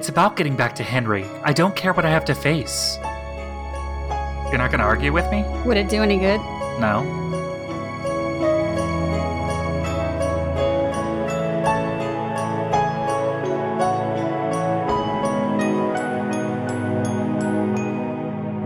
[0.00, 1.26] It's about getting back to Henry.
[1.42, 2.96] I don't care what I have to face.
[4.48, 5.44] You're not gonna argue with me?
[5.66, 6.40] Would it do any good?
[6.80, 7.02] No.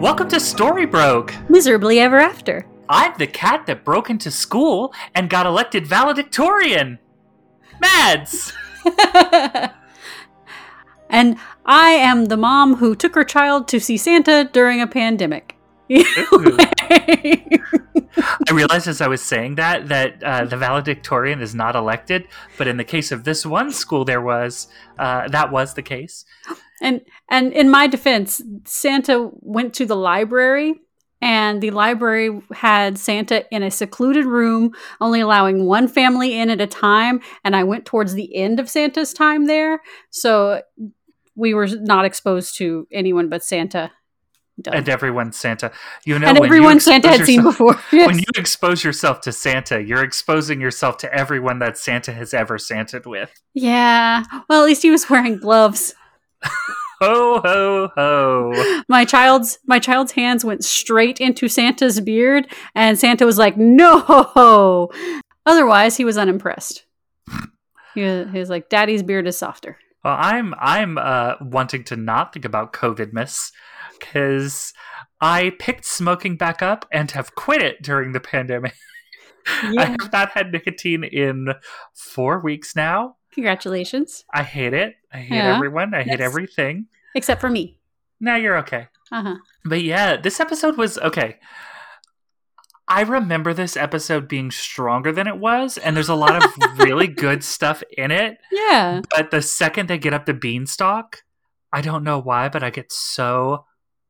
[0.00, 1.34] Welcome to Story Broke.
[1.50, 2.64] Miserably ever after.
[2.88, 7.00] I'm the cat that broke into school and got elected valedictorian.
[7.80, 8.52] Mads.
[11.14, 15.56] and I am the mom who took her child to see Santa during a pandemic.
[15.90, 17.46] I
[18.52, 22.26] realized as I was saying that that uh, the valedictorian is not elected,
[22.58, 24.66] but in the case of this one school, there was
[24.98, 26.24] uh, that was the case.
[26.82, 30.80] And and in my defense, Santa went to the library
[31.20, 36.60] and the library had Santa in a secluded room, only allowing one family in at
[36.60, 37.20] a time.
[37.44, 40.60] And I went towards the end of Santa's time there, so
[41.36, 43.90] we were not exposed to anyone but Santa.
[44.60, 44.74] Doug.
[44.74, 45.72] And everyone Santa,
[46.04, 47.76] you know, and everyone Santa had seen before.
[47.90, 48.06] Yes.
[48.06, 52.56] When you expose yourself to Santa, you're exposing yourself to everyone that Santa has ever
[52.56, 53.32] Santaed with.
[53.52, 54.22] Yeah.
[54.48, 55.94] Well, at least he was wearing gloves.
[57.00, 63.26] ho ho ho my child's my child's hands went straight into santa's beard and santa
[63.26, 64.90] was like no
[65.46, 66.84] otherwise he was unimpressed
[67.94, 71.96] he was, he was like daddy's beard is softer well i'm i'm uh wanting to
[71.96, 73.50] not think about covid miss
[73.98, 74.72] because
[75.20, 78.74] i picked smoking back up and have quit it during the pandemic
[79.70, 79.82] yeah.
[79.82, 81.54] i have not had nicotine in
[81.94, 84.24] four weeks now Congratulations.
[84.32, 84.94] I hate it.
[85.12, 85.56] I hate yeah.
[85.56, 85.92] everyone.
[85.92, 86.08] I yes.
[86.08, 86.86] hate everything.
[87.16, 87.78] Except for me.
[88.20, 88.86] Now you're okay.
[89.10, 89.36] Uh-huh.
[89.64, 91.38] But yeah, this episode was okay.
[92.86, 97.06] I remember this episode being stronger than it was, and there's a lot of really
[97.08, 98.38] good stuff in it.
[98.52, 99.00] Yeah.
[99.10, 101.22] But the second they get up the beanstalk,
[101.72, 103.64] I don't know why, but I get so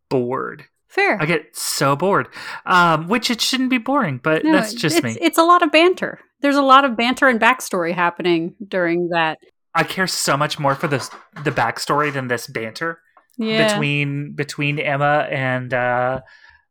[0.08, 0.64] bored.
[0.88, 1.20] Fair.
[1.20, 2.28] I get so bored.
[2.66, 5.18] Um, which it shouldn't be boring, but no, that's just it's, me.
[5.20, 9.38] It's a lot of banter there's a lot of banter and backstory happening during that.
[9.74, 10.98] I care so much more for the
[11.42, 13.00] the backstory than this banter
[13.38, 13.66] yeah.
[13.66, 16.20] between between Emma and uh,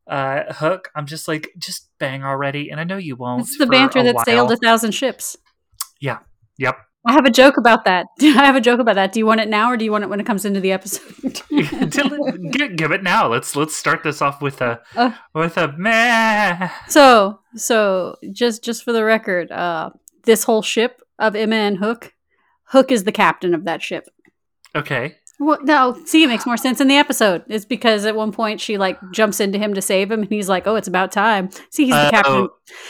[0.07, 0.89] uh, Hook.
[0.95, 3.41] I'm just like, just bang already, and I know you won't.
[3.41, 4.25] It's the banter that while.
[4.25, 5.37] sailed a thousand ships.
[5.99, 6.19] Yeah.
[6.57, 6.77] Yep.
[7.05, 8.07] I have a joke about that.
[8.21, 9.11] I have a joke about that.
[9.11, 10.71] Do you want it now, or do you want it when it comes into the
[10.71, 11.41] episode?
[12.51, 13.27] give, give, it now.
[13.27, 16.69] Let's let's start this off with a uh, with a meh.
[16.87, 19.91] So so just just for the record, uh,
[20.23, 22.13] this whole ship of Emma and Hook,
[22.65, 24.07] Hook is the captain of that ship.
[24.75, 25.17] Okay.
[25.43, 27.43] Well, no, see, it makes more sense in the episode.
[27.47, 30.47] It's because at one point she like jumps into him to save him, and he's
[30.47, 32.33] like, "Oh, it's about time." See, he's the uh, captain.
[32.33, 32.49] Oh,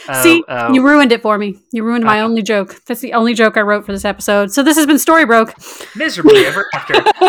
[0.09, 0.71] oh, see, oh.
[0.71, 1.57] you ruined it for me.
[1.71, 2.25] You ruined my uh-huh.
[2.25, 2.85] only joke.
[2.85, 4.51] That's the only joke I wrote for this episode.
[4.51, 5.55] So this has been story broke.
[5.95, 6.93] Miserably ever after.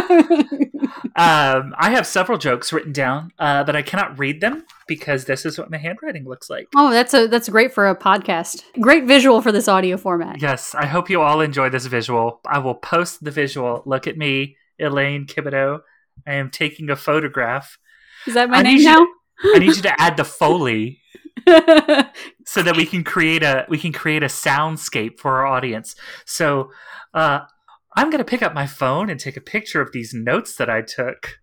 [1.16, 5.46] um, I have several jokes written down, uh, but I cannot read them because this
[5.46, 6.68] is what my handwriting looks like.
[6.76, 8.62] Oh, that's a that's great for a podcast.
[8.78, 10.42] Great visual for this audio format.
[10.42, 12.40] Yes, I hope you all enjoy this visual.
[12.46, 13.82] I will post the visual.
[13.86, 15.80] Look at me Elaine Kibido.
[16.26, 17.78] I am taking a photograph.
[18.26, 19.06] Is that my I name now?
[19.42, 21.00] I need you to add the foley
[22.46, 25.96] so that we can create a we can create a soundscape for our audience.
[26.24, 26.70] So
[27.12, 27.40] uh,
[27.96, 30.82] I'm gonna pick up my phone and take a picture of these notes that I
[30.82, 31.40] took.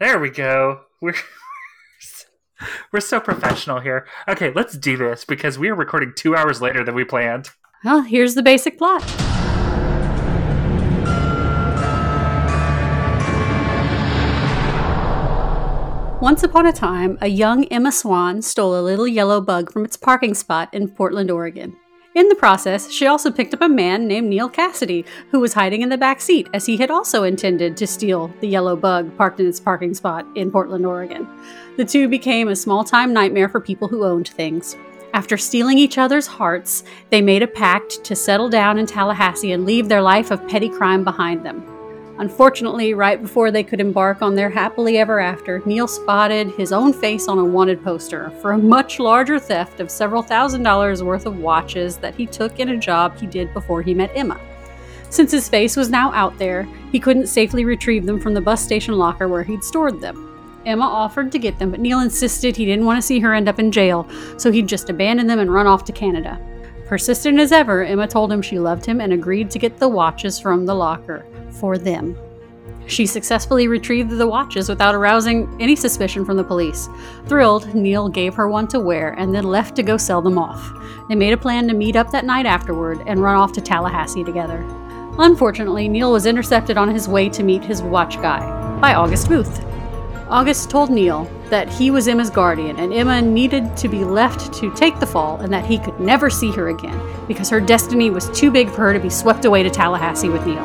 [0.00, 0.80] There we go.
[1.00, 1.14] We're
[2.92, 4.06] we're so professional here.
[4.26, 7.50] Okay, let's do this because we are recording two hours later than we planned.
[7.84, 9.02] Well, here's the basic plot.
[16.22, 19.96] Once upon a time, a young Emma Swan stole a little yellow bug from its
[19.96, 21.76] parking spot in Portland, Oregon.
[22.14, 25.82] In the process, she also picked up a man named Neal Cassidy, who was hiding
[25.82, 29.40] in the back seat as he had also intended to steal the yellow bug parked
[29.40, 31.26] in its parking spot in Portland, Oregon.
[31.76, 34.76] The two became a small time nightmare for people who owned things.
[35.14, 39.66] After stealing each other's hearts, they made a pact to settle down in Tallahassee and
[39.66, 41.71] leave their life of petty crime behind them.
[42.22, 46.92] Unfortunately, right before they could embark on their happily ever after, Neal spotted his own
[46.92, 51.26] face on a wanted poster for a much larger theft of several thousand dollars worth
[51.26, 54.38] of watches that he took in a job he did before he met Emma.
[55.10, 58.62] Since his face was now out there, he couldn't safely retrieve them from the bus
[58.62, 60.60] station locker where he'd stored them.
[60.64, 63.48] Emma offered to get them, but Neal insisted he didn't want to see her end
[63.48, 66.38] up in jail, so he'd just abandon them and run off to Canada.
[66.92, 70.38] Persistent as ever, Emma told him she loved him and agreed to get the watches
[70.38, 72.14] from the locker for them.
[72.86, 76.90] She successfully retrieved the watches without arousing any suspicion from the police.
[77.28, 80.70] Thrilled, Neal gave her one to wear and then left to go sell them off.
[81.08, 84.22] They made a plan to meet up that night afterward and run off to Tallahassee
[84.22, 84.62] together.
[85.16, 88.40] Unfortunately, Neal was intercepted on his way to meet his watch guy
[88.82, 89.64] by August Booth.
[90.32, 94.74] August told Neal that he was Emma's guardian and Emma needed to be left to
[94.74, 96.98] take the fall and that he could never see her again
[97.28, 100.46] because her destiny was too big for her to be swept away to Tallahassee with
[100.46, 100.64] Neal.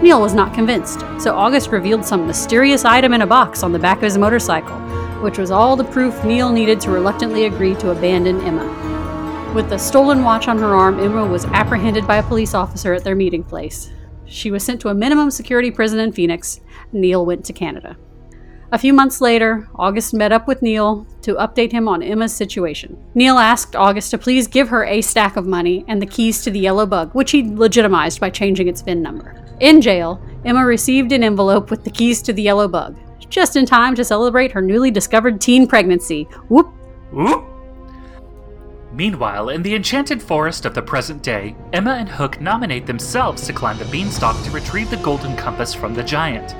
[0.00, 3.78] Neal was not convinced, so August revealed some mysterious item in a box on the
[3.78, 4.78] back of his motorcycle,
[5.20, 9.52] which was all the proof Neal needed to reluctantly agree to abandon Emma.
[9.54, 13.04] With the stolen watch on her arm, Emma was apprehended by a police officer at
[13.04, 13.92] their meeting place.
[14.24, 16.60] She was sent to a minimum security prison in Phoenix.
[16.92, 17.98] Neal went to Canada.
[18.72, 22.96] A few months later, August met up with Neal to update him on Emma's situation.
[23.14, 26.50] Neal asked August to please give her a stack of money and the keys to
[26.50, 29.44] the yellow bug, which he legitimized by changing its VIN number.
[29.60, 32.96] In jail, Emma received an envelope with the keys to the yellow bug,
[33.28, 36.24] just in time to celebrate her newly discovered teen pregnancy.
[36.48, 36.72] Whoop!
[37.12, 37.44] Whoop!
[38.90, 43.52] Meanwhile, in the enchanted forest of the present day, Emma and Hook nominate themselves to
[43.52, 46.54] climb the beanstalk to retrieve the golden compass from the giant.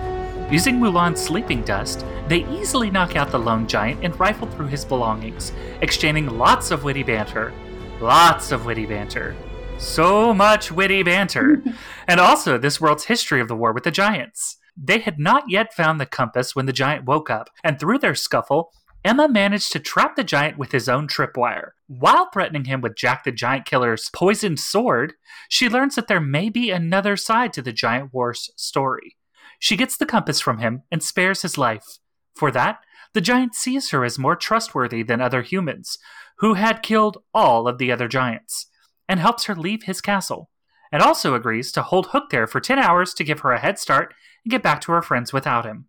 [0.53, 4.85] Using Mulan's sleeping dust, they easily knock out the lone giant and rifle through his
[4.85, 5.51] belongings,
[5.81, 7.55] exchanging lots of witty banter.
[8.03, 9.35] Lots of witty banter.
[9.79, 11.63] So much witty banter.
[12.07, 14.59] and also this world's history of the war with the giants.
[14.77, 18.15] They had not yet found the compass when the giant woke up, and through their
[18.15, 18.73] scuffle,
[19.03, 21.71] Emma managed to trap the giant with his own tripwire.
[21.87, 25.15] While threatening him with Jack the Giant Killer's poisoned sword,
[25.49, 29.17] she learns that there may be another side to the Giant Wars story.
[29.62, 31.99] She gets the compass from him and spares his life.
[32.35, 32.81] For that,
[33.14, 35.99] the giant sees her as more trustworthy than other humans,
[36.38, 38.67] who had killed all of the other giants,
[39.09, 40.50] and helps her leave his castle,
[40.91, 43.79] and also agrees to hold Hook there for 10 hours to give her a head
[43.79, 44.12] start
[44.44, 45.87] and get back to her friends without him.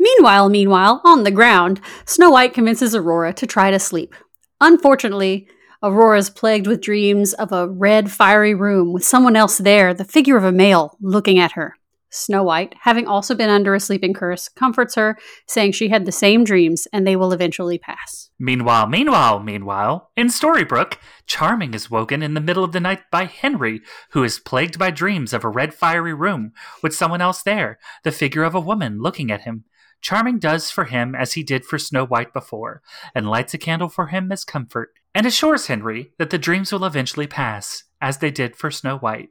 [0.00, 4.16] Meanwhile, meanwhile, on the ground, Snow White convinces Aurora to try to sleep.
[4.60, 5.46] Unfortunately,
[5.80, 10.04] Aurora is plagued with dreams of a red, fiery room with someone else there, the
[10.04, 11.75] figure of a male, looking at her.
[12.10, 15.18] Snow White, having also been under a sleeping curse, comforts her,
[15.48, 18.30] saying she had the same dreams and they will eventually pass.
[18.38, 23.24] Meanwhile, meanwhile, meanwhile, in Storybrooke, Charming is woken in the middle of the night by
[23.24, 23.80] Henry,
[24.10, 28.12] who is plagued by dreams of a red fiery room with someone else there, the
[28.12, 29.64] figure of a woman looking at him.
[30.00, 32.82] Charming does for him as he did for Snow White before,
[33.14, 36.84] and lights a candle for him as comfort, and assures Henry that the dreams will
[36.84, 39.30] eventually pass, as they did for Snow White.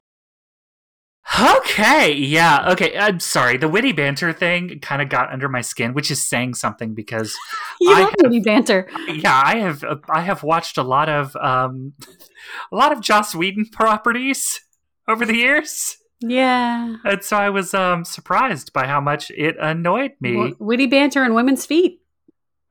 [1.39, 2.95] Okay, yeah, okay.
[2.97, 3.57] I'm sorry.
[3.57, 7.35] The witty banter thing kind of got under my skin, which is saying something because
[7.81, 8.87] you I love have, witty banter.
[9.07, 9.83] Yeah, I have.
[10.07, 11.93] I have watched a lot of um,
[12.71, 14.61] a lot of Joss Whedon properties
[15.07, 15.97] over the years.
[16.21, 20.33] Yeah, and so I was um surprised by how much it annoyed me.
[20.33, 22.01] W- witty banter and women's feet.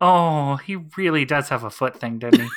[0.00, 2.48] Oh, he really does have a foot thing, doesn't he?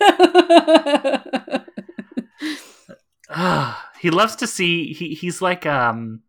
[4.02, 4.92] he loves to see.
[4.92, 6.22] He he's like um,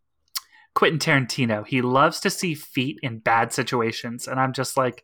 [0.76, 1.66] Quentin Tarantino.
[1.66, 5.04] He loves to see feet in bad situations, and I'm just like,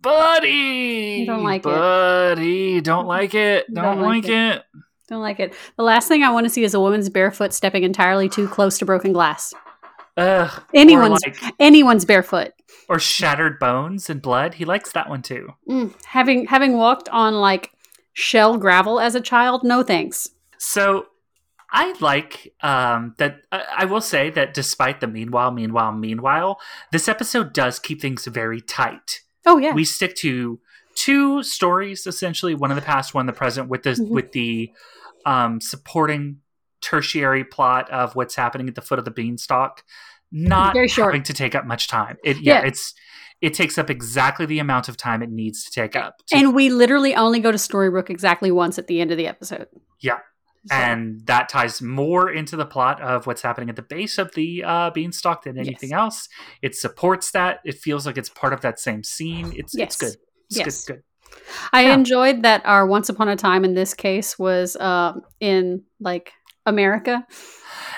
[0.00, 1.78] buddy, don't like buddy, it.
[1.78, 4.56] Buddy, don't like it, don't, don't like, like it.
[4.56, 4.62] it.
[5.08, 5.54] Don't like it.
[5.76, 8.78] The last thing I want to see is a woman's barefoot stepping entirely too close
[8.78, 9.54] to broken glass.
[10.16, 12.50] Ugh, anyone's like, anyone's barefoot
[12.88, 14.54] or shattered bones and blood.
[14.54, 15.50] He likes that one too.
[15.68, 17.70] Mm, having having walked on like
[18.12, 20.28] shell gravel as a child, no thanks.
[20.58, 21.06] So
[21.72, 23.42] I like um, that.
[23.50, 26.60] I will say that despite the meanwhile, meanwhile, meanwhile,
[26.92, 29.20] this episode does keep things very tight.
[29.46, 30.60] Oh yeah, we stick to
[30.94, 34.12] two stories essentially, one in the past, one in the present, with the mm-hmm.
[34.12, 34.70] with the
[35.24, 36.40] um, supporting
[36.82, 39.82] tertiary plot of what's happening at the foot of the beanstalk.
[40.30, 41.12] Not very short.
[41.12, 42.18] having to take up much time.
[42.22, 42.66] It yeah, yeah.
[42.66, 42.94] it's
[43.40, 46.16] it takes up exactly the amount of time it needs to take up.
[46.28, 49.26] To- and we literally only go to Storybrooke exactly once at the end of the
[49.26, 49.68] episode.
[50.00, 50.18] Yeah.
[50.66, 50.76] So.
[50.76, 54.62] And that ties more into the plot of what's happening at the base of the
[54.62, 55.98] uh, beanstalk than anything yes.
[55.98, 56.28] else.
[56.62, 57.60] It supports that.
[57.64, 59.52] It feels like it's part of that same scene.
[59.56, 59.86] It's yes.
[59.88, 60.20] it's good.
[60.50, 60.84] It's yes.
[60.84, 60.94] good.
[60.94, 61.02] Good.
[61.72, 61.94] I yeah.
[61.94, 66.32] enjoyed that our Once Upon a Time in this case was uh, in like
[66.66, 67.26] America.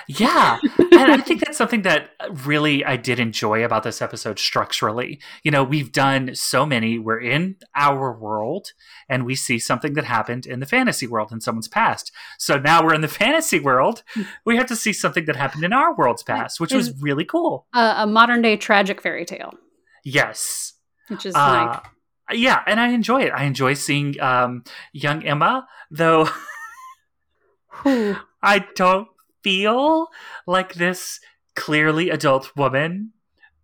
[0.08, 0.58] Yeah.
[0.78, 2.10] and I think that's something that
[2.44, 5.20] really I did enjoy about this episode structurally.
[5.42, 8.72] You know, we've done so many, we're in our world
[9.08, 12.12] and we see something that happened in the fantasy world in someone's past.
[12.38, 14.02] So now we're in the fantasy world.
[14.44, 17.66] We have to see something that happened in our world's past, which was really cool.
[17.74, 19.54] A, a modern day tragic fairy tale.
[20.04, 20.74] Yes.
[21.08, 21.80] Which is uh, nice.
[22.32, 23.32] Yeah, and I enjoy it.
[23.32, 26.28] I enjoy seeing um, young Emma, though
[28.44, 29.08] I don't
[29.42, 30.08] feel
[30.46, 31.20] like this
[31.56, 33.12] clearly adult woman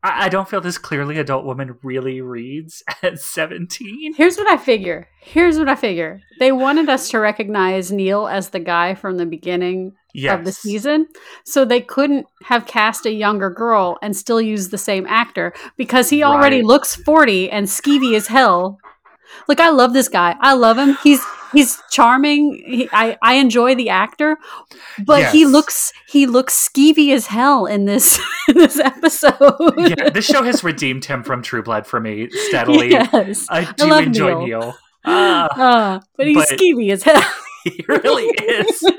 [0.03, 4.15] I, I don't feel this clearly adult woman really reads at 17.
[4.15, 5.09] Here's what I figure.
[5.21, 6.23] Here's what I figure.
[6.39, 10.39] They wanted us to recognize Neal as the guy from the beginning Yes.
[10.39, 11.07] of the season.
[11.45, 16.09] So they couldn't have cast a younger girl and still use the same actor because
[16.11, 16.65] he already Right.
[16.65, 18.79] looks 40 and skeevy as hell.
[19.49, 20.35] Like I love this guy.
[20.41, 20.97] I love him.
[21.03, 22.55] He's he's charming.
[22.67, 24.37] He, I I enjoy the actor,
[25.05, 29.75] but he looks he looks skeevy as hell in this in this episode.
[29.77, 32.91] yeah, this show has redeemed him from True Blood for me steadily.
[32.91, 33.47] yes.
[33.51, 34.47] I do love enjoy Neal.
[34.61, 34.75] Neal.
[35.05, 35.49] Ah,
[35.97, 37.23] Uh, but he's but- skeevy as hell.
[37.65, 38.83] he really is.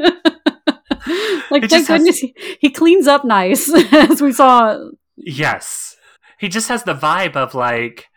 [1.50, 4.78] like It thank just has- goodness he, he cleans up nice as we saw
[5.18, 5.96] Yes.
[6.40, 8.11] He just has the vibe of like, I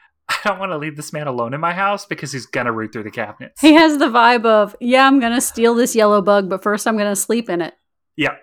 [0.44, 3.02] don't want to leave this man alone in my house because he's gonna root through
[3.04, 3.60] the cabinets.
[3.60, 6.96] He has the vibe of, yeah, I'm gonna steal this yellow bug, but first I'm
[6.96, 7.74] gonna sleep in it.
[8.16, 8.36] yeah.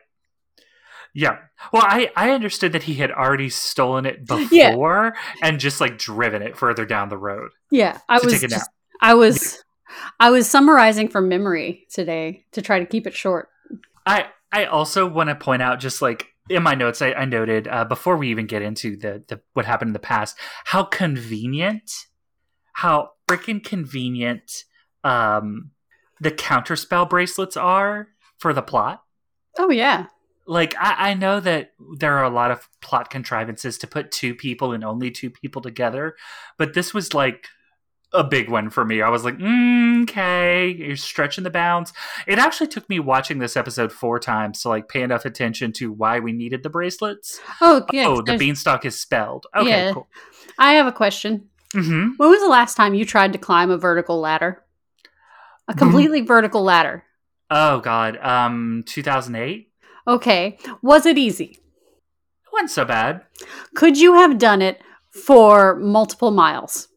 [1.13, 1.39] Yeah.
[1.73, 4.71] Well, I, I understood that he had already stolen it Yeah.
[4.71, 7.51] before and just like driven it further down the road.
[7.69, 8.59] Yeah, I was take a nap.
[8.59, 8.69] just,
[9.01, 9.61] I was,
[10.21, 13.49] I was summarizing from memory today to try to keep it short.
[14.05, 17.67] I I also want to point out just like in my notes I, I noted
[17.67, 21.91] uh, before we even get into the, the what happened in the past how convenient
[22.73, 24.65] how freaking convenient
[25.03, 25.71] um
[26.19, 29.03] the counterspell bracelets are for the plot.
[29.57, 30.05] Oh yeah,
[30.47, 34.35] like I, I know that there are a lot of plot contrivances to put two
[34.35, 36.15] people and only two people together
[36.57, 37.47] but this was like
[38.13, 41.93] a big one for me i was like mm, okay you're stretching the bounds
[42.27, 45.91] it actually took me watching this episode four times to like pay enough attention to
[45.93, 48.07] why we needed the bracelets oh yeah.
[48.07, 49.93] oh the beanstalk is spelled okay Yeah.
[49.93, 50.07] cool
[50.59, 51.49] I have a question.
[51.73, 54.63] hmm When was the last time you tried to climb a vertical ladder?
[55.67, 57.05] A completely vertical ladder.
[57.49, 59.69] oh god um 2008
[60.07, 61.57] Okay, was it easy?
[62.43, 63.21] it wasn't so bad
[63.75, 66.89] Could you have done it for multiple miles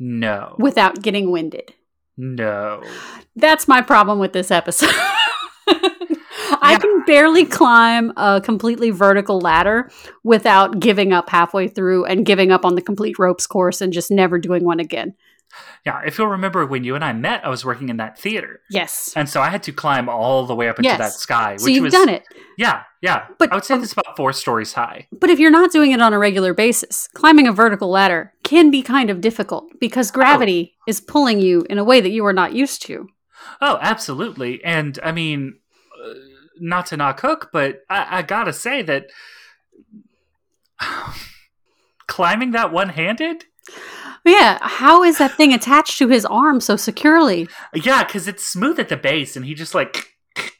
[0.00, 1.72] no without getting winded?
[2.16, 2.82] no
[3.36, 4.90] That's my problem with this episode.
[6.62, 9.90] I can barely climb a completely vertical ladder
[10.24, 14.10] without giving up halfway through and giving up on the complete ropes course and just
[14.10, 15.14] never doing one again.
[15.84, 18.60] Yeah if you'll remember when you and i met i was working in that theater
[18.70, 19.12] Yes.
[19.16, 20.98] And so I had to climb all the way up into Yes.
[20.98, 21.52] that sky.
[21.54, 22.22] Which So you've was, done it.
[22.56, 23.26] Yeah, yeah.
[23.38, 25.08] But- I would say this is about four stories high.
[25.10, 28.70] But if you're not doing it on a regular basis, climbing a vertical ladder can
[28.70, 32.32] be kind of difficult because gravity is pulling you in a way that you are
[32.32, 33.08] not used to.
[33.60, 34.62] Oh, absolutely.
[34.64, 35.58] And I mean,
[36.04, 36.14] uh,
[36.60, 39.06] not to knock Hook, but I, I gotta say that
[42.06, 43.44] climbing that one handed,
[44.24, 47.48] Yeah, how is that thing attached to his arm so securely?
[47.74, 50.06] yeah, because it's smooth at the base, and he just like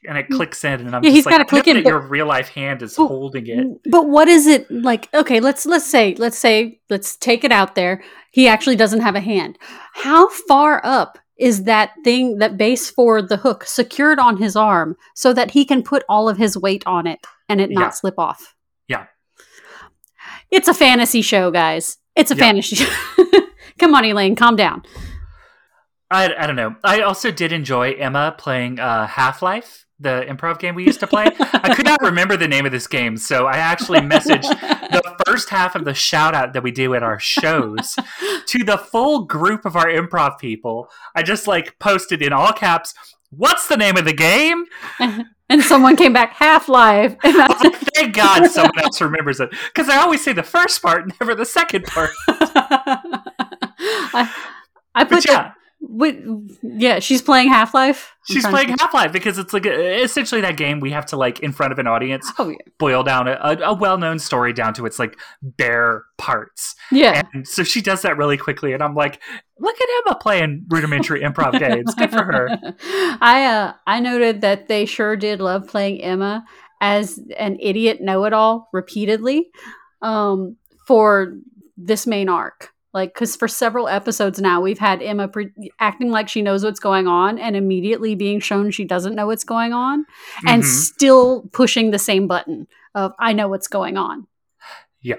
[0.09, 1.05] and it clicks in, and I'm Mm.
[1.05, 3.07] Yeah, just he's like, gotta click in, that but- your real life hand is But-
[3.07, 3.67] holding it.
[3.91, 5.09] But what is it like?
[5.15, 8.03] Okay, let's let's say let's say let's take it out there.
[8.33, 9.59] He actually doesn't have a hand.
[9.95, 14.97] How far up is that thing that base for the hook secured on his arm
[15.15, 17.91] so that he can put all of his weight on it and it not Yeah.
[17.91, 18.55] slip off?
[18.89, 19.07] Yeah.
[20.51, 21.97] It's a fantasy show, guys.
[22.17, 22.41] It's a Yeah.
[22.45, 22.93] fantasy show.
[23.81, 24.83] Come on, Elaine, calm down.
[26.11, 26.77] I, I don't know.
[26.85, 31.07] I also did enjoy Emma playing uh, Half Life, the improv game we used to
[31.07, 31.29] play.
[31.41, 34.43] I could not remember the name of this game, so I actually messaged
[34.91, 37.97] the first half of the shout out that we do at our shows
[38.49, 40.91] to the full group of our improv people.
[41.15, 42.93] I just like posted in all caps,
[43.31, 44.65] What's the name of the game?
[44.99, 47.17] and someone came back Half Life.
[47.23, 49.51] And I was I, like, Thank God someone else remembers it.
[49.73, 52.11] Because I always say the first part, never the second part.
[53.81, 54.33] I,
[54.95, 56.23] I put yeah, Wait,
[56.63, 58.15] yeah, she's playing Half Life.
[58.29, 61.41] she's playing Half Life because it's like a, essentially that game we have to like
[61.41, 64.75] in front of an audience Oh yeah, boil down a, a, a well-known story down
[64.75, 67.23] to its like bare parts yeah.
[67.33, 69.23] and so she does that really quickly and i'm like
[69.59, 72.49] look at emma playing rudimentary improv games good for her
[73.21, 76.45] I uh, I noted that they sure did love playing Emma
[76.81, 79.51] as an idiot know-it-all repeatedly
[80.03, 80.57] um,
[80.87, 81.37] for
[81.77, 82.73] this main arc.
[82.93, 86.81] Like, because for several episodes now, we've had Emma pre- acting like she knows what's
[86.81, 90.05] going on and immediately being shown she doesn't know what's going on
[90.47, 90.67] and Mhm.
[90.67, 94.27] still pushing the same button of I know what's going on.
[95.03, 95.17] Yeah.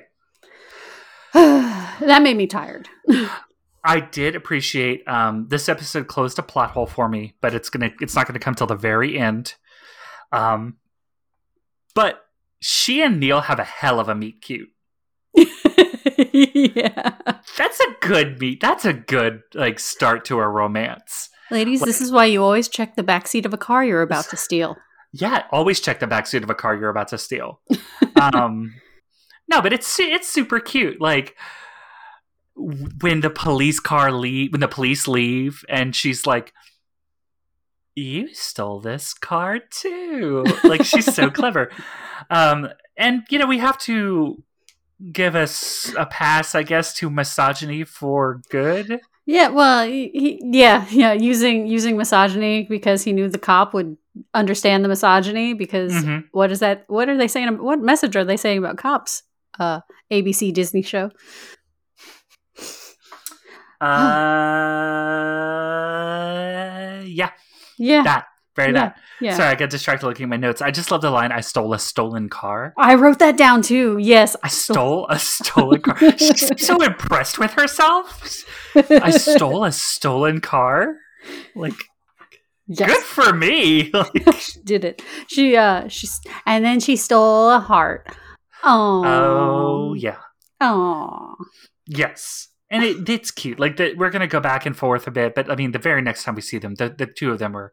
[1.34, 2.90] that made me tired.
[3.84, 7.90] i did appreciate um, this episode closed a plot hole for me but it's gonna
[8.00, 9.56] it's not gonna come till the very end
[10.32, 10.75] um,
[11.96, 12.25] but
[12.60, 14.70] she and neal have a hell of a meet cute
[16.34, 17.15] yeah.
[17.58, 22.13] that's a good meet that's a good like start to a romance Ladies, this is
[22.13, 24.77] why you always check the backseat of a car you're about to steal.
[25.12, 27.60] Yeah, always check the backseat of a car you're about to steal.
[28.15, 28.74] um,
[29.50, 31.01] No, but it's it's super cute.
[31.01, 31.36] Like
[32.55, 36.53] when the police car leave, when the police leave, and she's like,
[37.93, 41.70] "You stole this car too." Like she's so clever.
[42.29, 44.41] Um, and you know we have to
[45.12, 49.01] give us a pass, I guess, to misogyny for good.
[49.25, 53.98] Yeah, well, he, yeah, yeah, using using misogyny because he knew the cop would
[54.34, 55.53] understand the misogyny.
[55.53, 56.25] Because Mhm.
[56.31, 56.86] what is that?
[56.88, 57.62] What are they saying?
[57.63, 59.24] What message are they saying about cops?
[59.60, 59.81] Uh,
[60.12, 61.12] ABC Disney show.
[63.79, 63.88] Uh,
[67.05, 67.31] yeah,
[67.77, 68.98] Yeah, that very yeah, that.
[69.22, 69.36] Yeah.
[69.38, 70.62] Sorry, I got distracted looking at my notes.
[70.62, 72.74] I just love the line, I stole a stolen car.
[72.78, 73.98] I wrote that down too.
[74.00, 75.98] Yes, I stole a stolen car.
[76.18, 78.46] She's so impressed with herself.
[78.75, 80.96] I stole a stolen car.
[81.56, 81.75] Like,
[82.68, 83.92] Yes, good for me.
[83.94, 85.01] Like, she did it.
[85.28, 88.08] She uh, she's and then she stole a heart.
[88.63, 90.18] Oh, oh, yeah.
[90.62, 91.36] Oh,
[91.88, 92.48] Yes.
[92.72, 93.60] And it, it's cute.
[93.60, 95.78] Like, the, we're going to go back and forth a bit, but I mean, the
[95.80, 97.72] very next time we see them, the, the two of them are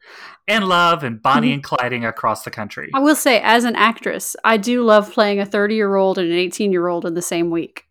[0.48, 1.54] in love and Bonnie Mhm.
[1.54, 2.90] and Clyding across the country.
[2.92, 7.06] I will say, as an actress, I do love playing a thirty-year-old and an eighteen-year-old
[7.06, 7.84] in the same week.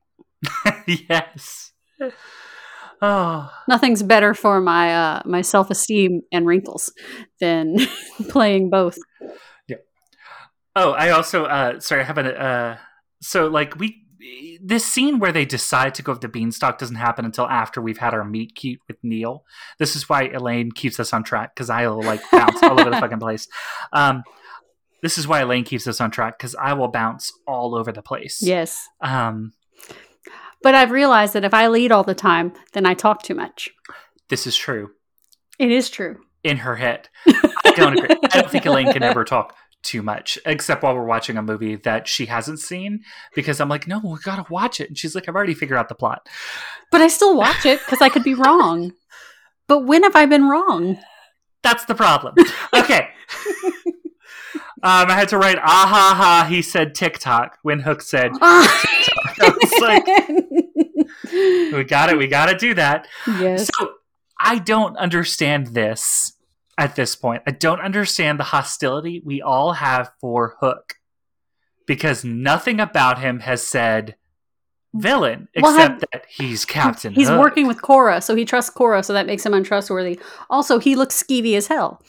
[0.86, 1.72] yes.
[3.02, 6.92] Oh, Nothing's better for my uh, my self-esteem and wrinkles
[7.40, 7.78] than
[8.30, 8.98] playing both.
[9.68, 9.78] Yeah.
[10.76, 12.78] Oh, I also uh sorry, I have a uh
[13.22, 14.04] so like we
[14.62, 17.98] this scene where they decide to go with the beanstalk doesn't happen until after we've
[18.00, 19.44] had our meet cute with Neal.
[19.80, 22.98] This is why Elaine keeps us on track because I'll like bounce all over the
[23.00, 23.48] fucking place.
[23.94, 24.24] Um
[25.04, 28.02] this is why Elaine keeps us on track because I will bounce all over the
[28.02, 28.42] place.
[28.42, 29.54] Yes, Um
[30.64, 33.70] but I've realized that if I lead all the time, then I talk too much.
[34.30, 34.92] this is true.
[35.60, 36.18] It is true.
[36.44, 37.10] In her head.
[37.28, 38.16] I don't agree.
[38.32, 41.76] I don't think Elaine can ever talk too much, except while we're watching a movie
[41.76, 43.02] that she hasn't seen,
[43.34, 44.90] because I'm like, no, we gotta watch it.
[44.90, 46.28] And she's like, I've already figured out the plot.
[46.92, 48.94] But I still watch it because I could be wrong.
[49.68, 50.98] But when have I been wrong?
[51.64, 52.36] That's the problem.
[52.74, 53.10] Okay.
[54.84, 59.28] um, I had to write, ah ha ha, he said TikTok when Hook said, I
[59.40, 60.06] was like,
[61.74, 63.08] we got it, we got to do that.
[63.28, 63.70] yes.
[63.78, 63.94] So
[64.40, 66.34] I don't understand this
[66.78, 67.44] at this point.
[67.48, 70.96] I don't understand the hostility we all have for Hook
[71.88, 74.16] because nothing about him has said
[74.94, 77.40] villain Well, except have- that he's Captain He's Hook.
[77.40, 80.20] working with Cora, so he trusts Cora, so that makes him untrustworthy.
[80.50, 82.02] Also, he looks skeevy as hell.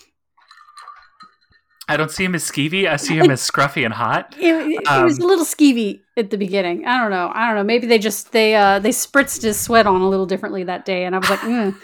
[1.91, 2.87] I don't see him as skeevy.
[2.87, 4.35] I see him as scruffy and hot.
[4.39, 6.85] It, it- it was Um, a little skeevy at the beginning.
[6.87, 7.31] I don't know.
[7.35, 7.65] I don't know.
[7.65, 11.05] Maybe they just they uh they spritzed his sweat on a little differently that day,
[11.05, 11.75] and I was like, mm.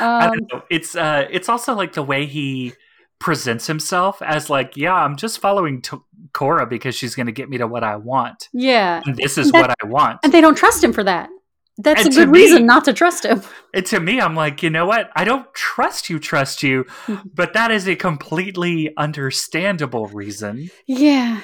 [0.00, 0.62] I um, don't know.
[0.70, 2.72] It's uh, it's also like the way he
[3.18, 5.96] presents himself as like, yeah, I'm just following t-
[6.32, 9.02] Cora because she's going to get me to what I want, yeah.
[9.04, 10.20] and this is That- what I want.
[10.22, 11.30] And they don't trust him for that.
[11.76, 13.42] That's And a good me- reason not to trust him.
[13.72, 15.10] And to me, I'm like, you know what?
[15.16, 16.86] I don't trust you, trust you,
[17.34, 20.70] but that is a completely understandable reason.
[20.86, 21.40] Yeah.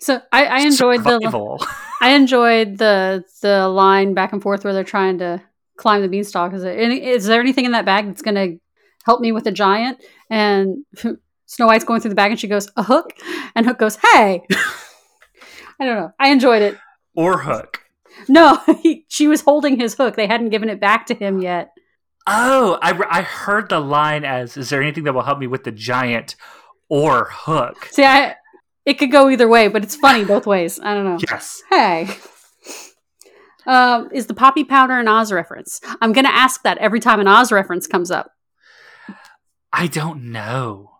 [0.00, 1.66] So I, I enjoyed the
[2.02, 5.40] I enjoyed the the line back and forth where they're trying to
[5.76, 6.52] climb the beanstalk.
[6.54, 8.58] Is there any, is there anything in that bag that's going to
[9.04, 10.02] help me with a giant?
[10.30, 10.84] And
[11.46, 13.12] Snow White's going through the bag and she goes, "A hook,"
[13.54, 14.42] and Hook goes, "Hey."
[15.80, 16.12] I don't know.
[16.18, 16.78] I enjoyed it.
[17.16, 17.80] or Hook.
[18.28, 20.14] No, he, she was holding his hook.
[20.16, 21.70] They hadn't given it back to him yet.
[22.26, 25.64] Oh, I, I heard the line as, "Is there anything that will help me with
[25.64, 26.36] the giant?"
[26.88, 27.88] Or Hook.
[27.90, 28.36] See, I
[28.86, 30.78] it could go either way, but it's funny both ways.
[30.80, 31.18] I don't know.
[31.28, 31.62] Yes.
[31.70, 32.08] Hey.
[33.66, 35.80] Um, is the poppy powder an Oz reference?
[36.00, 38.32] I'm going to ask that every time an Oz reference comes up.
[39.72, 40.90] I don't know.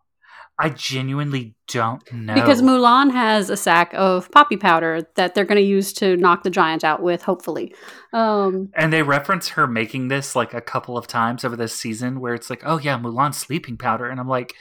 [0.58, 2.34] I genuinely don't know.
[2.34, 6.44] Because Mulan has a sack of poppy powder that they're going to use to knock
[6.44, 7.74] the giant out with, hopefully.
[8.12, 12.20] Um, And they reference her making this like a couple of times over this season
[12.20, 14.06] where it's like, oh yeah, Mulan sleeping powder.
[14.06, 14.54] And I'm like,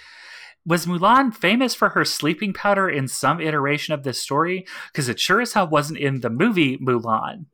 [0.66, 4.66] was Mulan famous for her sleeping powder in some iteration of this story?
[4.92, 7.46] Because it sure as hell wasn't in the movie Mulan.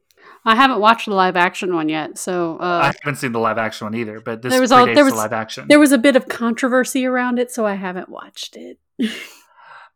[0.46, 3.58] I haven't watched the live action one yet, so uh, I haven't seen the live
[3.58, 5.66] action one either, but this There was all- there was- the live action.
[5.68, 8.80] there was a bit of controversy around it, so I haven't watched it.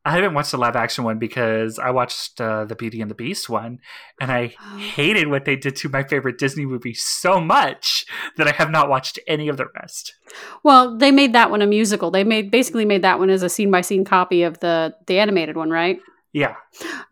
[0.05, 3.15] I haven't watched the live action one because I watched uh, the Beauty and the
[3.15, 3.79] Beast one,
[4.19, 8.51] and I hated what they did to my favorite Disney movie so much that I
[8.51, 10.13] have not watched any of the rest.
[10.61, 12.11] Well, they made that one a musical.
[12.11, 15.19] They made basically made that one as a scene by scene copy of the the
[15.19, 15.99] animated one, right?
[16.33, 16.55] Yeah.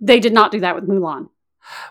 [0.02, 1.30] They did not do that with Mulan.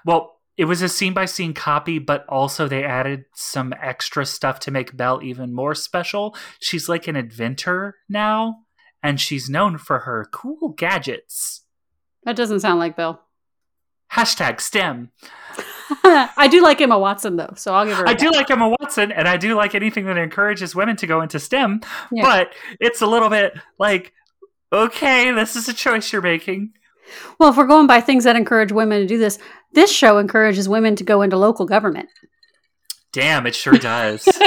[0.05, 4.61] Well, it was a scene by scene copy, but also they added some extra stuff
[4.61, 6.37] to make Belle even more special.
[6.61, 8.61] She's like an inventor now,
[9.03, 11.63] and she's known for her cool gadgets.
[12.25, 13.21] That doesn't sound like Bill.
[14.13, 15.11] Hashtag STEM.
[16.05, 18.09] I do like Emma Watson though, so I'll give her.
[18.09, 21.21] I do like Emma Watson, and I do like anything that encourages women to go
[21.21, 21.81] into STEM.
[22.13, 22.23] Yeah.
[22.23, 24.13] But it's a little bit like,
[24.73, 26.75] okay, this is a choice you're making.
[27.39, 29.39] Well, if we're going by things that encourage women to do this,
[29.73, 32.09] this show encourages women to go into local government.
[33.13, 34.29] Damn, it sure does.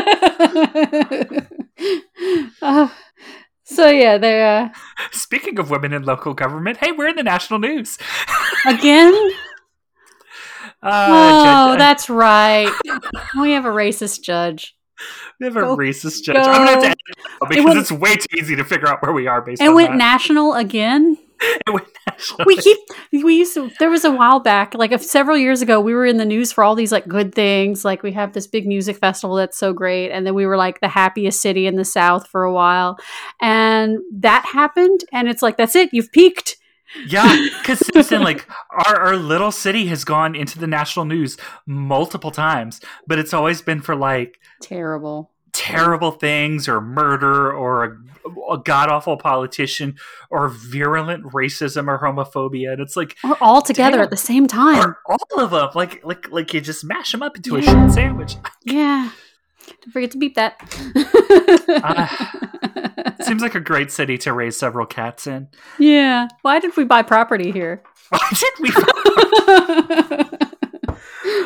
[2.62, 2.88] Uh,
[3.63, 4.69] so yeah, they're uh,
[5.12, 7.97] Speaking of women in local government, hey, we're in the national news.
[8.65, 9.13] again.
[10.82, 12.71] Uh, oh, that's right.
[13.39, 14.76] We have a racist judge.
[15.39, 16.38] we have a go- racist judge.
[16.38, 16.86] I'm gonna have to go.
[16.88, 19.62] edit it because went- it's way too easy to figure out where we are based
[19.62, 19.97] It went that.
[19.97, 21.17] national again.
[21.66, 22.46] It went national.
[22.46, 22.78] we keep
[23.12, 26.06] we used to there was a while back like a, several years ago we were
[26.06, 28.98] in the news for all these like good things like we have this big music
[28.98, 32.28] festival that's so great and then we were like the happiest city in the south
[32.28, 32.98] for a while
[33.42, 36.58] and that happened and it's like that's it you've peaked
[37.08, 41.38] Yeah, because since then, like our, our little city has gone into the national news
[41.66, 45.33] multiple times, but it's always been for like terrible
[45.63, 47.97] terrible things or murder or a,
[48.54, 49.95] a god awful politician
[50.30, 54.04] or virulent racism or homophobia, and it's like or all together Damn.
[54.04, 57.36] at the same time all of them, like like like you just mash them up
[57.36, 58.36] into a shit sandwich.
[58.63, 59.10] yeah
[59.82, 60.58] don't forget to beep that
[61.69, 65.47] uh, Seems like a great city to raise several cats in.
[65.80, 68.69] yeah why did we buy property here Why did we?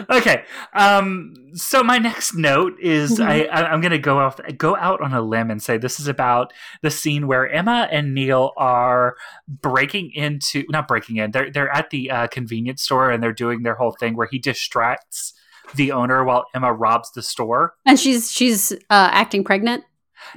[0.10, 0.43] okay.
[0.74, 1.34] Um.
[1.54, 3.26] So my next note is Mhm.
[3.28, 6.08] I, I I'm gonna go off go out on a limb and say this is
[6.08, 9.15] about the scene where Emma and Neal are
[9.48, 13.63] breaking into not breaking in they're they're at the uh, convenience store and they're doing
[13.63, 15.34] their whole thing where he distracts
[15.76, 17.74] the owner while Emma robs the store.
[17.86, 19.84] and she's she's uh, acting pregnant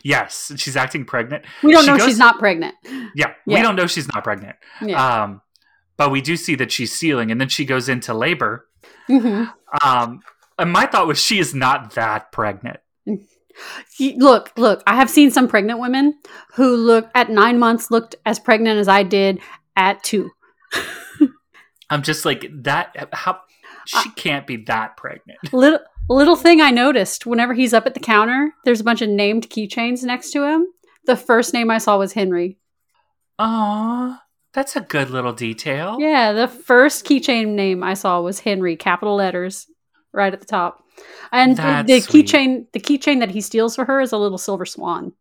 [0.04, 1.44] Yes, she's acting pregnant.
[1.62, 2.74] we don't She know goes- she's not pregnant
[3.14, 4.56] Yeah, we don't know she's not pregnant.
[4.84, 5.40] yeah Um,
[5.96, 8.66] but we do see that she's stealing, and then she goes into labor.
[9.18, 9.44] Hmm
[9.82, 10.20] Um,
[10.58, 12.78] and my thought was she is not that pregnant.
[13.98, 16.18] Look, look, I have seen some pregnant women
[16.54, 19.40] who look at nine months looked as pregnant as I did
[19.76, 20.30] at two.
[21.90, 23.08] I'm just like that.
[23.12, 23.40] How
[23.86, 25.38] she can't be that pregnant.
[25.52, 29.08] Little little thing I noticed whenever he's up at the counter, there's a bunch of
[29.08, 30.66] named keychains next to him.
[31.06, 32.58] The first name I saw was Henry.
[33.38, 35.96] Aw, that's a good little detail.
[36.00, 39.66] Yeah, the first keychain name I saw was Henry, capital letters,
[40.12, 40.82] right at the top.
[41.32, 44.38] And the- That's the keychain, the keychain that he steals for her is a little
[44.38, 45.12] silver swan.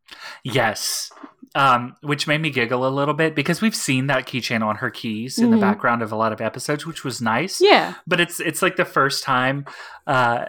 [0.43, 1.11] Yes.
[1.55, 4.89] Um, which made me giggle a little bit because we've seen that keychain on her
[4.91, 5.61] keys in the Mhm.
[5.61, 7.59] background of a lot of episodes, which was nice.
[7.59, 9.65] Yeah, but it's it's like the first time
[10.05, 10.45] uh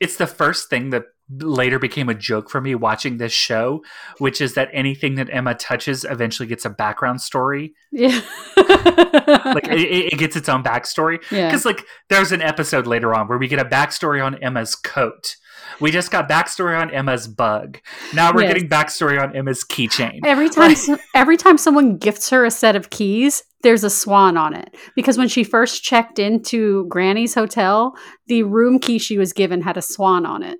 [0.00, 3.82] it's the first thing that later became a joke for me watching this show
[4.18, 8.20] which is that anything that emma touches eventually gets a background story yeah,
[8.56, 11.46] like it, it gets its own backstory yeah.
[11.48, 15.36] because like there's an episode later on where we get a backstory on emma's coat
[15.80, 17.78] we just got backstory on emma's bug
[18.14, 18.54] now we're Yes.
[18.54, 22.74] getting backstory on emma's keychain Every time, so- every time someone gifts her a set
[22.76, 24.74] of keys, there's a swan on it.
[24.94, 27.94] Because when she first checked into Granny's hotel,
[28.28, 30.58] the room key she was given had a swan on it.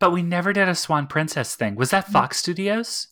[0.00, 3.06] But we never did a swan princess thing was that fox studios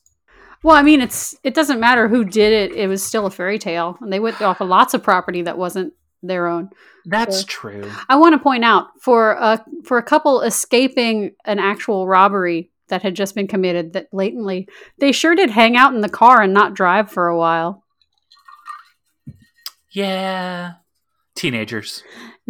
[0.65, 3.59] Well, I mean, it's it doesn't matter who did it; it was still a fairy
[3.61, 6.71] tale, and they went off of lots of property that wasn't their own.
[7.07, 7.47] that's Yeah.
[7.47, 12.71] true I want to point out for a for a couple escaping an actual robbery
[12.89, 14.67] that had just been committed that blatantly,
[14.99, 17.85] they sure did hang out in the car and not drive for a while.
[19.93, 20.75] yeah
[21.35, 22.03] teenagers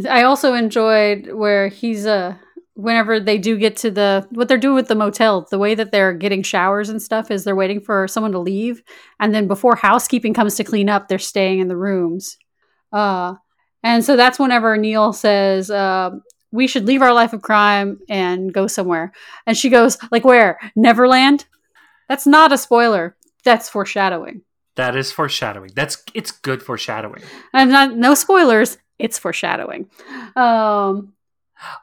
[0.09, 2.37] I also enjoyed where he's uh
[2.79, 5.91] whenever they do get to the what they're doing with the motel, the way that
[5.91, 8.85] they're getting showers and stuff is they're waiting for someone to leave
[9.19, 12.39] and then before housekeeping comes to clean up, they're staying in the rooms.
[12.93, 13.35] Uh
[13.83, 16.11] and so that's whenever Neal says uh
[16.53, 19.13] we should leave our life of crime and go somewhere.
[19.45, 20.59] And she goes, like where?
[20.77, 21.47] Neverland?
[22.09, 23.17] That's not a spoiler.
[23.45, 24.43] That's foreshadowing.
[24.77, 25.73] That is foreshadowing.
[25.75, 27.23] That's it's good foreshadowing.
[27.53, 29.91] And not no spoilers, it's foreshadowing.
[30.37, 31.15] Um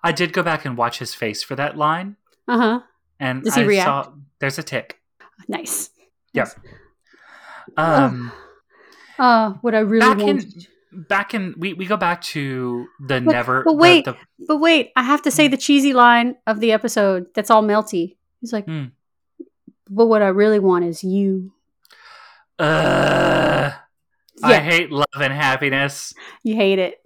[0.04, 2.16] I did go back and watch his face for that line,
[2.48, 2.82] uh-huh.
[3.20, 3.86] and Does he I react?
[4.08, 5.00] saw there's a tick.
[5.48, 5.90] Nice.
[6.34, 6.50] Yep.
[7.78, 8.32] Um,
[9.20, 10.44] Uh, what I really back want.
[10.44, 13.64] in back in we, we go back to the But- never.
[13.64, 14.06] but wait.
[14.06, 14.16] the-
[14.48, 18.16] But wait, I have to say the cheesy line of the episode that's all melty.
[18.42, 18.86] He's like, Hmm.
[19.90, 21.52] but what I really want is you.
[22.60, 23.72] uh,
[24.44, 26.14] I hate love and happiness.
[26.44, 27.00] You hate it.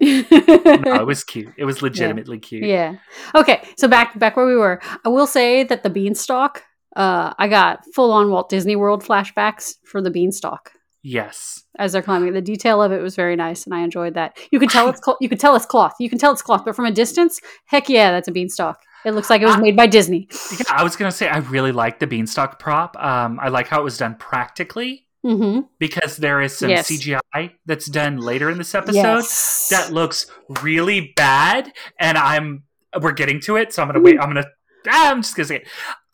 [0.85, 1.53] No, it was cute.
[1.57, 2.63] It was legitimately cute.
[2.63, 2.95] yeah.
[3.35, 4.81] Okay, so back back where we were.
[5.05, 6.63] I will say that the beanstalk,
[6.95, 10.71] uh, I got full on Walt Disney World flashbacks for the beanstalk.
[11.01, 11.63] Yes.
[11.77, 12.33] as they're climbing.
[12.33, 14.37] The detail of it was very nice, and I enjoyed that.
[14.51, 15.93] You could tell it's cl- you could tell it's cloth.
[15.99, 18.79] You can tell it's cloth, but from a distance, heck yeah, that's a beanstalk.
[19.05, 20.27] It looks like it was I- made by Disney.
[20.51, 22.97] Yeah, I was gonna say I really like the beanstalk prop.
[23.01, 25.61] Um, I like how it was done practically Mm-hmm.
[25.79, 26.89] because there is some Yes.
[26.89, 29.67] CGI that's done later in this episode Yes.
[29.69, 30.27] that looks
[30.61, 32.63] really bad, and I'm
[33.01, 34.19] we're getting to it, so I'm gonna wait.
[34.19, 34.45] I'm gonna
[34.87, 35.67] ah, I'm just gonna say it.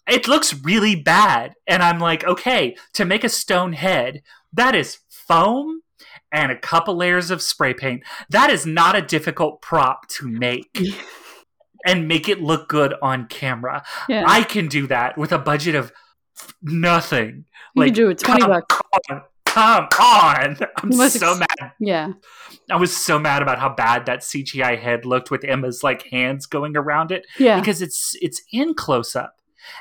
[0.08, 4.22] It looks really bad, and I'm like, okay, to make a stone head,
[4.54, 5.82] that is foam
[6.32, 8.04] and a couple layers of spray paint.
[8.30, 10.78] That is not a difficult prop to make.
[11.88, 13.84] And make it look good on camera.
[14.10, 14.24] yeah.
[14.26, 15.92] I can do that with a budget of
[16.64, 17.46] nothing.
[17.76, 18.82] You like, could do it twenty come bucks.
[19.10, 20.58] on, come on!
[20.78, 21.72] I'm so ex- mad.
[21.80, 22.14] Yeah.
[22.70, 26.46] I was so mad about how bad that CGI head looked with Emma's like hands
[26.46, 27.60] going around it Yeah.
[27.60, 29.36] because it's it's in close up,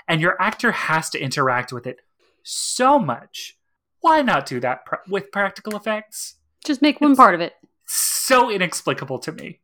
[0.09, 2.01] and your actor has to interact with it
[2.43, 3.57] so much.
[4.01, 6.35] Why not do that pr- with practical effects?
[6.65, 7.55] Just make one It's- part of it.
[7.87, 9.61] So inexplicable to me.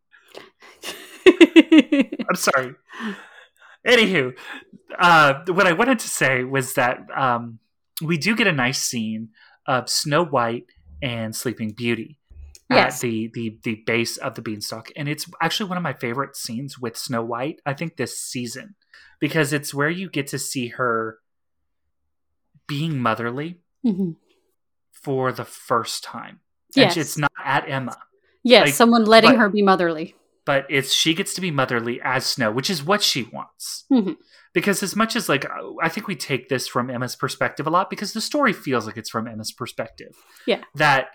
[1.26, 2.74] I'm sorry.
[3.86, 4.36] Anywho,
[4.98, 7.58] uh, what I wanted to say was that um,
[8.02, 9.30] we do get a nice scene
[9.66, 10.66] of Snow White
[11.02, 12.18] and Sleeping Beauty
[12.70, 12.96] Yes.
[12.96, 16.36] at the, the the base of the beanstalk, and it's actually one of my favorite
[16.36, 17.60] scenes with Snow White.
[17.66, 18.76] I think this season
[19.18, 21.18] because it's where you get to see her
[22.68, 24.16] being motherly Mhm.
[24.92, 26.40] for the first time.
[26.76, 26.96] And Yes.
[26.96, 27.96] it's not at Emma.
[28.44, 30.14] Yes, like, someone letting but- her be motherly.
[30.44, 33.84] But it's she gets to be motherly as Snow, which is what she wants.
[33.90, 34.16] Mhm.
[34.52, 35.46] Because as much as like
[35.82, 38.96] I think we take this from Emma's perspective a lot because the story feels like
[38.96, 40.14] it's from Emma's perspective.
[40.46, 40.62] Yeah.
[40.74, 41.08] that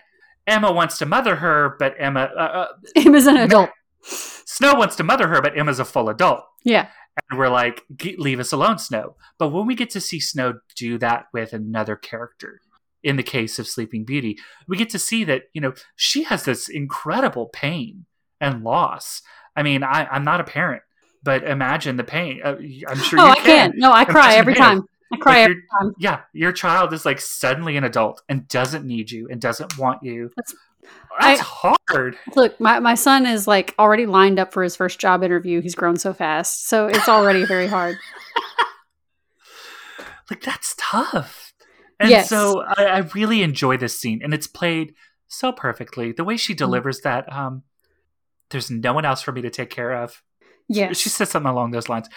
[0.46, 3.70] Emma wants to mother her, but Emma uh, uh, Emma's an adult.
[4.02, 6.88] Snow wants to mother her, but Emma's a full adult, Yeah.
[7.28, 7.82] and we're like,
[8.18, 9.16] leave us alone, Snow.
[9.38, 12.60] But when we get to see Snow do that with another character.
[13.02, 14.36] In the case of Sleeping Beauty,
[14.66, 18.06] we get to see that you know she has this incredible pain
[18.40, 19.22] and loss.
[19.54, 20.82] I mean, I, I'm not a parent,
[21.22, 22.40] but imagine the pain.
[22.44, 22.56] Uh,
[22.88, 23.70] I'm sure oh, I can.
[23.70, 24.82] Not No, I cry every time.
[25.12, 25.92] I cry Like, every time.
[25.98, 30.02] Yeah, your child is like suddenly an adult and doesn't need you and doesn't want
[30.02, 30.30] you.
[30.36, 30.54] That's-
[31.20, 32.16] That's I- hard.
[32.34, 35.60] Look, my, my son is like already lined up for his first job interview.
[35.60, 36.68] He's grown so fast.
[36.68, 37.96] So it's already very hard.
[40.30, 41.52] Like that's tough.
[42.00, 42.28] And Yes.
[42.28, 44.94] so I, I really enjoy this scene, and it's played
[45.28, 46.12] so perfectly.
[46.12, 46.58] The way she Mm-hmm.
[46.58, 47.62] delivers that, um,
[48.50, 50.22] there's no one else for me to take care of.
[50.68, 50.92] Yeah.
[50.92, 52.08] She says something along those lines.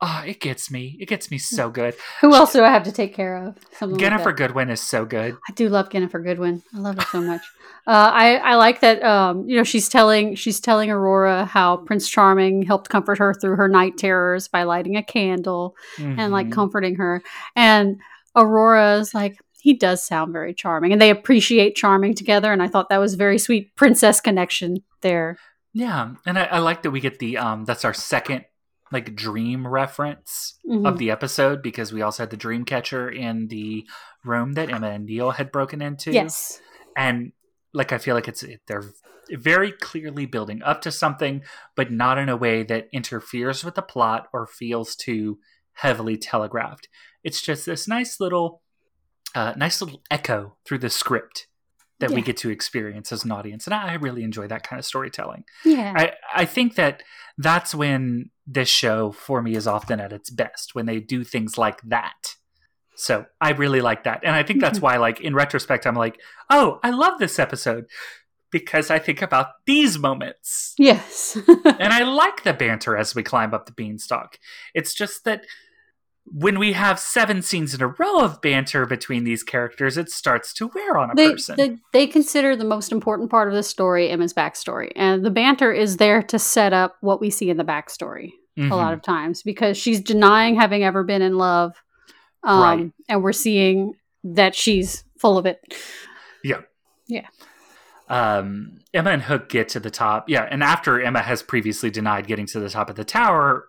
[0.00, 0.96] Oh, it gets me.
[1.00, 1.94] It gets me so good.
[2.22, 3.56] Who else do I have to take care of?
[3.72, 4.36] Something like Ginnifer that.
[4.36, 5.36] Goodwin is so good.
[5.48, 6.62] I do love Ginnifer Goodwin.
[6.74, 7.42] I love her so much.
[7.86, 9.02] Uh, I I like that.
[9.02, 13.56] Um, you know, she's telling she's telling Aurora how Prince Charming helped comfort her through
[13.56, 16.52] her night terrors by lighting a candle and like Mhm.
[16.52, 17.22] comforting her.
[17.56, 17.96] And
[18.36, 22.52] Aurora's like, he does sound very charming, and they appreciate charming together.
[22.52, 25.38] And I thought that was a very sweet princess connection there.
[25.72, 27.64] Yeah, and I, I like that we get the um.
[27.64, 28.44] That's our second
[28.90, 30.88] like dream reference Mhm.
[30.88, 33.86] of the episode because we also had the dream catcher in the
[34.24, 36.10] room that Emma and Neal had broken into.
[36.12, 36.60] Yes.
[36.96, 37.32] and
[37.74, 38.82] like I feel like it's they're
[39.30, 41.42] very clearly building up to something,
[41.76, 45.38] but not in a way that interferes with the plot or feels too
[45.74, 46.88] heavily telegraphed.
[47.22, 48.62] It's just this nice little,
[49.34, 51.46] uh, nice little echo through the script
[52.00, 54.86] that we get to experience as an audience, and I really enjoy that kind of
[54.86, 55.44] storytelling.
[55.64, 55.92] Yeah.
[55.96, 57.02] I, I think that
[57.36, 61.58] that's when this show for me is often at its best when they do things
[61.58, 62.36] like that.
[62.96, 64.20] So I really like that.
[64.24, 64.86] And I think that's mm-hmm.
[64.86, 67.86] why, like, in retrospect, I'm like, oh, I love this episode
[68.50, 70.74] because I think about these moments.
[70.78, 71.36] yes.
[71.46, 74.38] and I like the banter as we climb up the beanstalk.
[74.74, 75.44] It's just that
[76.32, 80.52] when we have seven scenes in a row of banter between these characters, it starts
[80.54, 81.56] to wear on a they, person.
[81.56, 85.72] they they consider the most important part of the story Emma's backstory, and the banter
[85.72, 88.70] is there to set up what we see in the backstory Mhm.
[88.70, 91.74] a lot of times because she's denying having ever been in love,
[92.42, 92.92] um, Right.
[93.08, 95.60] and we're seeing that she's full of it.
[96.42, 96.62] Yeah,
[97.06, 97.26] yeah.
[98.08, 100.28] Um, Emma and Hook get to the top.
[100.28, 103.67] Yeah, and after Emma has previously denied getting to the top of the tower,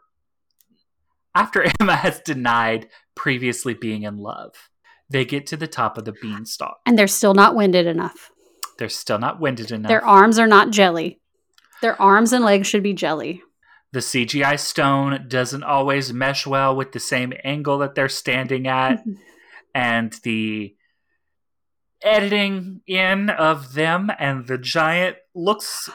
[1.36, 4.54] after Emma has denied previously being in love,
[5.10, 6.80] they get to the top of the beanstalk.
[6.86, 8.32] And they're still not winded enough.
[8.78, 9.90] They're still not winded enough.
[9.90, 11.20] Their arms are not jelly.
[11.82, 13.42] Their arms and legs should be jelly.
[13.92, 19.04] the CGI stone doesn't always mesh well with the same angle that they're standing at,
[19.74, 20.76] and the
[22.02, 25.90] editing in of them and the giant looks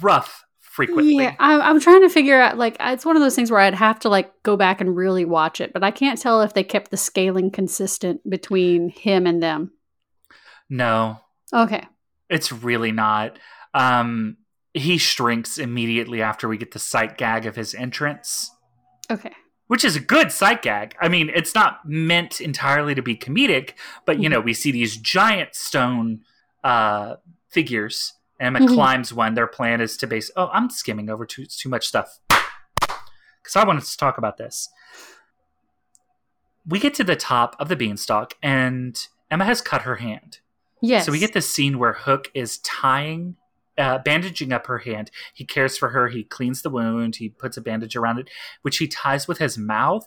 [0.00, 0.44] rough
[0.76, 1.16] frequently.
[1.24, 2.56] Yeah, I'm, I'm trying to figure out.
[2.58, 5.24] Like, it's one of those things where I'd have to like go back and really
[5.24, 9.42] watch it, but I can't tell if they kept the scaling consistent between him and
[9.42, 9.72] them.
[10.68, 11.20] No,
[11.52, 11.84] Okay.
[12.28, 13.38] It's really not.
[13.72, 14.36] Um,
[14.74, 18.50] he shrinks immediately after we get the sight gag of his entrance,
[19.10, 19.30] Okay.
[19.68, 20.96] which is a good sight gag.
[21.00, 24.96] I mean, it's not meant entirely to be comedic, but you know, we see these
[24.96, 26.22] giant stone
[26.64, 27.16] uh,
[27.48, 28.12] figures.
[28.38, 28.68] Emma Mhm.
[28.74, 29.34] climbs one.
[29.34, 30.30] Their plan is to base.
[30.36, 34.68] Oh, I'm skimming over too too much stuff because I wanted to talk about this.
[36.66, 38.98] We get to the top of the beanstalk, and
[39.30, 40.40] Emma has cut her hand.
[40.82, 41.06] Yes.
[41.06, 43.36] So we get this scene where Hook is tying,
[43.78, 45.10] uh, bandaging up her hand.
[45.32, 46.08] He cares for her.
[46.08, 47.16] He cleans the wound.
[47.16, 48.28] He puts a bandage around it,
[48.62, 50.06] which he ties with his mouth.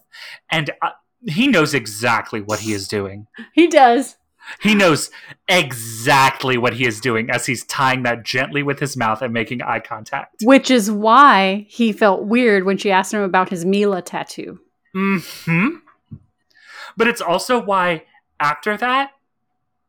[0.51, 0.91] And uh,
[1.27, 3.27] he knows exactly what he is doing.
[3.53, 4.17] He does.
[4.61, 5.11] He knows
[5.47, 9.61] exactly what he is doing as he's tying that gently with his mouth and making
[9.61, 10.43] eye contact.
[10.43, 14.59] Which is why he felt weird when she asked him about his Milah tattoo.
[14.93, 15.19] Hmm.
[16.97, 18.03] But it's also why
[18.39, 19.11] after that,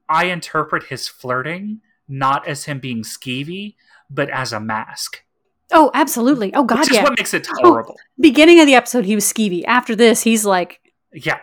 [0.09, 3.77] I interpret his flirting not as him being skeevy,
[4.11, 5.23] but as a mask.
[5.73, 6.53] Oh, absolutely.
[6.53, 7.05] Oh, God, which is yeah.
[7.05, 7.97] what makes it tolerable.
[8.19, 9.63] Beginning of the episode, he was skeevy.
[9.67, 10.81] After this, he's like
[11.13, 11.39] Yeah,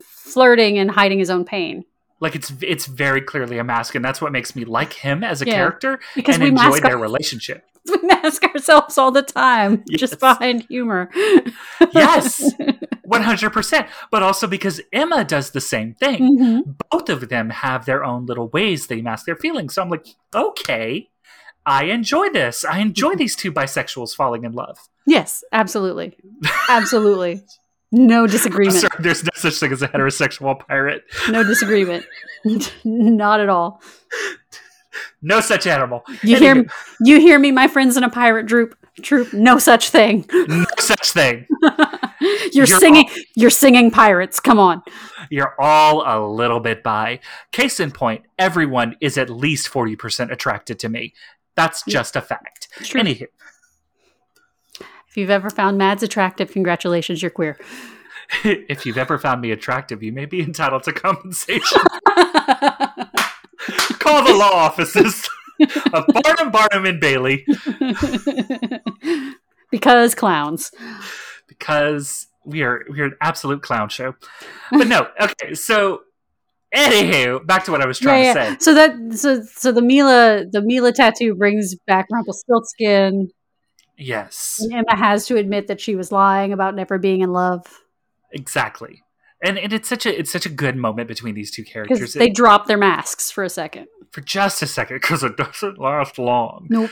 [0.00, 1.84] flirting and hiding his own pain.
[2.20, 5.42] Like it's it's very clearly a mask, and that's what makes me like him as
[5.42, 5.54] a Yeah.
[5.54, 7.64] character Because and we enjoy their our- relationship.
[7.88, 10.00] we mask ourselves all the time Yes.
[10.00, 11.08] just behind humor.
[11.92, 12.52] Yes,
[13.04, 13.86] one hundred percent.
[14.10, 16.38] But also because Emma does the same thing.
[16.38, 16.74] Mhm.
[16.90, 19.74] Both of them have their own little ways they mask their feelings.
[19.74, 21.08] So I'm like, okay,
[21.64, 22.64] I enjoy this.
[22.64, 23.18] I enjoy Mm-hmm.
[23.24, 24.78] these two bisexuals falling in love.
[25.06, 26.16] Yes, absolutely.
[26.68, 27.42] Absolutely.
[27.92, 28.78] No disagreement.
[28.78, 31.04] sorry, there's no such thing as a heterosexual pirate.
[31.28, 32.04] No disagreement.
[32.84, 33.82] Not at all.
[35.22, 36.02] No such animal.
[36.22, 36.66] You hear me?
[37.00, 40.24] you hear me, my friends in a pirate troop troop, no such thing.
[40.32, 41.46] No such thing.
[42.20, 44.40] You're, You're singing you're singing pirates.
[44.40, 44.82] Come on.
[45.30, 47.20] You're all a little bit bi.
[47.52, 51.12] Case in point, everyone is at least 40% attracted to me.
[51.56, 51.88] That's mm.
[51.88, 52.68] just a fact.
[52.82, 53.02] True.
[53.02, 53.26] Anywho,
[55.16, 57.56] If you've ever found Mads attractive, congratulations, you're queer.
[58.44, 61.80] if you've ever found me attractive, you may be entitled to compensation.
[63.98, 65.26] Call the law offices
[65.94, 67.46] of Barnum, Barnum, and Bailey
[69.70, 70.70] because clowns.
[71.48, 74.16] because we are we are an absolute clown show.
[74.70, 76.02] But no, okay, so
[76.74, 78.56] anywho, back to what I was trying Yeah, to say.
[78.60, 83.30] So that so so the Milah the Milah tattoo brings back Rumpelstiltskin,
[83.98, 87.64] Yes, and Emma has to admit that she was lying about never being in love
[88.32, 89.02] exactly.
[89.44, 92.14] And, and it's such a it's such a good moment between these two characters.
[92.14, 93.86] they It- drop their masks for a second.
[94.10, 96.66] for just a second because it doesn't last long.
[96.70, 96.90] Nope,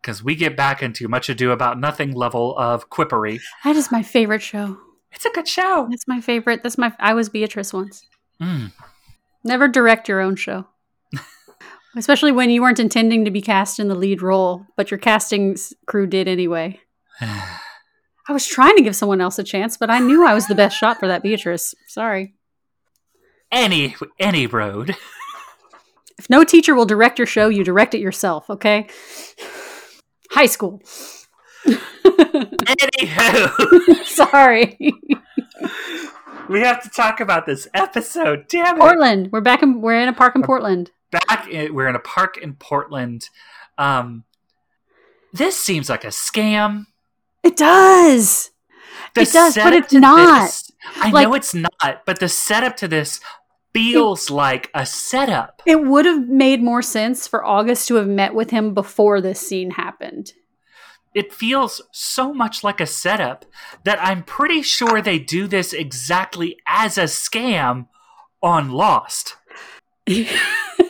[0.00, 3.40] Because we get back into much ado about nothing level of quippery.
[3.64, 4.78] that is my favorite show.
[5.12, 5.86] It's a good show.
[5.90, 6.62] That's my favorite.
[6.62, 6.92] That's my.
[6.98, 8.04] I was Beatrice once.
[8.42, 8.72] Mm.
[9.44, 10.66] Never direct your own show.
[11.96, 15.56] Especially when you weren't intending to be cast in the lead role, but your casting
[15.86, 16.78] crew did anyway.
[17.20, 20.54] I was trying to give someone else a chance, but I knew I was the
[20.54, 21.74] best shot for that Beatrice.
[21.86, 22.34] Sorry.
[23.50, 24.96] any any road.
[26.18, 28.88] If no teacher will direct your show, you direct it yourself, okay?
[30.30, 30.82] High school.
[32.06, 34.76] Anywho, Sorry.
[36.48, 38.46] we have to talk about this episode.
[38.48, 38.80] Damn it!
[38.80, 39.30] Portland.
[39.30, 40.90] We're back in we're in a park in uh, Portland.
[41.10, 43.28] Back, in, we're in a park in Portland.
[43.78, 44.24] Um,
[45.32, 46.86] this seems like a scam.
[47.42, 48.50] It does.
[49.14, 50.42] The It does, but it's not.
[50.42, 53.20] this- I Like- know it's not, but the setup to this
[53.74, 55.60] feels like a setup.
[55.66, 59.40] It would have made more sense for August to have met with him before this
[59.40, 60.32] scene happened.
[61.14, 63.46] it feels so much like a setup
[63.84, 67.88] that I'm pretty sure they do this exactly as a scam
[68.42, 69.34] on Lost.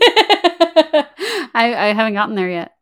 [1.54, 2.72] I, I haven't gotten there yet.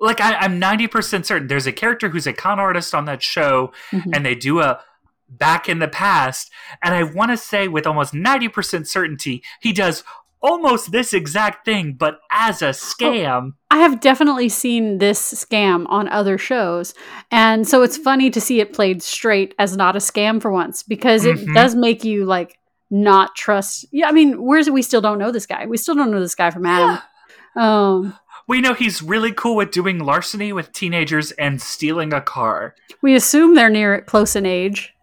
[0.00, 3.72] Like I, I'm 90% certain there's a character who's a con artist on that show,
[3.92, 4.10] Mhm.
[4.16, 4.80] and they do a
[5.28, 6.50] back in the past,
[6.82, 10.02] and I want to say with almost 90% certainty he does
[10.44, 13.52] almost this exact thing, but as a scam.
[13.70, 16.94] I have definitely seen this scam on other shows.
[17.30, 20.82] And so it's funny to see it played straight as not a scam for once
[20.82, 21.54] because it Mhm.
[21.54, 22.58] does make you like
[22.92, 23.86] not trust.
[23.90, 25.66] Yeah, I mean, where's we still don't know this guy.
[25.66, 26.98] We still don't know this guy from Adam.
[27.56, 28.16] Um,
[28.46, 32.74] We know he's really cool with doing larceny with teenagers and stealing a car.
[33.00, 34.94] we assume they're near close in age.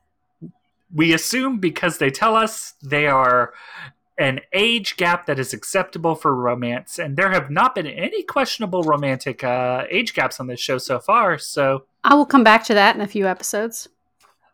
[0.93, 3.53] we assume because they tell us they are
[4.17, 8.83] an age gap that is acceptable for romance and there have not been any questionable
[8.83, 12.73] romantic uh, age gaps on this show so far so I will come back to
[12.73, 13.87] that in a few episodes.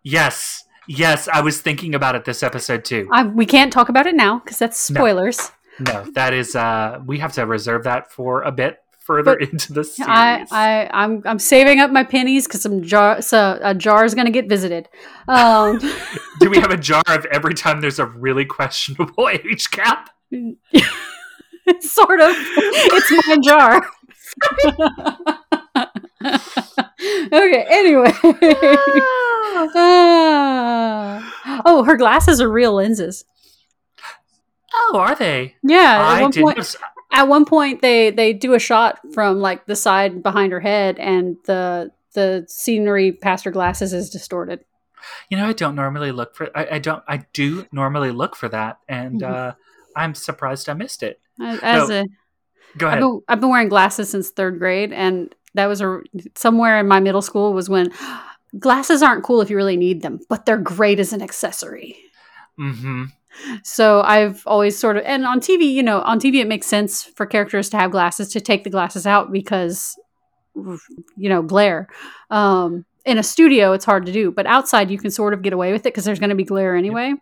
[0.04, 4.08] yes yes i was thinking about it this episode too I, we can't talk about
[4.08, 5.00] it now because that's No.
[5.00, 5.52] spoilers.
[5.80, 9.72] no, that is uh we have to reserve that for a bit further But into
[9.72, 10.10] the series.
[10.10, 14.16] I, I, I'm, I'm saving up my pennies because some jar, so a jar is
[14.16, 14.90] going to get visited.
[15.28, 15.78] Um,
[16.40, 20.10] Do we have a jar of every time there's a really questionable age gap?
[21.82, 22.34] sort of.
[22.36, 23.86] It's my jar.
[27.34, 27.66] okay.
[27.70, 28.12] Anyway.
[29.76, 31.62] Ah.
[31.66, 33.26] oh, her glasses are real lenses.
[34.74, 35.56] Oh, are they?
[35.64, 35.80] Yeah.
[35.80, 36.76] At I one point,
[37.12, 41.00] at one point, they they do a shot from like the side behind her head,
[41.00, 44.66] and the the scenery past her glasses is distorted.
[45.30, 46.50] You know, I don't normally look for.
[46.58, 47.04] I, I don't.
[47.08, 49.32] I do normally look for that, and Mhm.
[49.32, 49.54] uh,
[49.96, 51.20] I'm surprised I missed it.
[51.40, 52.06] As No, a
[52.78, 53.00] Go I've ahead.
[53.00, 56.02] been, I've been wearing glasses since third grade, and that was a
[56.36, 57.92] somewhere in my middle school was when
[58.60, 61.98] glasses aren't cool if you really need them, but they're great as an accessory.
[62.60, 63.06] Mm-hmm.
[63.64, 67.04] So I've always sort of, and on TV, you know, on TV it makes sense
[67.04, 70.00] for characters to have glasses to take the glasses out because,
[70.56, 71.88] you know, glare.
[72.30, 75.54] Um, in a studio, it's hard to do, but outside you can sort of get
[75.54, 77.14] away with it because there's going to be glare anyway.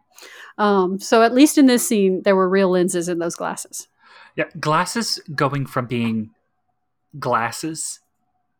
[0.58, 3.88] Um, so at least in this scene, there were real lenses in those glasses.
[4.36, 6.30] Yeah, glasses going from being
[7.20, 8.00] glasses,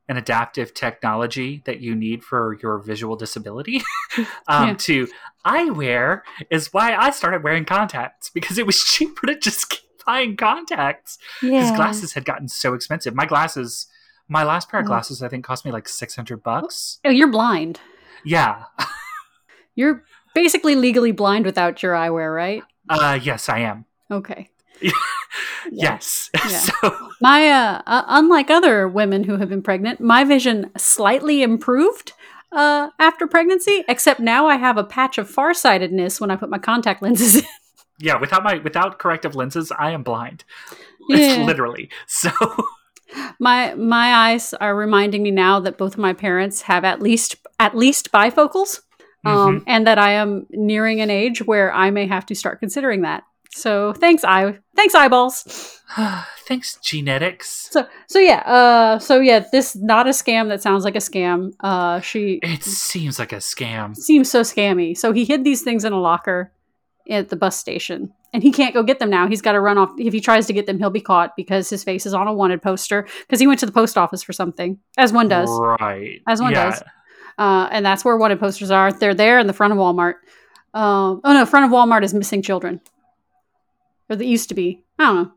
[0.10, 3.82] an adaptive technology that you need for your visual disability,
[4.48, 4.74] um, Yeah.
[4.78, 5.08] to
[5.46, 10.36] eyewear is why I started wearing contacts because it was cheaper to just keep buying
[10.36, 13.16] contacts because glasses had gotten so expensive.
[13.16, 13.88] My glasses,
[14.28, 14.90] my last pair of Mhm.
[14.90, 17.00] glasses, I think cost me like six hundred bucks.
[17.06, 17.80] Oh, you're blind.
[18.26, 18.64] Yeah,
[19.76, 20.04] You're
[20.36, 22.64] basically legally blind without your eyewear, right?
[22.90, 23.86] uh, yes, I am.
[24.12, 24.50] Okay.
[25.72, 26.48] Yes, Yeah.
[26.82, 32.14] so My, uh, uh, unlike other women who have been pregnant, my vision slightly improved
[32.52, 36.60] uh, after pregnancy, except now I have a patch of farsightedness when I put my
[36.60, 37.44] contact lenses in.
[38.00, 40.44] yeah, without my without corrective lenses, I am blind.
[41.10, 41.18] Yeah.
[41.18, 42.32] It's literally so.
[43.38, 47.36] my my eyes are reminding me now that both of my parents have at least
[47.60, 48.80] at least bifocals,
[49.26, 53.02] um, and that I am nearing an age where I may have to start considering
[53.02, 53.26] that.
[53.56, 55.80] So thanks, eye thanks eyeballs.
[56.48, 57.70] Thanks, genetics.
[57.72, 61.54] So so yeah, uh, so yeah, this not a scam that sounds like a scam.
[61.62, 63.96] Uh, she It seems like a scam.
[63.96, 64.98] seems so scammy.
[64.98, 66.52] So he hid these things in a locker
[67.10, 69.28] at the bus station, and he can't go get them now.
[69.28, 69.92] He's got to run off.
[69.98, 72.34] If he tries to get them, he'll be caught because his face is on a
[72.34, 76.22] wanted poster because he went to the post office for something, as one does, Right.
[76.28, 76.72] as one yeah.
[76.72, 76.84] does.
[77.38, 78.92] Uh, and that's where wanted posters are.
[78.92, 80.16] They're there in the front of Walmart.
[80.74, 82.82] Um, oh no, front of Walmart is missing children,
[84.10, 84.84] or they used to be.
[85.00, 85.32] I don't know.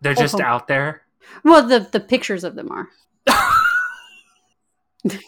[0.00, 0.42] They're just Oh.
[0.44, 1.02] out there.
[1.44, 2.88] Well, the the pictures of them are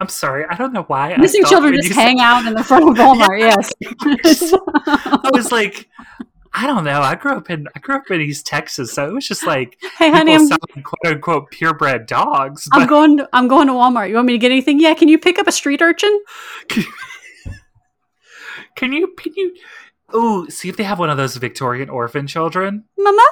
[0.00, 0.44] I'm sorry.
[0.48, 1.16] I don't know why.
[1.16, 3.38] Missing children just you said- hang out in the front of Walmart.
[3.38, 3.72] yes.
[4.86, 5.88] I was like,
[6.52, 7.00] I don't know.
[7.00, 9.78] I grew up in I grew up in East Texas, so it was just like
[9.98, 12.68] hey, honey, people I'm, selling quote unquote purebred dogs.
[12.72, 13.18] I'm going.
[13.18, 14.08] To, I'm going to Walmart.
[14.08, 14.80] You want me to get anything?
[14.80, 14.92] Yeah.
[14.94, 16.18] Can you pick up a street urchin?
[18.76, 19.54] can you can you?
[20.14, 22.84] Ooh, see if they have one of those Victorian orphan children.
[22.98, 23.22] Mama?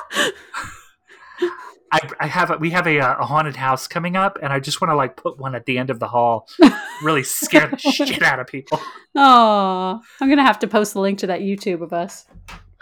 [1.92, 4.60] I, I have a, we have a, uh, a haunted house coming up, and I
[4.60, 6.48] just want to like put one at the end of the hall,
[7.02, 8.80] really scare the shit out of people.
[9.16, 12.26] Oh, I'm gonna have to post the link to that YouTube of us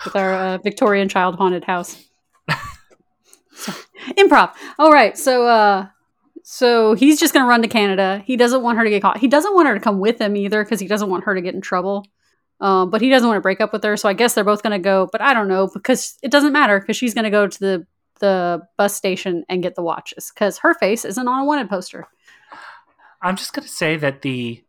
[0.04, 2.04] with our uh, Victorian child haunted house.
[3.60, 3.72] So,
[4.16, 4.54] improv.
[4.78, 5.88] All right, so uh,
[6.44, 8.22] so he's just gonna run to Canada.
[8.24, 9.18] He doesn't want her to get caught.
[9.18, 11.40] He doesn't want her to come with him either because he doesn't want her to
[11.40, 12.06] get in trouble.
[12.60, 14.62] Um, but he doesn't want to break up with her, so I guess they're both
[14.62, 15.08] gonna go.
[15.10, 17.86] But I don't know because it doesn't matter because she's gonna go to the
[18.20, 22.08] the bus station and get the watches because her face isn't on a wanted poster.
[23.22, 24.64] I'm just gonna say that the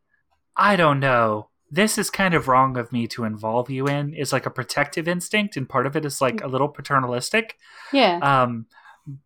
[0.56, 1.50] I don't know.
[1.72, 5.08] This is kind of wrong of me to involve you in is like a protective
[5.08, 7.58] instinct, and part of it is like a little paternalistic.
[7.94, 8.20] Yeah.
[8.22, 8.66] Um,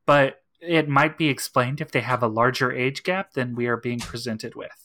[0.06, 3.78] but it might be explained if they have a larger age gap than we are
[3.78, 4.83] being presented with.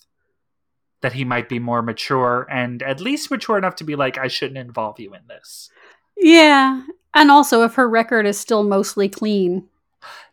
[1.00, 4.26] That he might be more mature and at least mature enough to be like, I
[4.28, 5.70] shouldn't involve you in this.
[6.16, 6.82] Yeah.
[7.14, 9.68] And also, if her record is still mostly clean.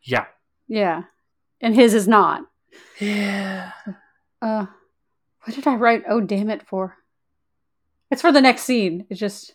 [0.01, 0.25] Yeah.
[0.67, 1.03] Yeah.
[1.61, 2.45] And his is not.
[2.99, 3.71] Yeah.
[4.41, 4.65] Uh,
[5.43, 6.03] what did I write?
[6.09, 6.97] Oh, damn it, for?
[8.09, 9.05] It's for the next scene.
[9.09, 9.53] It just.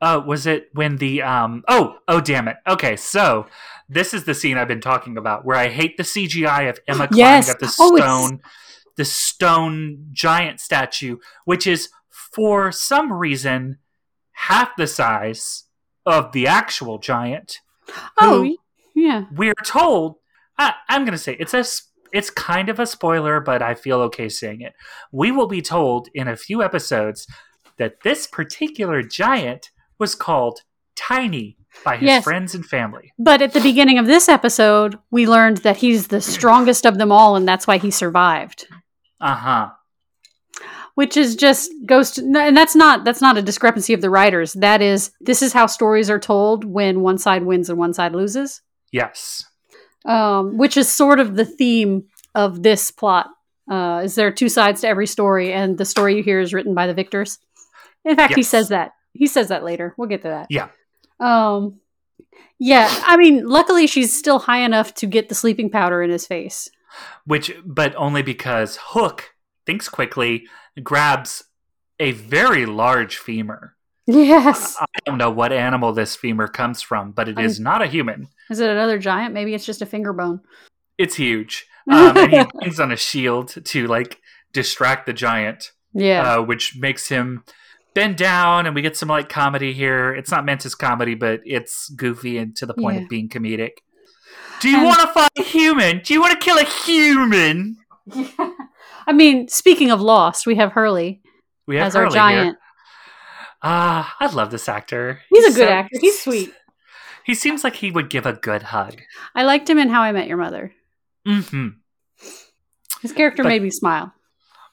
[0.00, 2.56] Oh, was it when the um oh oh damn it.
[2.66, 3.46] Okay, so
[3.88, 7.06] this is the scene I've been talking about where I hate the CGI of Emma
[7.08, 7.50] climbing Yes.
[7.50, 8.40] up the Oh, it's- stone
[8.96, 13.78] the stone giant statue, which is for some reason
[14.32, 15.64] half the size
[16.06, 17.58] of the actual giant.
[18.20, 18.56] Oh,
[18.94, 19.24] yeah.
[19.32, 20.16] we're told
[20.58, 21.64] I, I'm gonna say it's a
[22.12, 24.72] it's kind of a spoiler, but I feel okay saying it.
[25.10, 27.26] We will be told in a few episodes
[27.76, 30.60] that this particular giant was called
[30.94, 32.24] Tiny by his Yes.
[32.24, 33.12] friends and family.
[33.18, 37.10] But at the beginning of this episode, we learned that he's the strongest of them
[37.10, 38.68] all, and that's why he survived.
[39.24, 39.70] Uh huh.
[40.94, 44.52] Which is just goes to, and that's not that's not a discrepancy of the writers.
[44.52, 48.12] That is, this is how stories are told when one side wins and one side
[48.12, 48.62] loses.
[48.92, 49.44] Yes.
[50.04, 52.04] um, which is sort of the theme
[52.34, 53.28] of this plot.
[53.70, 56.52] Uh, is there are two sides to every story, and the story you hear is
[56.52, 57.38] written by the victors.
[58.04, 58.92] In fact, he says that.
[59.14, 59.94] He says that later.
[59.96, 60.48] We'll get to that.
[60.50, 60.68] Yeah.
[61.20, 61.80] Um,
[62.58, 62.88] yeah.
[63.06, 66.68] I mean, luckily she's still high enough to get the sleeping powder in his face.
[67.24, 69.34] Which, but only because Hook
[69.66, 70.46] thinks quickly,
[70.82, 71.44] grabs
[72.00, 73.76] a very large femur.
[74.06, 74.76] Yes.
[74.78, 78.28] I don't know what animal this femur comes from, but it is not a human.
[78.50, 79.32] Is it another giant?
[79.32, 80.40] Maybe it's just a finger bone.
[80.98, 81.66] It's huge.
[81.90, 84.20] Um, and he hangs on a shield to like
[84.52, 86.34] distract the giant, Yeah.
[86.36, 87.44] uh, which makes him
[87.94, 90.14] bend down, and we get some like comedy here.
[90.14, 93.02] It's not meant as comedy, but it's goofy and to the point Yeah.
[93.04, 93.78] of being comedic.
[94.64, 96.00] Do you And- want to fight a human?
[96.04, 97.76] Do you want to kill a human?
[98.06, 98.28] Yeah.
[99.06, 101.20] I mean, speaking of Lost, we have Hurley
[101.66, 102.56] We have as our giant.
[103.62, 105.20] Ah, I love this actor.
[105.28, 105.98] He's a good so- actor.
[106.00, 106.52] He's sweet.
[107.24, 109.00] He seems like he would give a good hug.
[109.34, 110.72] I liked him in How I Met Your Mother.
[111.26, 111.68] Mm-hmm.
[113.02, 114.12] His character But- made me smile.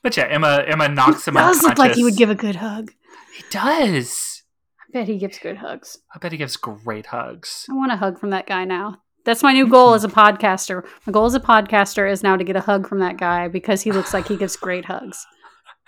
[0.03, 1.53] But yeah, Emma Emma knocks him out.
[1.53, 2.91] does look like he would give a good hug.
[3.37, 4.41] He does.
[4.79, 5.99] I bet he gives good hugs.
[6.13, 7.65] I bet he gives great hugs.
[7.69, 8.97] I want a hug from that guy now.
[9.25, 10.85] That's my new goal as a podcaster.
[11.05, 13.81] My goal as a podcaster is now to get a hug from that guy because
[13.81, 15.25] he looks like he gives great hugs.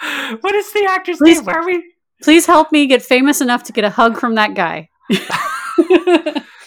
[0.41, 1.49] What is the actor's Please- name?
[1.55, 1.93] Are we?
[2.21, 4.89] Please help me get famous enough to get a hug from that guy.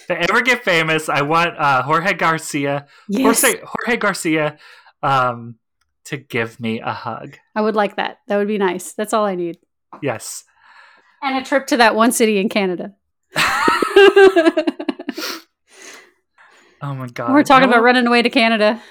[0.09, 4.57] If I ever get famous, I want uh, Jorge Garcia, yes, Jorge, Jorge Garcia,
[5.03, 5.57] um,
[6.05, 7.37] to give me a hug.
[7.57, 8.19] I would like that.
[8.29, 8.93] That would be nice.
[8.93, 9.59] That's all I need.
[10.01, 10.45] Yes.
[11.23, 12.95] And a trip to that one city in Canada.
[16.83, 17.33] Oh my god.
[17.33, 18.83] We're talking about running away to Canada.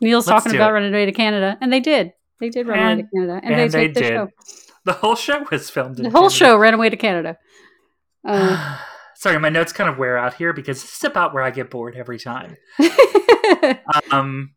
[0.00, 0.74] Neal's Let's talking about it.
[0.74, 2.12] running away to Canada, and they did.
[2.40, 4.08] They did run away to Canada, and, and they, they taped the did.
[4.08, 4.28] show.
[4.84, 5.98] The whole show was filmed.
[5.98, 6.34] In The whole Canada.
[6.34, 7.36] show ran away to Canada.
[8.24, 8.78] Uh,
[9.14, 11.70] Sorry, my notes kind of wear out here because this is about where I get
[11.70, 12.56] bored every time.
[14.12, 14.54] Um,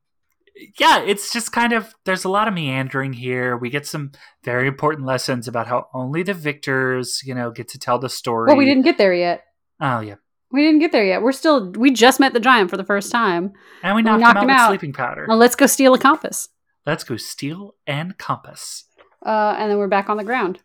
[0.80, 3.56] yeah, it's just kind of there's a lot of meandering here.
[3.58, 4.12] We get some
[4.44, 8.48] very important lessons about how only the victors, you know, get to tell the story.
[8.48, 9.44] well, we didn't get there yet.
[9.80, 10.16] Oh yeah,
[10.52, 11.22] We didn't get there yet.
[11.22, 11.72] We're still.
[11.72, 13.54] We just met the giant for the first time.
[13.84, 14.72] and we We knocked, knocked him him out out.
[14.72, 15.26] with sleeping powder.
[15.28, 16.50] Now let's go steal a compass.
[16.86, 18.86] Let's go steal and compass.
[19.26, 20.60] Uh, and then we're back on the ground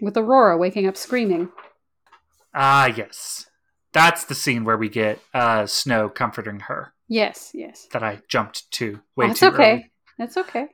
[0.00, 1.50] with Aurora waking up screaming.
[2.54, 3.46] Ah, yes,
[3.92, 6.92] that's the scene where we get uh, Snow comforting her.
[7.08, 7.86] Yes, yes.
[7.92, 9.72] That I jumped to way That's too okay.
[9.72, 9.92] early.
[10.18, 10.66] That's okay.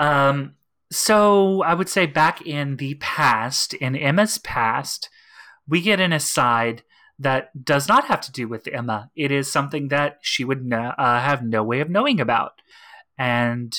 [0.00, 0.54] Um,
[0.90, 5.08] so I would say back in the past, in Emma's past,
[5.66, 6.82] we get an aside
[7.18, 9.10] that does not have to do with Emma.
[9.16, 12.52] It is something that she would no, uh, have no way of knowing about.
[13.18, 13.76] And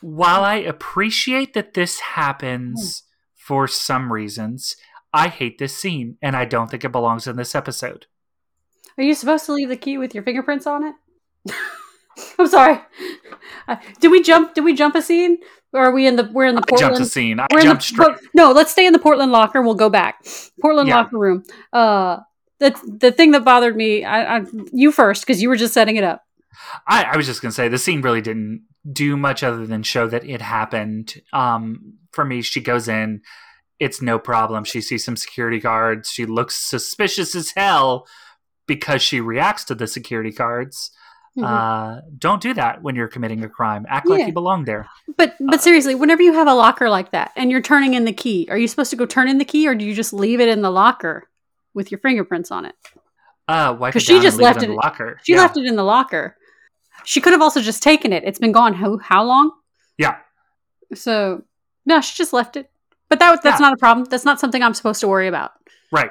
[0.00, 4.76] while I appreciate that this happens for some reasons,
[5.12, 8.06] I hate this scene and I don't think it belongs in this episode.
[8.98, 10.94] Are you supposed to leave the key with your fingerprints on it?
[12.38, 12.80] I'm sorry.
[13.68, 14.54] Uh, did we jump?
[14.54, 15.38] Did we jump a scene?
[15.72, 16.24] Or are we in the?
[16.32, 17.02] We're in the I jumped Portland.
[17.04, 17.40] a scene.
[17.40, 18.16] I we're jumped the, straight.
[18.34, 19.60] no, let's stay in the Portland locker.
[19.62, 20.24] We'll go back.
[20.60, 20.96] Portland Yeah.
[20.96, 21.44] locker room.
[21.72, 22.18] Uh,
[22.60, 24.04] the the thing that bothered me.
[24.04, 24.42] I, I
[24.72, 26.22] you first because you were just setting it up.
[26.86, 30.06] I, I was just gonna say the scene really didn't do much other than show
[30.08, 31.14] that it happened.
[31.32, 33.20] Um, for me, she goes in,
[33.78, 34.64] it's no problem.
[34.64, 36.10] She sees some security guards.
[36.10, 38.06] She looks suspicious as hell
[38.66, 40.90] because she reacts to the security guards.
[41.36, 41.44] Mhm.
[41.44, 43.84] Uh, don't do that when you're committing a crime.
[43.88, 44.88] Act like you belong there.
[45.16, 48.04] But Uh, but seriously, whenever you have a locker like that and you're turning in
[48.06, 50.12] the key, are you supposed to go turn in the key or do you just
[50.12, 51.28] leave it in the locker
[51.74, 52.74] with your fingerprints on it?
[53.48, 55.20] Uh, wipe 'Cause it she just left it in it- the locker.
[55.24, 55.40] She yeah.
[55.42, 56.36] left it in the locker.
[57.04, 58.24] She could have also just taken it.
[58.24, 59.50] It's been gone how how long?
[59.98, 60.16] Yeah.
[60.94, 61.42] So
[61.84, 62.70] no, she just left it.
[63.08, 63.66] But that that's Yeah.
[63.66, 64.06] not a problem.
[64.10, 65.52] That's not something I'm supposed to worry about.
[65.92, 66.10] Right.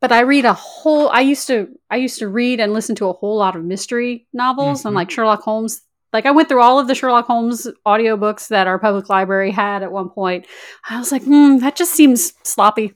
[0.00, 1.08] But I read a whole.
[1.08, 1.68] I used to.
[1.90, 4.96] I used to read and listen to a whole lot of mystery novels and Mhm.
[4.96, 5.82] like Sherlock Holmes.
[6.12, 9.82] Like I went through all of the Sherlock Holmes audiobooks that our public library had
[9.82, 10.46] at one point.
[10.88, 12.94] I was like, hmm, that just seems sloppy.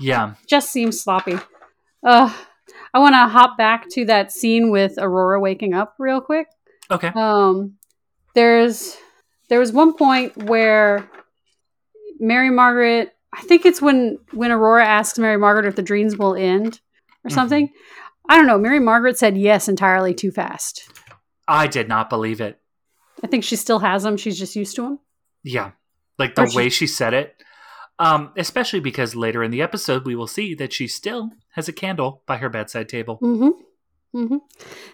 [0.00, 0.34] Yeah.
[0.46, 1.38] Just seems sloppy.
[2.04, 2.32] Uh,
[2.92, 6.48] I want to hop back to that scene with Aurora waking up real quick.
[6.90, 7.12] Okay.
[7.14, 7.74] Um,
[8.34, 8.96] there's
[9.48, 11.08] there was one point where
[12.18, 13.14] Mary Margaret.
[13.32, 16.80] I think it's when when Aurora asks Mary Margaret if the dreams will end
[17.24, 17.68] or something.
[18.28, 18.58] I don't know.
[18.58, 20.90] Mary Margaret said yes entirely too fast.
[21.46, 22.60] I did not believe it.
[23.22, 24.16] I think she still has them.
[24.16, 24.98] She's just used to them.
[25.42, 25.72] Yeah.
[26.18, 27.34] Like Or the she- way she said it.
[28.00, 31.72] Um, especially because later in the episode we will see that she still has a
[31.72, 33.18] candle by her bedside table.
[33.20, 34.18] Mm-hmm.
[34.22, 34.36] Mm-hmm.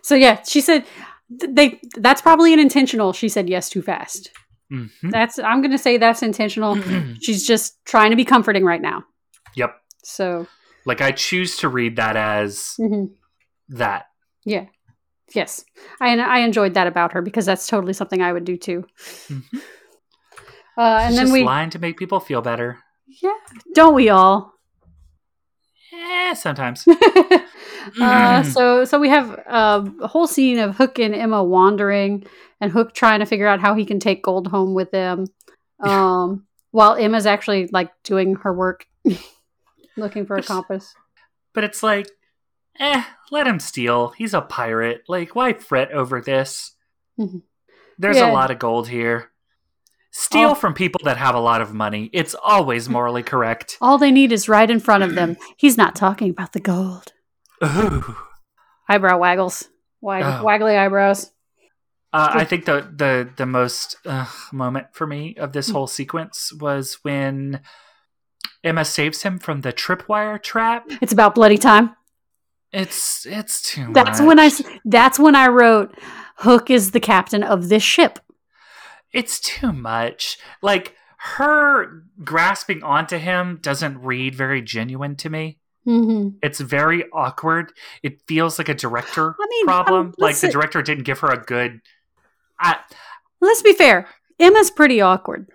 [0.03, 0.85] So yeah, she said
[1.29, 1.81] they.
[1.97, 3.13] That's probably an intentional.
[3.13, 4.31] She said yes too fast.
[4.73, 5.11] Mm-hmm.
[5.11, 5.39] That's.
[5.39, 6.77] I'm going to say that's intentional.
[7.21, 9.05] She's just trying to be comforting right now.
[9.55, 9.77] yep.
[10.03, 10.47] So
[10.87, 13.11] Like I choose to read that as mhm.
[13.71, 14.07] that.
[14.45, 14.67] yeah,
[15.35, 15.65] yes,
[16.01, 18.85] I I enjoyed that about her because that's totally something I would do too.
[19.29, 19.43] Mhm.
[20.77, 22.79] Uh, and She's then just we, lying to make people feel better.
[23.23, 23.37] yeah,
[23.75, 24.53] don't we all?
[25.93, 26.85] Eh, sometimes.
[28.01, 32.25] uh, so so we have uh, a whole scene of Hook and Emma wandering,
[32.61, 35.27] and Hook trying to figure out how he can take Gold home with them,
[35.81, 38.87] um, while Emma's actually like doing her work,
[39.97, 40.95] looking for a compass.
[41.53, 42.09] But it's like,
[42.81, 44.09] eh, let him steal.
[44.11, 45.03] He's a pirate.
[45.09, 46.73] Like, why fret over this?
[47.19, 47.43] Mhm.
[47.99, 48.31] There's Yeah.
[48.31, 49.31] a lot of gold here.
[50.11, 50.55] Steal Oh.
[50.55, 52.11] from people that have a lot of money.
[52.13, 53.77] It's always morally correct.
[53.81, 55.37] All they need is right in front of them.
[55.57, 57.13] He's not talking about the gold.
[57.63, 58.17] Ooh.
[58.89, 59.69] Eyebrow waggles,
[60.01, 60.45] Wag- Oh.
[60.45, 61.31] waggly eyebrows.
[62.13, 66.53] Uh, I think the the the most uh, moment for me of this whole sequence
[66.53, 67.61] was when
[68.63, 70.85] Emma saves him from the tripwire trap.
[71.03, 71.97] It's about bloody time.
[72.73, 74.39] It's it's too That's much.
[74.65, 75.97] I That's when I wrote.
[76.39, 78.19] Hook is the captain of this ship.
[79.13, 80.39] it's too much.
[80.63, 85.59] Like her grasping onto him doesn't read very genuine to me.
[85.87, 86.39] Mm-hmm.
[86.43, 87.73] It's very awkward.
[88.03, 90.07] It feels like a director I mean, problem.
[90.09, 91.81] um, like the director didn't give her a good.
[92.59, 92.77] I,
[93.41, 94.09] Let's be fair.
[94.41, 95.49] Emma's pretty awkward.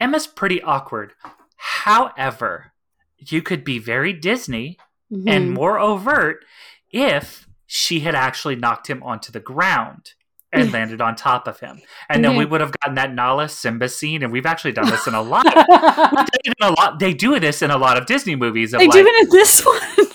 [0.00, 1.12] Emma's pretty awkward.
[1.56, 2.72] However,
[3.18, 4.78] you could be very Disney
[5.12, 5.24] Mhm.
[5.28, 6.44] and more overt
[6.90, 10.14] if she had actually knocked him onto the ground
[10.52, 11.80] and landed on top of him.
[12.08, 14.22] And then we would have gotten that Nala Simba scene.
[14.22, 15.46] And we've actually done this in a lot.
[16.44, 16.98] It in a lot.
[16.98, 18.72] They do this in a lot of Disney movies.
[18.72, 20.06] Of they like, do it in this one.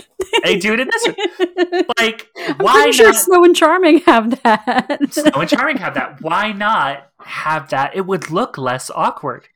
[0.43, 1.85] They do it in this one.
[1.99, 3.15] Like, I'm why sure not?
[3.15, 4.99] Snow and Charming have that.
[5.11, 6.21] Snow and Charming have that.
[6.21, 7.95] Why not have that?
[7.95, 9.47] It would look less awkward.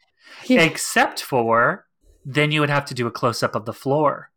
[0.46, 0.62] Yeah.
[0.62, 1.86] Except for
[2.24, 4.30] then you would have to do a close up of the floor.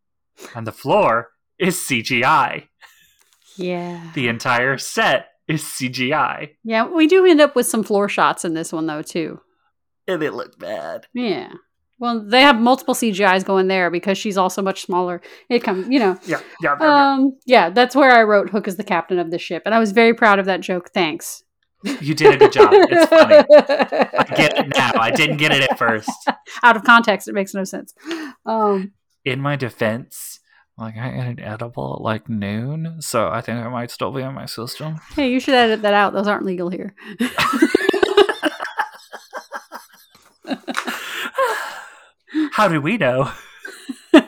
[0.55, 2.68] And the floor is CGI.
[3.57, 4.11] yeah.
[4.14, 6.51] The entire set is CGI.
[6.64, 9.40] Yeah, we do end up with some floor shots in this one though too.
[10.09, 11.07] And it looked bad.
[11.14, 11.53] Yeah.
[11.98, 15.20] Well, they have multiple CGIs going there because she's also much smaller.
[15.51, 16.18] It comes, you know.
[16.24, 17.12] Yeah, yeah, yeah.
[17.12, 19.78] Um, yeah, that's where I wrote Hook is the captain of the ship, and I
[19.78, 20.90] was very proud of that joke.
[20.94, 21.42] Thanks.
[21.82, 22.70] You did a good job.
[22.72, 23.34] It's funny.
[24.18, 24.92] I get it now.
[24.98, 26.11] I didn't get it at first.
[26.62, 27.92] Out of context, it makes no sense.
[28.46, 28.92] Um,
[29.26, 30.30] In my defense,
[30.81, 34.22] like I ate an edible at like noon, so I think I might still be
[34.22, 34.97] in my system.
[35.14, 36.12] hey, you should edit that out.
[36.12, 36.95] Those aren't legal here.
[42.53, 43.31] How do we know?
[44.12, 44.20] Do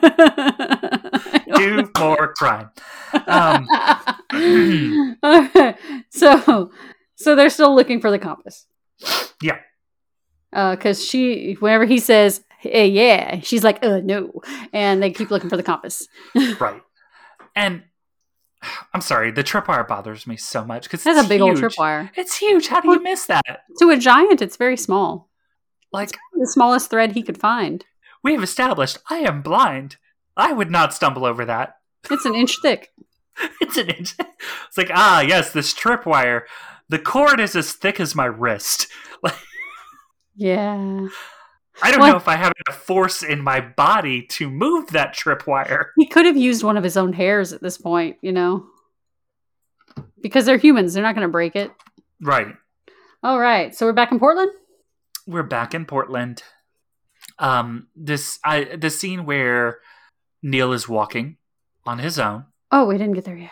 [1.99, 2.69] more crime.
[3.27, 3.67] Um,
[6.09, 6.71] so,
[7.15, 8.65] so they're still looking for the compass.
[9.41, 9.59] Yeah.
[10.51, 14.41] Because she, whenever he says, "Hey, yeah," she's like, "Uh, no,"
[14.71, 16.07] and they keep looking for the compass.
[16.59, 16.81] right.
[17.55, 17.83] And
[18.93, 22.09] I'm sorry, the tripwire bothers me so much because That's a big old tripwire.
[22.15, 22.67] It's huge.
[22.67, 23.43] How do you miss that?
[23.79, 25.29] To a giant, it's very small.
[25.91, 27.85] Like The smallest thread he could find.
[28.23, 29.97] we have established, I am blind.
[30.35, 31.75] I would not stumble over that.
[32.09, 32.89] It's an inch thick.
[33.61, 34.15] It's an inch.
[34.67, 36.41] It's like ah yes, this tripwire.
[36.89, 38.87] The cord is as thick as my wrist.
[40.35, 41.07] Yeah.
[41.83, 42.09] I don't What?
[42.11, 45.87] know if I have enough force in my body to move that tripwire.
[45.97, 48.65] He could have used one of his own hairs at this point, you know?
[50.21, 51.71] Because they're humans, they're not going to break it.
[52.21, 52.47] Right.
[53.21, 54.51] All right, so we're back in Portland?
[55.25, 56.43] we're back in Portland.
[57.39, 59.79] Um, this I the scene where
[60.41, 61.37] Neal is walking
[61.85, 62.45] on his own.
[62.71, 63.51] Oh, we didn't get there yet.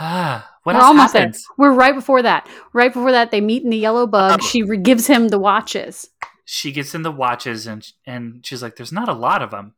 [0.00, 1.42] Ah, what we're else almost happens?
[1.44, 1.54] there.
[1.70, 2.48] We're right before that.
[2.72, 4.40] Right before that, they meet in the yellow bug.
[4.42, 4.46] Oh.
[4.46, 6.08] She re- gives him the watches,
[6.48, 9.74] She gets in the watches and and she's like, "There's not a lot of them.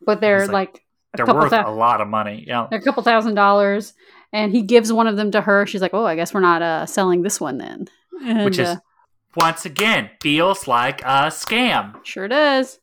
[0.00, 0.84] but they're like, like,
[1.14, 3.92] They're worth thou- a lot of money." Yeah, they're a couple thousand dollars.
[4.32, 5.66] And he gives one of them to her.
[5.66, 7.88] She's like, "Oh, I guess we're not uh, selling this one then."
[8.24, 8.76] And, which is uh,
[9.36, 12.04] once again feels like a scam.
[12.04, 12.78] sure does.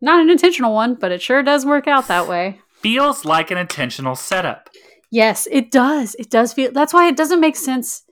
[0.00, 2.60] Not an intentional one, but it sure does work out that way.
[2.80, 4.70] Feels like an intentional setup.
[5.10, 6.14] Yes, it does.
[6.18, 6.72] It does feel.
[6.72, 8.04] That's why it doesn't make sense.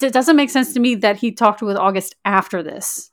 [0.00, 3.10] It doesn't make sense to me that he talked with August after this.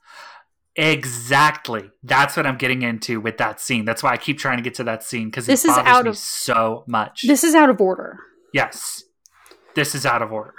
[0.76, 1.90] Exactly.
[2.02, 3.84] That's what I'm getting into with that scene.
[3.84, 6.16] That's why I keep trying to get to that scene because This is out of-
[6.16, 7.22] so much.
[7.26, 8.18] This is out of order.
[8.52, 9.02] yes,
[9.74, 10.54] this is out of order.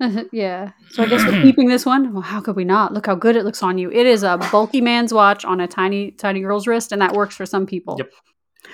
[0.32, 0.72] yeah.
[0.90, 2.12] So I guess we're keeping this one.
[2.12, 2.92] Well, how could we not?
[2.92, 3.90] Look how good it looks on you.
[3.90, 7.36] It is a bulky man's watch on a tiny, tiny girl's wrist, and that works
[7.36, 7.96] for some people.
[7.98, 8.10] Yep.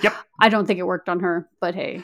[0.02, 0.14] Yep.
[0.40, 2.02] I don't think it worked on her, but hey.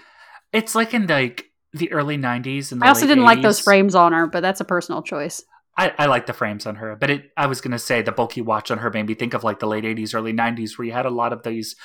[0.53, 3.27] It's like in like the early '90s, and I also didn't 80s.
[3.27, 5.43] like those frames on her, but that's a personal choice.
[5.77, 8.41] I, I like the frames on her, but it, I was gonna say the bulky
[8.41, 10.93] watch on her made me think of like the late '80s, early '90s, where you
[10.93, 11.77] had a lot of these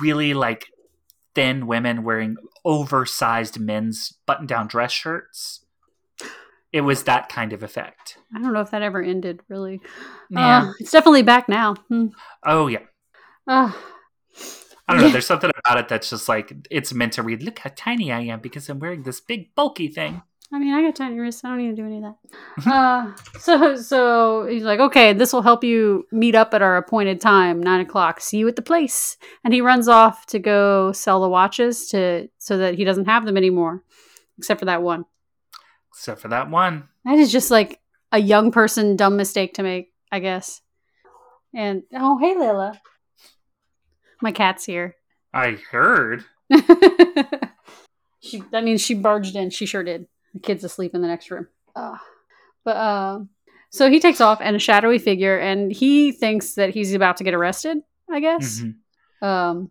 [0.00, 0.66] really like
[1.34, 5.64] thin women wearing oversized men's button-down dress shirts.
[6.72, 8.18] It was that kind of effect.
[8.34, 9.40] I don't know if that ever ended.
[9.48, 9.80] Really,
[10.28, 11.74] yeah, uh, it's definitely back now.
[11.88, 12.08] Hmm.
[12.44, 12.82] Oh yeah.
[13.46, 13.72] Uh,
[14.86, 15.08] I don't know.
[15.12, 17.42] There's something about it that's just like it's meant to read.
[17.42, 20.22] Look how tiny I am because I'm wearing this big bulky thing.
[20.52, 21.44] I mean, I got tiny wrists.
[21.44, 22.14] I don't need to do any of
[22.64, 22.66] that.
[22.72, 27.20] uh, so, so he's like, okay, this will help you meet up at our appointed
[27.20, 28.20] time, nine o'clock.
[28.20, 29.16] See you at the place.
[29.44, 33.24] And he runs off to go sell the watches to so that he doesn't have
[33.26, 33.84] them anymore,
[34.38, 35.04] except for that one.
[35.92, 36.88] Except for that one.
[37.04, 37.78] That is just like
[38.10, 40.62] a young person dumb mistake to make, I guess.
[41.54, 42.80] And oh, hey, Lila.
[44.20, 44.96] My cat's here.
[45.32, 46.24] I heard.
[48.20, 49.50] she, that means she barged in.
[49.50, 50.06] She sure did.
[50.34, 51.48] The kid's asleep in the next room.
[51.74, 51.98] Uh,
[52.64, 53.20] but uh,
[53.70, 57.24] so he takes off and a shadowy figure, and he thinks that he's about to
[57.24, 57.78] get arrested.
[58.10, 58.60] I guess.
[58.60, 59.24] Mm-hmm.
[59.24, 59.70] Um,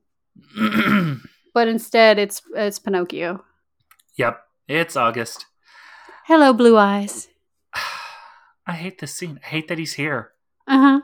[1.54, 3.44] but instead, it's it's Pinocchio.
[4.16, 5.46] Yep, it's August.
[6.26, 7.28] Hello, Blue Eyes.
[8.68, 9.40] I hate this scene.
[9.44, 10.32] I hate that he's here.
[10.68, 11.02] Uh huh.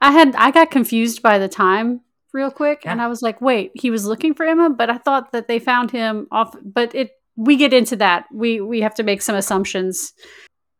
[0.00, 2.02] I had I got confused by the time
[2.32, 2.92] real quick, yeah.
[2.92, 5.58] and I was like, wait, he was looking for Emma, but I thought that they
[5.58, 6.54] found him off.
[6.62, 8.26] But it we get into that.
[8.32, 10.12] We we have to make some assumptions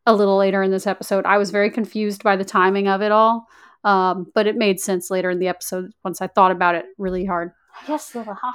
[0.05, 1.25] a little later in this episode.
[1.25, 3.47] I was very confused by the timing of it all,
[3.83, 7.25] um, but it made sense later in the episode once I thought about it really
[7.25, 7.51] hard.
[7.87, 8.53] Yes, little hi.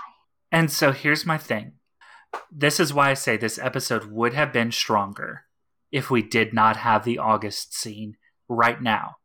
[0.53, 1.73] And so here's my thing.
[2.51, 5.43] This is why I say this episode would have been stronger
[5.91, 8.17] if we did not have the August scene
[8.49, 9.17] right now.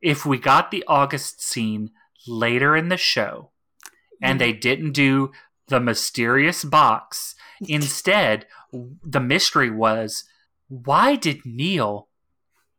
[0.00, 1.90] If we got the August scene
[2.26, 3.50] later in the show
[4.22, 5.32] and they didn't do
[5.68, 7.34] the mysterious box
[7.66, 10.24] Instead, the mystery was
[10.68, 12.08] why did Neal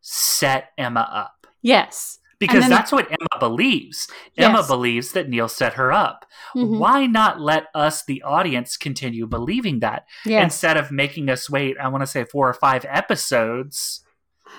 [0.01, 1.47] set Emma up?
[1.61, 2.19] Yes.
[2.39, 4.07] Because then, that's what Emma believes.
[4.35, 4.47] Yes.
[4.49, 6.25] Emma believes that Neal set her up.
[6.55, 6.79] Mm-hmm.
[6.79, 10.45] Why not let us, the audience, continue believing that yes.
[10.45, 14.05] instead of making us wait, I want to say four or five episodes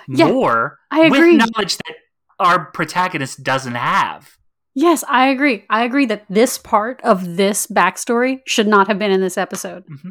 [0.07, 1.37] yeah, more I agree.
[1.37, 1.95] with knowledge that
[2.39, 4.37] our protagonist doesn't have?
[4.73, 5.65] Yes, I agree.
[5.69, 9.83] I agree that this part of this backstory should not have been in this episode.
[9.85, 10.09] Mm-hmm.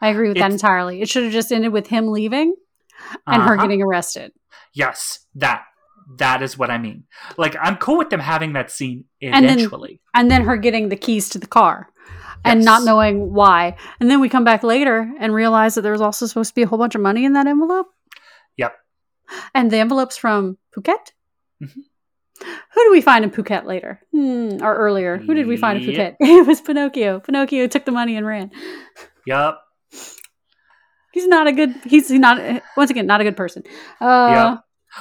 [0.00, 1.00] I agree with it's, that entirely.
[1.00, 2.54] It should have just ended with him leaving
[3.26, 3.48] and uh-huh.
[3.48, 4.32] her getting arrested.
[4.74, 5.64] Yes, that
[6.18, 7.04] that is what I mean.
[7.38, 10.00] Like I'm cool with them having that scene eventually.
[10.14, 11.88] And then, and then her getting the keys to the car
[12.44, 13.76] and not knowing why.
[14.00, 16.62] And then we come back later and realize that there was also supposed to be
[16.62, 17.86] a whole bunch of money in that envelope.
[18.56, 18.74] Yep.
[19.54, 21.12] And the envelope's from Phuket.
[21.62, 21.80] Mm-hmm.
[22.74, 24.00] Who do we find in Phuket later?
[24.12, 25.18] Hmm, or earlier?
[25.18, 26.16] Who did we find in Phuket?
[26.20, 27.20] It was Pinocchio.
[27.20, 28.50] Pinocchio took the money and ran.
[29.26, 29.58] Yep.
[31.12, 31.74] He's not a good.
[31.84, 33.62] He's not once again not a good person.
[34.00, 34.56] Uh, yeah.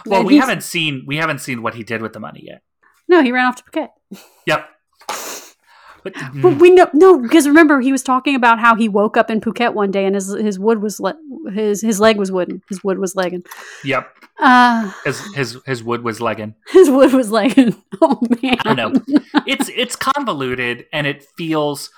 [0.05, 2.61] Well, we haven't seen we haven't seen what he did with the money yet.
[3.07, 3.89] No, he ran off to Phuket.
[4.45, 4.69] Yep.
[6.03, 9.29] But, but, we know no because remember he was talking about how he woke up
[9.29, 11.17] in Phuket one day and his his wood was le-
[11.53, 13.43] his his leg was wooden his wood was legging.
[13.83, 14.09] Yep.
[14.39, 16.55] Uh, his his his wood was legging.
[16.71, 17.75] His wood was legging.
[18.03, 18.57] Oh man.
[18.65, 18.93] I know.
[19.45, 21.91] It's it's convoluted and it feels.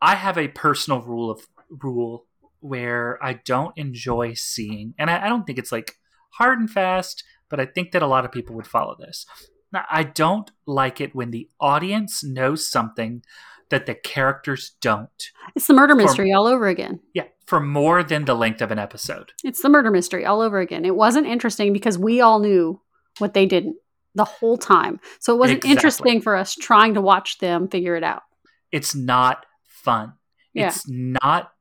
[0.00, 2.26] I have a personal rule of rule
[2.60, 5.96] where I don't enjoy seeing, and I, I don't think it's like
[6.34, 9.26] hard and fast, but I think that a lot of people would follow this.
[9.74, 13.22] I don't like it when the audience knows something
[13.70, 15.30] that the characters don't.
[15.54, 17.00] It's the murder mystery for, all over again.
[17.14, 19.32] Yeah, for more than the length of an episode.
[19.42, 20.84] It's the murder mystery all over again.
[20.84, 22.80] It wasn't interesting because we all knew
[23.18, 23.76] what they didn't
[24.14, 25.00] the whole time.
[25.20, 25.70] So it wasn't exactly.
[25.70, 28.22] interesting for us trying to watch them figure it out.
[28.70, 30.14] It's not fun.
[30.52, 30.68] Yeah.
[30.68, 31.52] It's not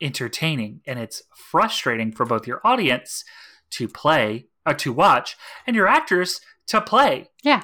[0.00, 3.24] entertaining and it's frustrating for both your audience
[3.70, 5.36] to play or uh, to watch
[5.66, 7.28] and your actors to play.
[7.42, 7.62] Yeah.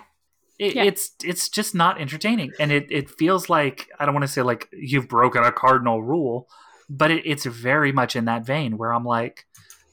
[0.59, 0.84] It, yeah.
[0.84, 4.42] It's it's just not entertaining, and it, it feels like I don't want to say
[4.42, 6.51] like you've broken a cardinal rule,
[6.90, 9.46] but it, it's very much in that vein where I'm like,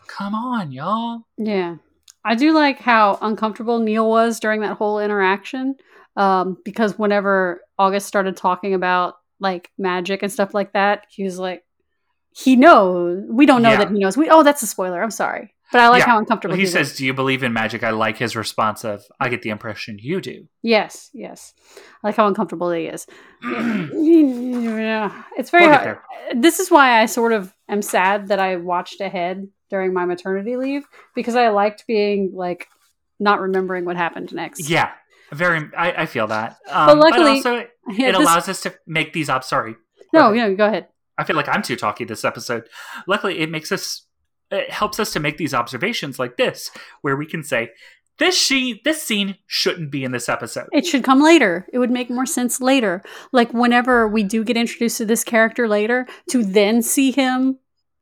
[0.08, 1.22] come on, y'all.
[1.38, 1.78] Yeah,
[2.26, 5.76] I do like how uncomfortable Neal was during that whole interaction,
[6.18, 11.40] um, because whenever August started talking about like magic and stuff like that, he was
[11.40, 11.64] like,
[12.38, 13.24] he knows.
[13.30, 13.78] We don't know Yeah.
[13.78, 14.18] that he knows.
[14.18, 15.02] We oh, that's a spoiler.
[15.02, 16.08] I'm sorry, but I like Yeah.
[16.12, 16.74] how uncomfortable he he was.
[16.74, 19.98] says, "Do you believe in magic?" I like his response of, "I get the impression
[20.00, 21.54] you do." Yes, yes.
[22.04, 23.06] I like how uncomfortable he is.
[23.44, 26.00] it's very We'll hard.
[26.36, 30.56] This is why I sort of am sad that I watched ahead during my maternity
[30.58, 30.86] leave
[31.16, 32.68] because I liked being like
[33.20, 34.70] not remembering what happened next.
[34.70, 34.92] Yeah,
[35.32, 35.70] very.
[35.78, 36.58] I, I feel that.
[36.70, 37.58] Um, luckily- also,
[37.90, 39.44] Yeah, it this- allows us to make these up.
[39.44, 39.76] Sorry,
[40.14, 40.88] no, no, go ahead.
[41.18, 42.68] I feel like I'm too talky this episode.
[43.08, 44.04] Luckily, it makes us.
[44.52, 47.72] It helps us to make these observations like this, where we can say,
[48.18, 51.68] "This she, this scene shouldn't be in this episode." It should come later.
[51.74, 53.04] It would make more sense later.
[53.34, 57.58] Like whenever we do get introduced to this character later, to then see him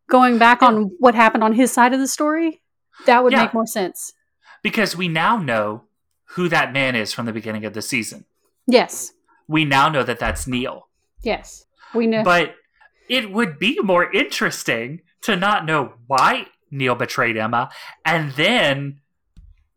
[0.07, 2.61] going back on what happened on his side of the story,
[3.07, 3.43] that would Yeah.
[3.43, 4.13] make more sense.
[4.61, 5.83] because we now know
[6.29, 8.25] who that man is from the beginning of the season.
[8.67, 9.13] Yes.
[9.47, 10.87] We now know that that's Neal.
[11.21, 11.65] Yes.
[11.93, 12.23] We know.
[12.23, 12.55] But
[13.09, 17.69] it would be more interesting to not know why Neal betrayed Emma
[18.05, 18.99] and then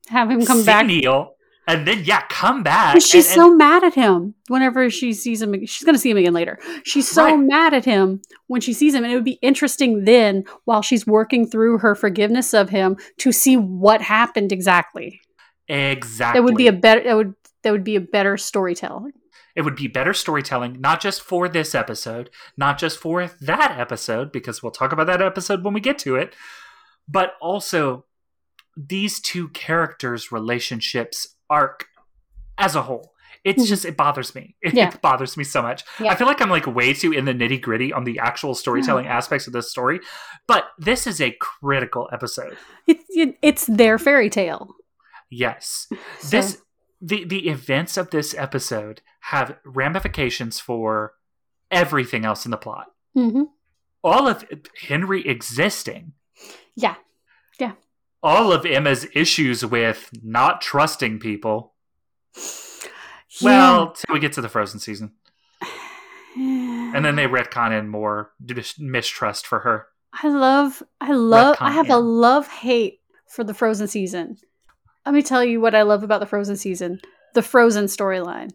[0.08, 0.86] have him come see back.
[0.86, 1.34] Neal
[1.66, 2.94] and then yeah, come back.
[3.00, 5.54] She's and- so mad at him whenever she sees him.
[5.66, 6.58] She's going to see him again later.
[6.84, 7.38] She's so Right.
[7.38, 9.04] mad at him when she sees him.
[9.04, 13.32] And it would be interesting then, while she's working through her forgiveness of him, to
[13.32, 15.20] see what happened exactly.
[15.68, 16.40] exactly.
[16.40, 17.02] That would be a better.
[17.04, 19.12] That would that would be a better storytelling.
[19.58, 24.30] It would be better storytelling, not just for this episode, not just for that episode,
[24.30, 26.34] because we'll talk about that episode when we get to it,
[27.08, 28.04] but also
[28.76, 31.86] these two characters' relationships arc
[32.56, 33.12] as a whole.
[33.44, 33.68] It's Mhm.
[33.68, 34.54] just it bothers me.
[34.62, 34.94] It, Yeah.
[35.02, 35.82] bothers me so much.
[35.98, 36.12] Yeah.
[36.12, 39.06] I feel like I'm like way too in the nitty gritty on the actual storytelling
[39.08, 39.98] aspects of this story,
[40.46, 42.56] but this is a critical episode.
[42.86, 44.74] It, it, it's their fairy tale.
[45.30, 45.88] Yes,
[46.20, 46.62] So- this
[47.00, 51.14] the the events of this episode have ramifications for
[51.70, 52.86] everything else in the plot.
[53.16, 53.48] Mhm.
[54.02, 54.44] All of
[54.88, 56.12] Henry existing,
[56.76, 56.94] Yeah.
[57.58, 57.72] Yeah.
[58.22, 61.74] All of Emma's issues with not trusting people.
[63.42, 65.12] Well, till we get to the Frozen season,
[65.60, 65.68] Yeah.
[66.94, 68.32] and then they retcon in more
[68.78, 69.86] mistrust for her.
[70.12, 71.96] I love, I love, I have yeah.
[71.96, 74.38] a love hate for the Frozen season.
[75.08, 77.00] Let me tell you what I love about the Frozen season:
[77.32, 78.50] the Frozen storyline,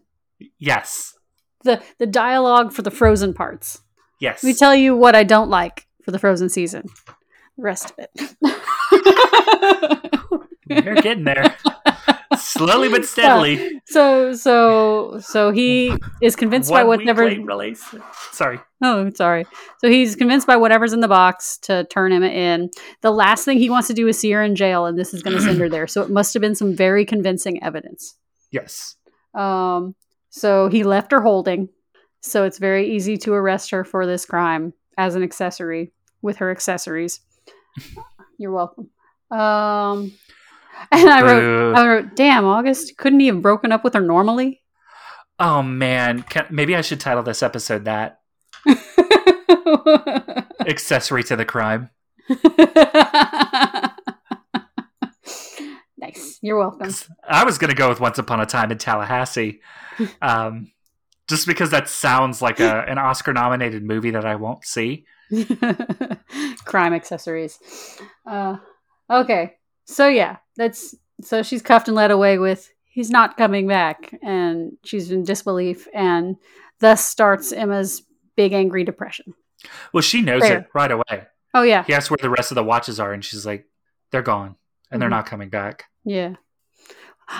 [0.60, 1.18] Yes,
[1.64, 3.82] the the dialogue for the Frozen parts.
[4.20, 4.44] yes.
[4.44, 6.84] Let me tell you what I don't like for the Frozen season.
[7.56, 8.36] The rest of it.
[10.84, 11.56] You're getting there,
[12.56, 13.80] slowly but steadily.
[13.86, 17.84] so so so he is convinced by whatever release.
[18.32, 18.58] Sorry.
[18.82, 19.46] Oh, sorry.
[19.78, 22.70] So he's convinced by whatever's in the box to turn him in.
[23.00, 25.22] The last thing he wants to do is see her in jail, and this is
[25.22, 25.86] going to send her there.
[25.86, 28.16] So it must have been some very convincing evidence.
[28.50, 28.96] Yes.
[29.34, 29.94] Um,
[30.30, 31.68] so he left her holding.
[32.20, 35.92] So it's very easy to arrest her for this crime as an accessory
[36.22, 37.20] with her accessories.
[38.38, 38.90] You're welcome.
[39.30, 40.12] Um,
[40.92, 41.74] and I wrote.
[41.74, 44.62] I wrote, damn, August, couldn't he have broken up with her normally?
[45.38, 48.20] Oh man, Can, maybe I should title this episode that
[50.66, 51.90] accessory to the crime.
[55.98, 56.38] nice.
[56.40, 56.94] You're welcome.
[57.28, 59.60] I was gonna go with Once Upon a Time in Tallahassee,
[60.22, 60.70] um,
[61.28, 65.04] just because that sounds like a, an Oscar-nominated movie that I won't see.
[66.64, 67.58] Crime accessories.
[68.24, 68.58] Uh,
[69.10, 69.54] okay.
[69.86, 74.72] So yeah, that's so she's cuffed and led away with he's not coming back, and
[74.84, 76.36] she's in disbelief, and
[76.80, 78.02] thus starts Emma's
[78.36, 79.34] big angry depression.
[79.92, 80.58] Well, she knows Fair.
[80.60, 81.26] it right away.
[81.54, 83.66] Oh yeah, He asks where the rest of the watches are, and she's like,
[84.10, 84.56] "They're gone,
[84.90, 85.12] and they're Mhm.
[85.12, 86.34] not coming back." yeah.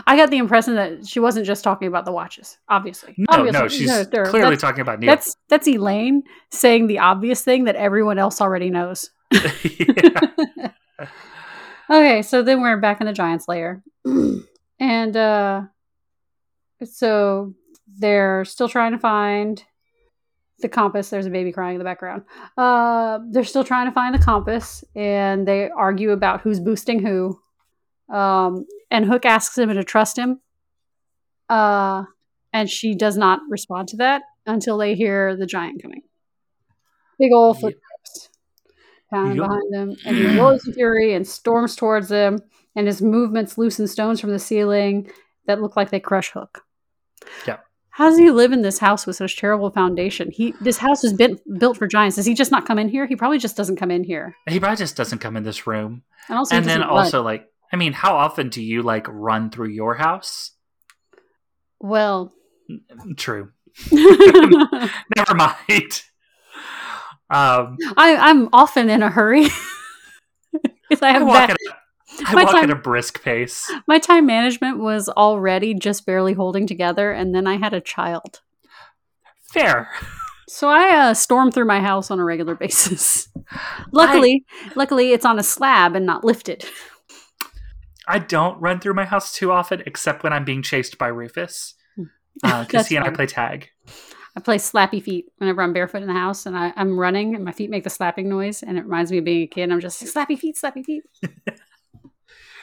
[0.07, 2.57] I got the impression that she wasn't just talking about the watches.
[2.71, 3.61] Obviously, No, Obviously.
[3.61, 5.09] no, she's they're- clearly that's, talking about Neal.
[5.09, 9.11] that's that's Elaine saying the obvious thing that everyone else already knows.
[11.91, 13.83] Okay, so then we're back in the Giants lair.
[14.81, 15.63] and uh
[16.85, 17.55] so
[17.99, 19.63] they're still trying to find
[20.61, 21.11] the compass.
[21.11, 22.23] There's a baby crying in the background.
[22.57, 27.39] Uh they're still trying to find the compass and they argue about who's boosting who.
[28.13, 30.41] Um and Hook asks him to trust him.
[31.49, 32.05] Uh
[32.53, 36.03] and she does not respond to that until they hear the giant coming.
[37.19, 37.75] Big old Yep.
[39.15, 39.49] Footsteps pounding Yep.
[39.49, 42.39] behind them, and he roars in fury and storms towards them.
[42.77, 45.09] And his movements loosen stones from the ceiling
[45.47, 46.63] that look like they crush Hook.
[47.47, 47.59] Yeah.
[47.91, 50.31] How does he live in this house with such terrible foundation?
[50.33, 52.17] He this house was been, built for giants.
[52.17, 53.07] Does he just not come in here?
[53.07, 54.35] He probably just doesn't come in here.
[54.49, 56.03] he probably just doesn't come in this room.
[56.29, 56.99] And also, and then doesn't run.
[57.05, 60.53] also like i mean how often do you like run through your house
[61.81, 62.33] well,
[63.17, 63.51] true
[63.93, 66.03] never mind
[67.31, 69.49] Um, I, I'm often in a hurry.
[70.89, 71.51] Because I I walk, that.
[71.51, 73.73] at, a, I walk time- at a brisk pace.
[73.89, 78.43] My time management was already just barely holding together, and then I had a child.
[79.51, 79.89] Fair.
[80.47, 83.29] So I uh, storm through my house on a regular basis.
[83.93, 84.45] luckily,
[84.77, 86.67] luckily it's on a slab and not lifted.
[88.07, 91.75] I don't run through my house too often, except when I'm being chased by Rufus.
[92.43, 93.71] Because That's he and I play tag.
[94.37, 97.45] I play slappy feet whenever I'm barefoot in the house and I, I'm running and
[97.45, 99.71] my feet make the slapping noise and it reminds me of being a kid.
[99.71, 101.05] I'm just like, slappy feet, slappy feet.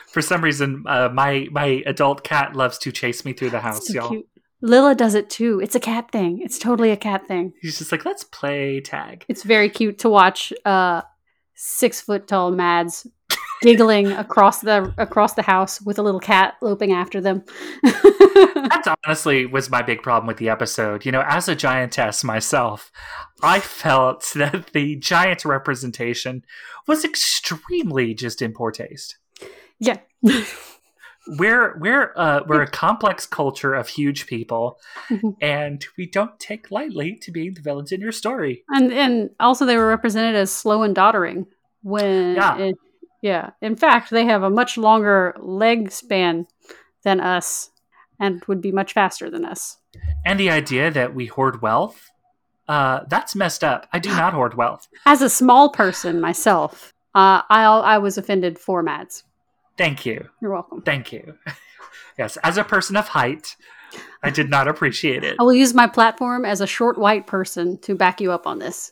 [0.07, 3.88] For some reason, uh, my my adult cat loves to chase me through the house,
[3.88, 4.09] so y'all.
[4.09, 4.28] cute.
[4.61, 5.61] Lila does it too.
[5.63, 6.41] It's a cat thing.
[6.41, 7.53] It's totally a cat thing.
[7.61, 9.26] He's just like, let's play tag.
[9.30, 11.03] It's very cute to watch uh,
[11.55, 13.07] six foot tall Mads
[13.62, 17.43] giggling across the across the house with a little cat loping after them.
[18.53, 21.05] That honestly was my big problem with the episode.
[21.05, 22.91] You know, as a giantess myself,
[23.43, 26.43] I felt that the giant representation
[26.88, 29.18] was extremely just in poor taste.
[29.80, 29.97] yeah.
[31.38, 35.36] We're we're uh, we're a complex culture of huge people, Mhm.
[35.39, 38.64] and we don't take lightly to being the villains in your story.
[38.70, 41.45] And and also they were represented as slow and doddering
[41.84, 42.57] when Yeah.
[42.57, 42.76] it-
[43.22, 43.51] yeah.
[43.61, 46.47] In fact, they have a much longer leg span
[47.03, 47.69] than us
[48.19, 49.78] and would be much faster than us.
[50.26, 52.09] And the idea that we hoard wealth,
[52.67, 53.88] uh, that's messed up.
[53.93, 54.88] I do not hoard wealth.
[55.05, 59.24] As a small person myself, uh, I I was offended for Mads.
[59.78, 60.30] Thank you.
[60.41, 60.82] You're welcome.
[60.82, 61.36] Thank you.
[62.17, 63.55] yes, as a person of height,
[64.24, 65.38] I did not appreciate it.
[65.39, 68.59] I will use my platform as a short white person to back you up on
[68.59, 68.91] this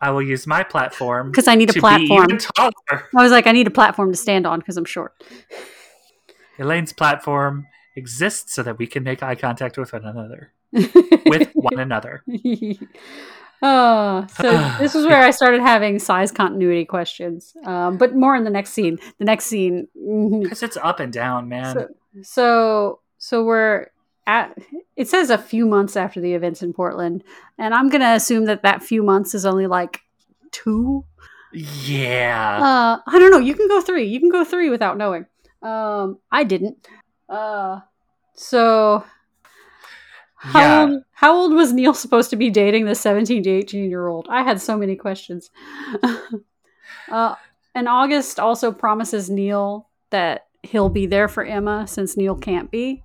[0.00, 2.26] I will use my platform because I need a platform.
[2.26, 2.72] be even taller.
[3.16, 5.22] I was like, I need a platform to stand on because I'm short.
[6.58, 10.52] Elaine's platform exists so that we can make eye contact with one another.
[10.72, 12.22] With one another.
[13.62, 18.44] oh, so this is where I started having size continuity questions, um, but more in
[18.44, 18.98] the next scene.
[19.18, 19.88] The next scene.
[19.98, 20.42] mhm.
[20.42, 21.74] Because it's up and down, man.
[21.74, 21.88] So,
[22.22, 23.86] so, so we're
[24.28, 24.56] at.
[24.96, 27.24] It says a few months after the events in Portland,
[27.58, 30.00] and I'm gonna assume that that few months is only like
[30.52, 31.04] two.
[31.52, 32.58] yeah.
[32.62, 33.38] Uh, I don't know.
[33.38, 34.06] You can go three.
[34.06, 35.26] You can go three without knowing.
[35.62, 36.86] Um, I didn't.
[37.28, 37.80] Uh,
[38.34, 39.04] so
[40.38, 40.82] how yeah.
[40.82, 44.26] old, how old was Neal supposed to be dating the 17 to 18 year old?
[44.30, 45.50] I had so many questions.
[47.10, 47.34] uh,
[47.74, 53.02] and August also promises Neal that he'll be there for Emma since Neal can't be.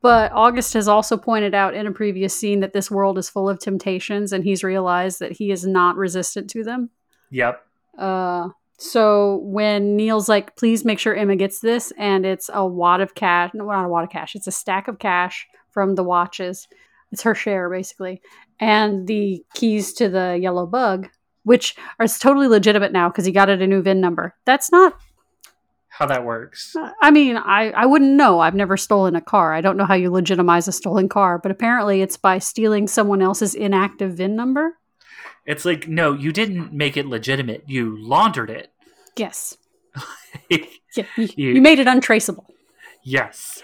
[0.00, 3.48] But August has also pointed out in a previous scene that this world is full
[3.48, 6.90] of temptations and he's realized that he is not resistant to them.
[7.30, 7.64] Yep.
[7.96, 8.48] Uh,
[8.78, 13.14] so when Neal's like, please make sure Emma gets this, and it's a wad of
[13.14, 16.66] cash, no, not a wad of cash, it's a stack of cash from the watches.
[17.12, 18.22] It's her share, basically.
[18.58, 21.08] And the keys to the yellow bug,
[21.44, 24.34] which are totally legitimate now because he got it a new VIN number.
[24.46, 24.98] That's not,
[25.98, 26.74] How that works.
[27.02, 28.40] I mean, I, I wouldn't know.
[28.40, 29.52] I've never stolen a car.
[29.52, 33.20] I don't know how you legitimize a stolen car, but apparently it's by stealing someone
[33.20, 34.78] else's inactive VIN number.
[35.44, 37.64] It's like, no, you didn't make it legitimate.
[37.66, 38.72] You laundered it.
[39.16, 39.56] Yes.
[40.94, 42.46] Yeah, you, You- you made it untraceable.
[43.02, 43.62] yes.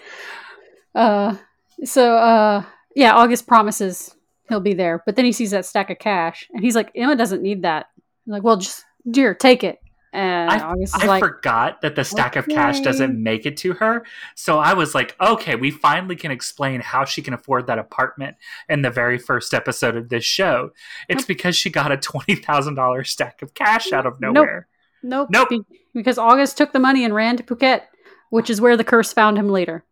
[0.95, 1.37] Uh,
[1.85, 2.65] so uh,
[2.95, 4.15] yeah, August promises
[4.49, 7.15] he'll be there, but then he sees that stack of cash, and he's like, Emma
[7.17, 7.87] doesn't need that.
[8.27, 9.79] I'm like, well, just dear, take it.
[10.13, 13.57] And I, August is I like, forgot that the stack of cash doesn't make it
[13.59, 14.07] to her.
[14.37, 18.37] So I was like, okay, we finally can explain how she can afford that apartment
[18.71, 20.71] in the very first episode of this show.
[21.11, 24.35] It's because she got a $20,000 stack of cash out of Nope.
[24.35, 24.67] nowhere.
[25.03, 25.49] nope, Nope.
[25.51, 25.63] be-
[25.95, 27.83] because August took the money and ran to Phuket,
[28.31, 29.85] which is where the curse found him later.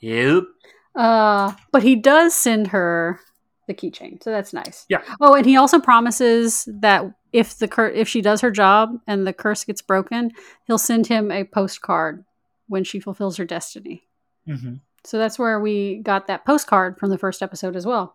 [0.00, 0.44] Yep.
[0.96, 3.20] Uh, but he does send her
[3.68, 4.84] the keychain, so that's nice.
[4.88, 5.02] Yeah.
[5.20, 9.26] Oh, and he also promises that if the cur- if she does her job and
[9.26, 10.32] the curse gets broken,
[10.66, 12.24] he'll send him a postcard
[12.68, 14.04] when she fulfills her destiny.
[14.46, 14.74] hmm
[15.04, 18.14] So that's where we got that postcard from the first episode as well.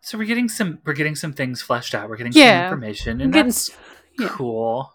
[0.00, 2.08] So we're getting some we're getting some things fleshed out.
[2.08, 2.58] We're getting Yeah.
[2.60, 3.70] some information, and Getting- that's
[4.18, 4.28] yeah.
[4.28, 4.93] cool.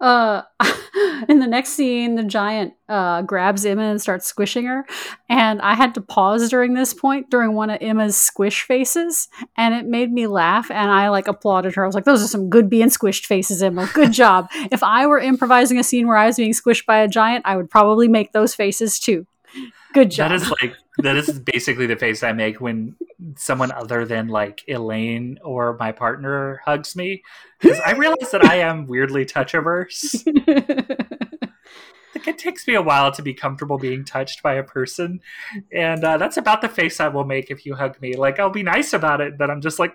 [0.00, 0.42] Uh,
[1.28, 4.86] in the next scene, the giant uh, grabs Emma and starts squishing her.
[5.28, 9.74] And I had to pause during this point during one of Emma's squish faces, and
[9.74, 10.70] it made me laugh.
[10.70, 11.84] And I like applauded her.
[11.84, 13.88] I was like, "Those are some good being squished faces, Emma.
[13.94, 17.08] Good job." if I were improvising a scene where I was being squished by a
[17.08, 19.26] giant, I would probably make those faces too.
[19.92, 20.30] Good job.
[20.30, 22.96] That is like that is basically the face I make when
[23.36, 27.22] someone other than like Elaine or my partner hugs me
[27.60, 30.24] because I realize that I am weirdly touch averse.
[32.16, 35.20] Like it takes me a while to be comfortable being touched by a person,
[35.70, 38.16] and uh, that's about the face I will make if you hug me.
[38.16, 39.94] Like I'll be nice about it, but I'm just like,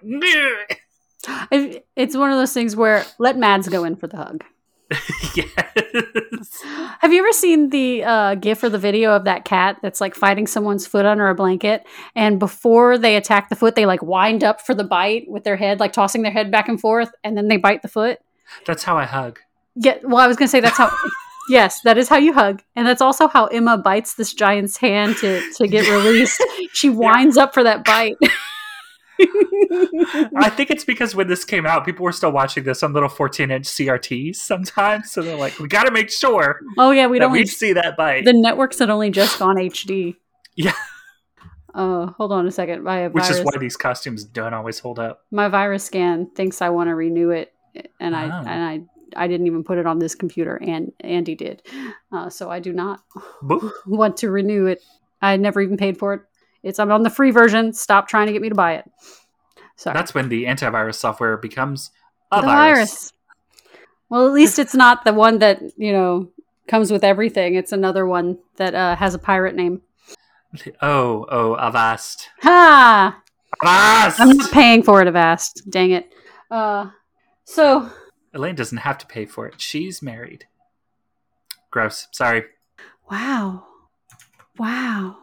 [1.51, 4.43] It's one of those things where let Mads go in for the hug.
[5.35, 6.63] yes.
[6.99, 10.15] Have you ever seen the uh, gif or the video of that cat that's like
[10.15, 11.85] fighting someone's foot under a blanket?
[12.15, 15.55] And before they attack the foot, they like wind up for the bite with their
[15.55, 18.19] head, like tossing their head back and forth, and then they bite the foot.
[18.65, 19.39] That's how I hug.
[19.75, 20.91] Yeah, well, I was gonna say that's how.
[21.49, 25.15] yes, that is how you hug, and that's also how Emma bites this giant's hand
[25.17, 26.43] to to get released.
[26.73, 28.17] She winds up for that bite.
[30.35, 33.09] I think it's because when this came out, people were still watching this on little
[33.09, 35.11] 14 inch CRTs sometimes.
[35.11, 37.97] So they're like, we got to make sure oh yeah, We don't we see that
[37.97, 38.25] bite.
[38.25, 40.15] the networks had only just gone HD.
[40.55, 40.73] Yeah.
[41.73, 42.83] Oh, hold on a second.
[42.83, 45.21] My which virus, is why these costumes don't always hold up.
[45.31, 47.53] my virus scan thinks I want to renew it,
[47.99, 48.45] and I Oh.
[48.45, 51.61] and I I didn't even put it on this computer, and Andy did,
[52.11, 52.99] uh, so I do not
[53.41, 53.71] Boop.
[53.85, 54.81] want to renew it.
[55.21, 56.21] I never even paid for it.
[56.63, 57.73] It's I'm on the free version.
[57.73, 58.89] Stop trying to get me to buy it.
[59.75, 61.89] Sorry, That's when the antivirus software becomes
[62.31, 62.89] a the virus.
[62.89, 63.13] virus.
[64.09, 66.29] Well, at least it's not the one that you know
[66.67, 67.55] comes with everything.
[67.55, 69.81] It's another one that uh, has a pirate name.
[70.81, 72.29] Oh, oh, Avast.
[72.41, 73.21] Ha!
[73.63, 74.19] Avast!
[74.19, 75.63] I'm not paying for it, Avast.
[75.69, 76.11] Dang it.
[76.51, 76.89] Uh,
[77.45, 77.89] so
[78.33, 79.59] Elaine doesn't have to pay for it.
[79.61, 80.45] She's married.
[81.71, 82.07] Gross.
[82.11, 82.43] Sorry.
[83.09, 83.65] wow,
[84.57, 85.17] wow.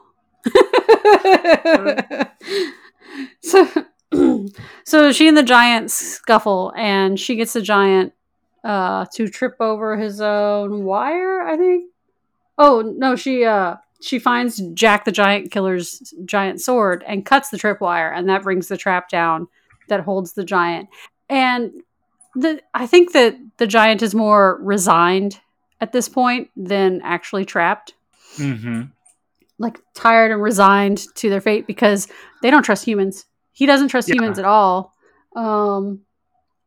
[3.41, 3.68] So,
[4.84, 8.12] so she and the giant scuffle, and she gets the giant
[8.64, 11.43] uh, to trip over his own wire.
[11.43, 11.91] I think.
[12.57, 17.59] Oh no, she uh she finds Jack the Giant Killer's giant sword and cuts the
[17.59, 19.49] tripwire, and that brings the trap down
[19.89, 20.89] that holds the giant.
[21.28, 21.72] And
[22.34, 25.41] the I think that the giant is more resigned
[25.80, 27.95] at this point than actually trapped,
[28.36, 28.82] Mm-hmm.
[29.59, 32.09] Like tired and resigned to their fate because
[32.42, 33.24] they don't trust humans.
[33.52, 34.14] He doesn't trust Yeah.
[34.16, 34.94] humans at all.
[35.34, 36.02] Um,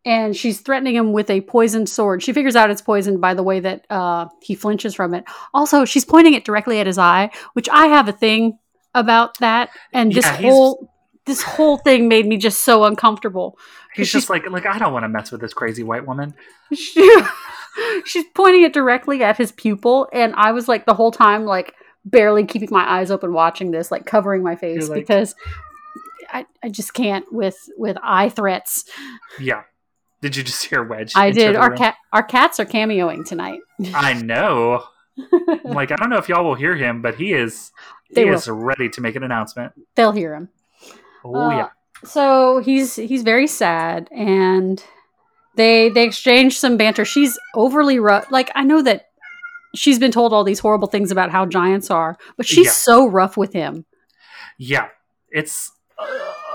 [0.04, 2.24] and she's threatening him with a poisoned sword.
[2.24, 5.24] She figures out it's poisoned by the way that uh, he flinches from it.
[5.54, 8.58] Also, she's pointing it directly at his eye, which I have a thing
[8.96, 9.70] about that.
[9.94, 10.92] And this Yeah, whole
[11.28, 13.58] this whole thing made me just so uncomfortable.
[13.94, 16.34] He's just like, like I don't want to mess with this crazy white woman.
[16.74, 17.22] She-
[18.06, 21.74] she's pointing it directly at his pupil, and I was like the whole time like
[22.06, 25.36] barely keeping my eyes open watching this, like covering my face like- because
[26.34, 28.86] I, I just can't with with eye threats.
[29.40, 29.64] Yeah.
[30.22, 31.14] Did you just hear Wedge?
[31.16, 31.56] I did.
[31.56, 33.60] Our cat our cats are cameoing tonight.
[33.94, 34.84] I know.
[35.66, 37.72] Like, I don't know if y'all will hear him, but he is
[38.16, 38.38] They he will.
[38.38, 39.74] is ready to make an announcement.
[39.96, 40.50] They'll hear him.
[41.24, 41.68] Oh Uh, yeah.
[42.06, 44.84] So he's he's very sad, and
[45.58, 47.06] they they exchange some banter.
[47.06, 48.32] She's overly rough.
[48.32, 49.11] Like I know that
[49.76, 52.72] she's been told all these horrible things about how giants are, but she's Yeah.
[52.72, 53.86] so rough with him.
[54.58, 54.90] Yeah.
[55.30, 56.06] It's uh,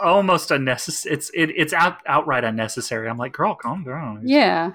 [0.03, 1.15] almost unnecessary.
[1.15, 3.09] It's it, it's out outright unnecessary.
[3.09, 4.23] I'm like, girl, calm down.
[4.27, 4.73] Yeah,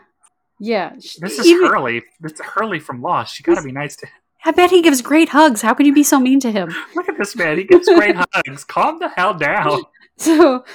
[0.60, 0.94] yeah.
[0.96, 2.04] This is even- Hurley.
[2.20, 3.38] This is Hurley from Lost.
[3.39, 4.14] You got to be nice to him.
[4.44, 5.62] I bet he gives great hugs.
[5.62, 6.74] How can you be so mean to him?
[6.96, 7.60] Look at this man.
[7.60, 8.64] He gives great hugs.
[8.64, 9.82] Calm the hell down.
[10.18, 10.66] So,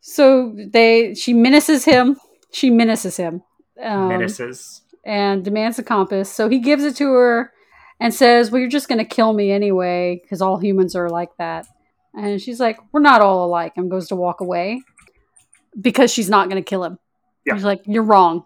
[0.00, 2.16] so they she menaces him.
[2.52, 3.42] She menaces him.
[3.80, 4.82] Um, Menaces.
[5.04, 6.32] And demands a compass.
[6.32, 7.52] So he gives it to her
[8.00, 11.30] and says, "Well, you're just going to kill me anyway because all humans are like
[11.38, 11.66] that."
[12.14, 14.82] And she's like, "We're not all alike," and goes to walk away
[15.80, 16.98] because she's not going to kill him.
[17.46, 17.54] Yeah.
[17.54, 18.44] She's like, "You're wrong."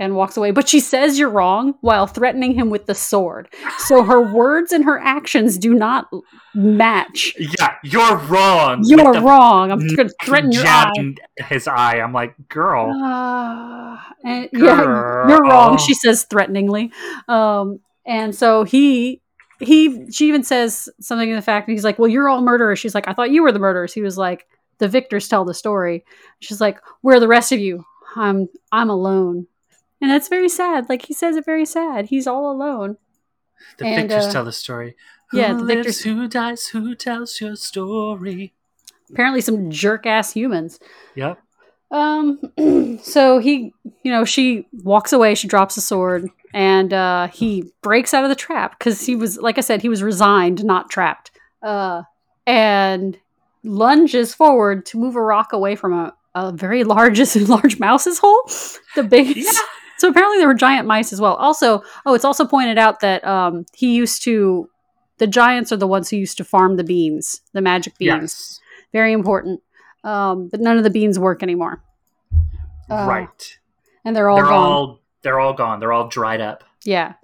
[0.00, 3.48] And walks away, but she says you're wrong while threatening him with the sword.
[3.78, 6.08] So her words and her actions do not
[6.54, 7.34] match.
[7.36, 8.82] Yeah, you're wrong.
[8.84, 9.72] You're With wrong.
[9.72, 10.92] I'm going to threaten your eye.
[11.38, 11.96] His eye.
[11.96, 12.92] I'm like, girl.
[12.92, 15.28] Uh, and yeah, Girl.
[15.30, 15.78] you're wrong.
[15.78, 16.92] She says threateningly.
[17.26, 19.20] Um, and so he
[19.60, 22.78] he she even says something in the fact that he's like, "Well, you're all murderers."
[22.78, 24.46] She's like, "I thought you were the murderers." He was like,
[24.78, 26.04] "The victors tell the story."
[26.40, 27.84] She's like, "Where are the rest of you?
[28.16, 29.46] I'm I'm alone."
[30.00, 30.88] And that's very sad.
[30.88, 32.06] Like he says it very sad.
[32.06, 32.96] He's all alone.
[33.78, 34.96] The and, victors uh, tell the story.
[35.32, 38.54] yeah, the lives, victors- who dies, who tells your story.
[39.10, 40.78] Apparently, some jerk ass humans.
[41.14, 41.38] Yep.
[41.90, 42.38] Um,
[43.02, 48.12] so he, you know, she walks away, she drops the sword, and uh, he breaks
[48.12, 51.30] out of the trap because he was, like I said, he was resigned, not trapped.
[51.62, 52.02] Uh,
[52.46, 53.18] and
[53.64, 58.42] lunges forward to move a rock away from a, a very large, large mouse's hole.
[58.94, 59.54] The biggest.
[59.54, 59.60] Yeah.
[59.98, 61.34] So apparently there were giant mice as well.
[61.34, 64.68] Also, oh, it's also pointed out that um, he used to.
[65.18, 68.22] The giants are the ones who used to farm the beans, the magic beans.
[68.22, 68.60] Yes.
[68.92, 69.60] Very important.
[70.04, 71.82] Um, but none of the beans work anymore.
[72.88, 73.58] Uh, right.
[74.04, 74.54] and they're all they're gone.
[74.54, 75.80] all they're all gone.
[75.80, 76.64] They're all dried up.
[76.84, 77.14] yeah.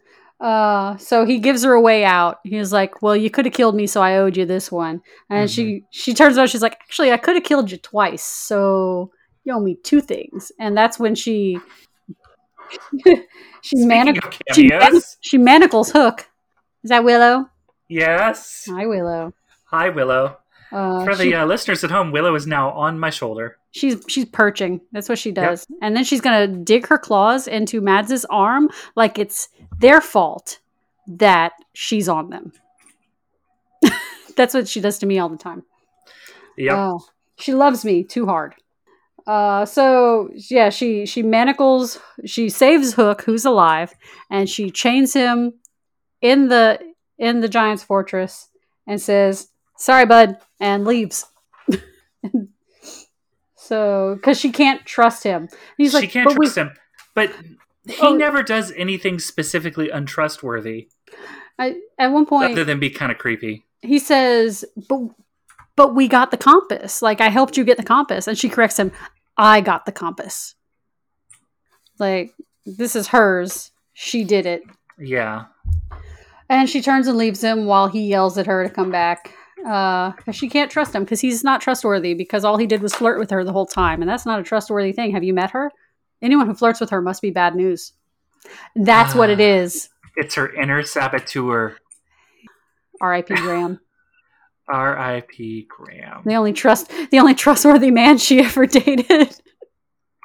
[0.41, 2.39] Uh, so he gives her a way out.
[2.43, 5.49] He's like, "Well, you could have killed me, so I owed you this one." And
[5.49, 9.11] she she turns out she's like, "Actually, I could have killed you twice, so
[9.45, 11.59] you owe me two things, and that's when she
[13.63, 16.29] she, manic- she, man- she manacles Hook.
[16.83, 17.49] Is that Willow?
[17.89, 18.67] yes.
[18.71, 19.33] Hi, Willow.
[19.67, 20.39] Hi, Willow.
[20.73, 23.59] Uh, For she- the uh, listeners at home, Willow is now on my shoulder.
[23.71, 24.81] she's she's perching.
[24.93, 29.19] That's what she does, and then she's gonna dig her claws into Mads's arm like
[29.19, 29.49] it's
[29.79, 30.59] their fault
[31.07, 32.53] that she's on them.
[34.37, 35.63] That's what she does to me all the time.
[36.57, 37.05] Yeah, Oh,
[37.37, 38.55] she loves me too hard.
[39.27, 43.95] Uh, so yeah, she she manacles, she saves Hook, who's alive,
[44.31, 45.55] and she chains him
[46.21, 46.79] in the
[47.19, 48.49] in the giant's fortress
[48.87, 49.49] and says,
[49.79, 51.25] "Sorry, bud," and leaves.
[53.57, 56.71] so, because she can't trust him, he's she like, can't "But we- trust him.
[57.15, 57.33] But
[57.87, 58.15] he Oh.
[58.17, 60.89] never does anything specifically untrustworthy
[61.59, 63.65] I, at one point, other than be kind of creepy.
[63.83, 65.01] he says, "But
[65.77, 67.03] but we got the compass.
[67.03, 68.93] Like I helped you get the compass." And she corrects him,
[69.37, 70.55] "I got the compass.
[71.99, 72.35] Like
[72.65, 73.71] this is hers.
[73.93, 74.63] She did it."
[74.99, 75.47] Yeah.
[76.49, 79.35] And she turns and leaves him while he yells at her to come back.
[79.67, 83.19] Uh, she can't trust him because he's not trustworthy because all he did was flirt
[83.19, 85.13] with her the whole time, and that's not a trustworthy thing.
[85.13, 85.73] Have you met her?
[86.21, 87.93] Anyone who flirts with her must be bad news.
[88.77, 89.89] That's what it is.
[90.17, 91.77] It's her inner saboteur.
[93.01, 93.35] R.I.P.
[93.37, 93.81] Graham.
[94.69, 95.67] R.I.P.
[95.69, 96.23] Graham.
[96.25, 99.35] The only trust, the only trustworthy man she ever dated.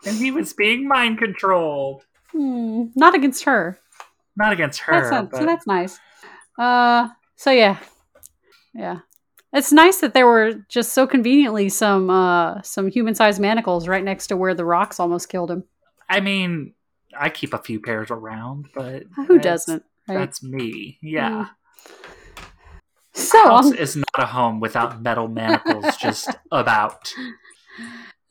[0.05, 2.03] And he was being mind controlled.
[2.31, 3.79] Hmm, not against her.
[4.37, 4.93] Not against her.
[4.93, 5.99] That's not, but so that's nice.
[6.57, 7.77] Uh, so yeah,
[8.73, 8.99] yeah.
[9.51, 14.03] It's nice that there were just so conveniently some uh some human sized manacles right
[14.03, 15.63] next to where the rocks almost killed him.
[16.07, 16.73] I mean,
[17.17, 19.83] I keep a few pairs around, but Who doesn't?
[20.07, 20.17] Right?
[20.19, 20.99] That's me.
[21.01, 21.47] Yeah.
[23.19, 27.11] So House is not a home without metal manacles just about.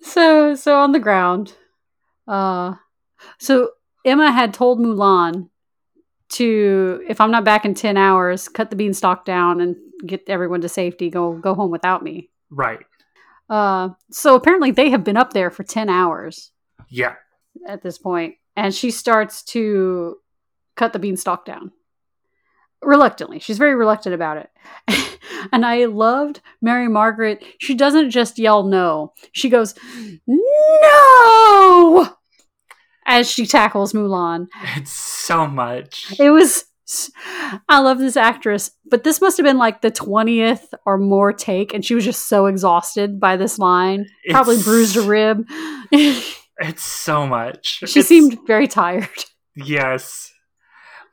[0.01, 1.55] so so on the ground.
[2.27, 2.75] Uh,
[3.39, 3.71] so
[4.05, 5.49] Emma had told Mulan
[6.31, 10.61] to if I'm not back in ten hours, cut the beanstalk down and get everyone
[10.63, 11.11] to safety.
[11.11, 12.31] Go go home without me.
[12.51, 12.81] Right.
[13.51, 16.53] Uh, so apparently they have been up there for 10 hours
[16.91, 17.15] Yeah.
[17.67, 20.17] at this point, and she starts to
[20.77, 21.73] cut the beanstalk down.
[22.83, 23.39] Reluctantly.
[23.41, 25.19] She's very reluctant about it.
[25.53, 27.45] and I loved Mary Margaret.
[27.59, 29.75] She doesn't just yell no, she goes,
[30.27, 32.09] No!
[33.07, 34.49] As she tackles Mulan.
[34.77, 36.15] It's so much.
[36.19, 36.65] It was.
[37.69, 41.75] I love this actress, but this must have been like the 20th or more take,
[41.75, 44.07] and she was just so exhausted by this line.
[44.31, 45.47] Probably bruised a rib.
[46.61, 47.79] It's so much.
[47.85, 49.09] It's- seemed very tired.
[49.55, 50.33] Yes.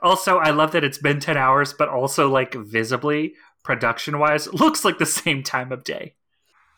[0.05, 3.33] Also, I love that it's been 10 hours, but also, like, visibly,
[3.63, 6.13] production wise, looks like the same time of day.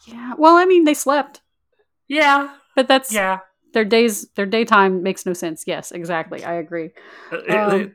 [0.06, 0.34] Yeah.
[0.38, 1.42] Well, I mean, they slept,
[2.08, 2.56] Yeah.
[2.76, 3.40] but that's Yeah.
[3.74, 4.30] their days.
[4.36, 5.66] Their daytime makes no sense.
[5.68, 6.44] Yes, exactly.
[6.46, 6.92] I agree.
[7.32, 7.94] It, Um,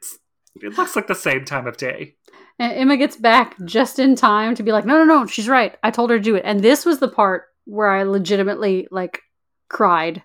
[0.61, 2.17] it looks like the same time of day.
[2.59, 5.75] And Emma gets back just in time to be like, no, no, no, she's right.
[5.83, 6.43] I told her to do it.
[6.45, 9.23] And this was the part where I legitimately like
[9.71, 10.23] cried.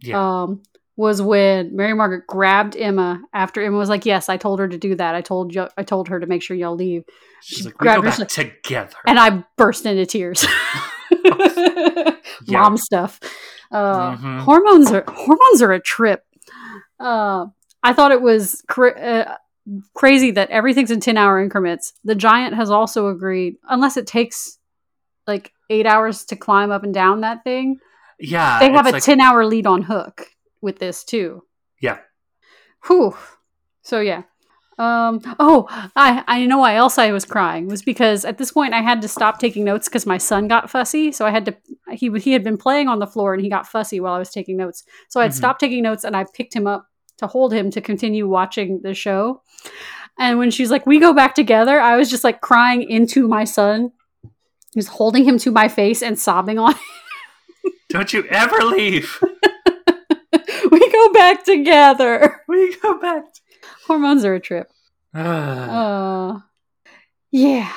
[0.00, 0.18] Yeah.
[0.42, 0.62] Um,
[0.96, 4.76] was when Mary Margaret grabbed Emma after Emma was like, "Yes, I told her to
[4.78, 5.14] do that.
[5.14, 5.68] I told you.
[5.76, 7.04] I told her to make sure y'all leave."
[7.42, 8.94] She's she like, grabbed her, together.
[9.06, 10.46] And I burst into tears.
[12.44, 12.60] Yeah.
[12.62, 13.20] Mom stuff.
[13.70, 14.40] Uh, Mhm.
[14.40, 16.24] Hormones are hormones are a trip.
[16.98, 17.46] Uh,
[17.82, 19.36] I thought it was cra- uh,
[19.94, 21.92] crazy that everything's in ten hour increments.
[22.04, 24.58] The giant has also agreed, unless it takes
[25.26, 27.78] like eight hours to climb up and down that thing.
[28.18, 28.58] Yeah.
[28.58, 30.26] they have a like- 10 hour lead on hook
[30.62, 31.42] with this too
[31.80, 31.98] Yeah.
[32.86, 33.16] Whew.
[33.82, 34.22] so yeah
[34.78, 38.72] um oh i i know why else i was crying was because at this point
[38.72, 41.54] i had to stop taking notes because my son got fussy so i had to
[41.92, 44.30] he he had been playing on the floor and he got fussy while i was
[44.30, 45.36] taking notes so i had Mhm.
[45.36, 46.86] stopped taking notes and i picked him up
[47.18, 49.42] to hold him to continue watching the show
[50.18, 53.44] and when she's like we go back together i was just like crying into my
[53.44, 53.92] son
[54.72, 56.74] he was holding him to my face and sobbing on
[57.90, 59.22] Don't you ever leave.
[60.80, 62.40] we go back together.
[62.48, 63.24] we go back.
[63.86, 64.70] Hormones are a trip.
[65.14, 66.36] Ah.
[66.36, 66.40] Uh,
[67.30, 67.70] yeah.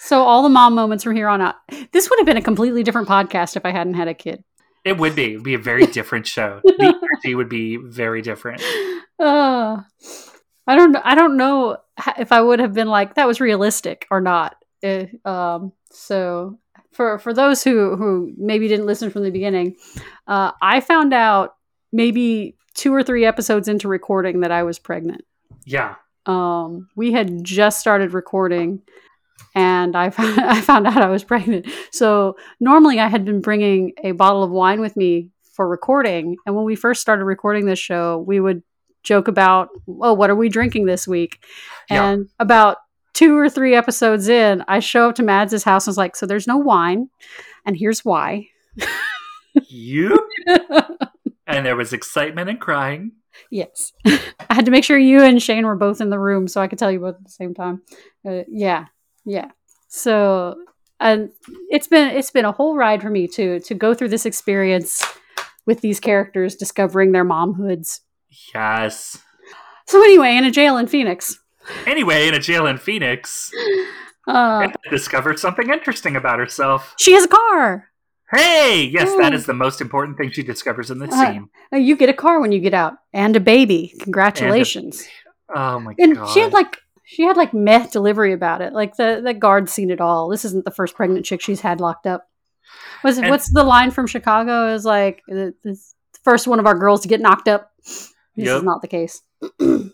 [0.00, 1.54] So all the mom moments from here on out.
[1.92, 4.44] This would have been a completely different podcast if I hadn't had a kid.
[4.84, 5.32] it would be.
[5.32, 6.60] It would be a very different show.
[6.64, 8.62] The energy would be very different.
[9.18, 9.80] Uh,
[10.66, 10.94] I don't.
[10.96, 11.78] I don't know
[12.18, 14.56] if I would have been like that was realistic or not.
[14.82, 15.72] Eh, um.
[15.90, 16.58] So
[16.92, 19.76] for for those who who maybe didn't listen from the beginning,
[20.28, 21.54] uh, I found out
[21.92, 25.24] maybe two or three episodes into recording that I was pregnant.
[25.64, 25.96] Yeah.
[26.26, 28.82] um, we had just started recording
[29.54, 31.66] and I found, I found out I was pregnant.
[31.90, 36.36] So normally I had been bringing a bottle of wine with me for recording.
[36.44, 38.62] And when we first started recording this show, we would
[39.02, 41.42] joke about, oh, what are we drinking this week?
[41.90, 42.10] Yeah.
[42.10, 42.78] And about
[43.14, 46.26] two or three episodes in, I show up to Mads' house and was like, so
[46.26, 47.08] there's no wine.
[47.64, 48.48] And here's why.
[49.68, 50.18] You
[51.56, 53.12] and there was excitement and crying.
[53.50, 53.92] yes.
[54.06, 54.20] I
[54.54, 56.78] had to make sure you and Shane were both in the room so I could
[56.78, 57.82] tell you both at the same time.
[58.26, 58.86] Uh, yeah.
[59.24, 59.50] Yeah.
[59.88, 60.56] So
[61.00, 61.30] and
[61.70, 65.02] it's been it's been a whole ride for me to to go through this experience
[65.66, 68.00] with these characters discovering their momhoods.
[68.54, 69.18] Yes.
[69.86, 71.38] So anyway, in a jail in Phoenix,
[71.86, 73.50] Anyway, in a jail in Phoenix,
[74.28, 76.94] uh, discovered something interesting about herself.
[76.98, 77.88] she has a car.
[78.30, 79.38] Hey, yes, that Ooh.
[79.38, 81.48] the most important thing she discovers in this Uh, scene.
[81.72, 83.94] Uh, You get a car when you get out, and a baby.
[84.00, 85.06] Congratulations!
[85.54, 86.28] Oh my And, god.
[86.30, 88.72] she had like she had like meh delivery about it.
[88.72, 90.28] Like the the guard's seen it all.
[90.28, 92.28] This isn't the first pregnant chick she's had locked up.
[93.04, 94.74] Was And- what's the line from Chicago?
[94.74, 95.78] Is like the, the
[96.24, 97.70] first one of our girls to get knocked up.
[97.84, 98.12] This
[98.46, 98.56] Yep.
[98.56, 99.22] is not the case.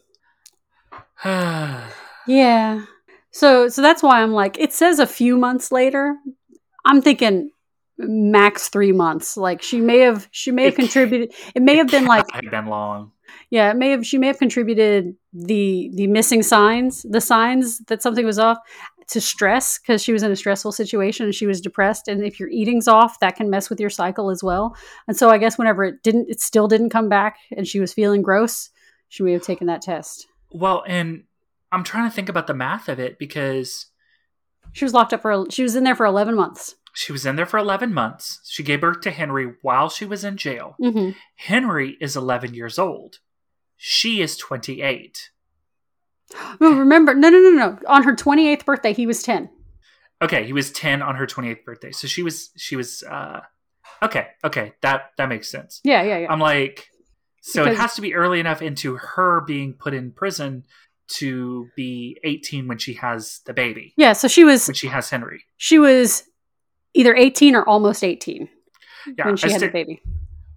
[2.26, 2.84] Yeah.
[3.30, 6.16] So so that's why I'm like it says a few months later.
[6.84, 7.50] I'm thinking
[8.02, 9.36] max 3 months.
[9.36, 12.66] Like she may have she may have It contributed it may have been like been
[12.66, 13.12] long.
[13.50, 18.02] yeah, it may have she may have contributed the the missing signs, the signs that
[18.02, 18.58] something was off
[19.08, 22.38] to stress because she was in a stressful situation and she was depressed and if
[22.38, 24.76] your eating's off that can mess with your cycle as well.
[25.08, 27.92] And so I guess whenever it didn't it still didn't come back and she was
[27.92, 28.70] feeling gross,
[29.08, 30.26] she may have taken that test.
[30.50, 31.24] Well, and
[31.72, 33.86] I'm trying to think about the math of it because
[34.72, 36.76] She was locked up for she was in there for 11 months.
[36.94, 38.40] She was in there for 11 months.
[38.48, 40.76] She gave birth to Henry while she was in jail.
[40.80, 41.14] Mhm.
[41.36, 43.16] Henry is 11 years old.
[43.76, 45.30] She is 28.
[46.60, 47.78] No, remember, no, no, no, no.
[47.86, 49.50] On her 28th birthday, he was 10.
[50.22, 51.90] Okay, he was 10 on her 28th birthday.
[51.92, 53.40] So she was she was uh
[54.02, 54.72] Okay, okay.
[54.82, 55.80] That that makes sense.
[55.84, 56.26] Yeah, yeah, yeah.
[56.32, 56.88] I'm like
[57.42, 60.64] so it has to be early enough into her being put in prison
[61.08, 63.92] to be 18 when she has the baby.
[63.96, 65.44] yeah, so she was When she has Henry.
[65.56, 66.22] she was
[66.94, 68.48] either 18 or almost 18
[69.18, 70.02] Yeah, when she I, had sti- the baby.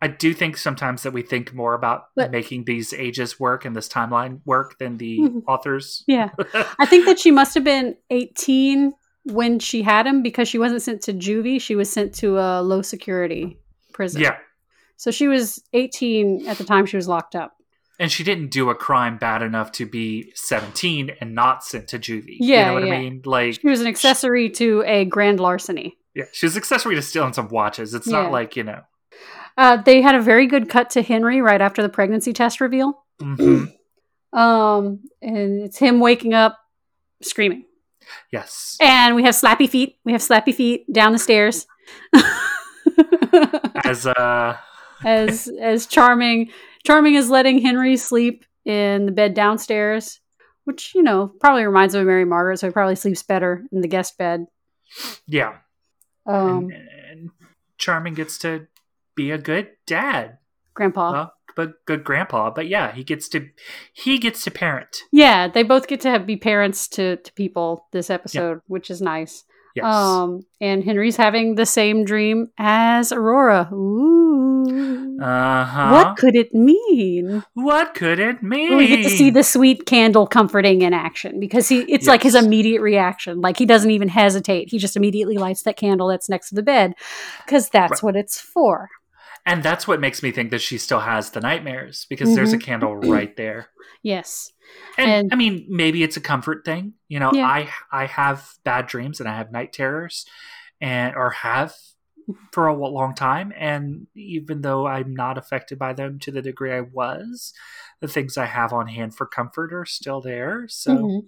[0.02, 3.76] I do think sometimes that we think more about But- making these ages work and
[3.76, 5.44] this timeline work than the Mhm.
[5.48, 6.04] authors.
[6.08, 6.30] Yeah.
[6.80, 8.94] I think that she must have been 18
[9.24, 11.60] when she had him because she wasn't sent to juvie.
[11.60, 13.58] She was sent to a low security
[13.94, 14.22] prison.
[14.22, 14.38] yeah.
[14.98, 17.54] So she was 18 at the time she was locked up.
[18.00, 22.00] And she didn't do a crime bad enough to be 17 and not sent to
[22.00, 22.36] juvie.
[22.40, 22.94] Yeah, You know what yeah.
[22.94, 23.22] I mean?
[23.26, 25.98] Like, She was an accessory to a grand larceny.
[26.16, 27.94] Yeah, she was accessory to stealing some watches.
[27.94, 28.24] It's Yeah.
[28.24, 28.82] not like, you know.
[29.58, 33.04] Uh, they had a very good cut to Henry right after the pregnancy test reveal.
[33.22, 33.72] Mhm.
[34.34, 36.58] Um, and it's him waking up
[37.24, 37.64] screaming.
[38.34, 38.76] Yes.
[38.82, 39.96] And we have slappy feet.
[40.04, 41.66] We have slappy feet down the stairs.
[43.86, 44.58] As, uh,
[45.06, 46.50] as as charming
[46.86, 50.20] charming is letting Henry sleep in the bed downstairs,
[50.66, 53.82] which, you know, probably reminds him of Mary Margaret, so he probably sleeps better in
[53.82, 54.48] the guest bed.
[55.28, 55.58] yeah.
[56.26, 57.30] Um and, and
[57.78, 58.68] Charming gets to
[59.16, 60.38] be a good dad.
[60.74, 61.12] grandpa.
[61.12, 62.50] Well, but good grandpa.
[62.50, 63.50] But yeah, he gets to
[63.94, 64.98] he gets to parent.
[65.12, 69.02] yeah, they both get to have, be parents to, to people this episode, which is
[69.02, 69.46] nice.
[69.76, 69.86] Yes.
[69.86, 73.70] Um, and Henry's having the same dream as Aurora.
[73.74, 75.20] Ooh.
[75.22, 75.92] uh huh.
[75.92, 77.44] What could it mean?
[77.54, 78.78] What could it mean?
[78.78, 82.36] We get to see the sweet candle comforting in action because he it's like his
[82.36, 83.42] immediate reaction.
[83.42, 84.70] Like he doesn't even hesitate.
[84.70, 86.94] He just immediately lights that candle that's next to the bed
[87.46, 88.04] because that's Right.
[88.04, 88.90] what it's for.
[89.46, 92.58] And that's what makes me think that she still has the nightmares because there's a
[92.58, 92.64] Mhm.
[92.64, 93.70] candle right there.
[94.02, 94.52] Yes.
[94.98, 96.94] And, And- I mean, maybe it's a comfort thing.
[97.08, 97.48] You know, Yeah.
[97.48, 100.26] I I have bad dreams and I have night terrors,
[100.82, 101.74] and or have
[102.52, 103.54] for a long time.
[103.56, 107.54] And even though I'm not affected by them to the degree I was,
[108.00, 110.68] the things I have on hand for comfort are still there.
[110.68, 111.26] So Mhm.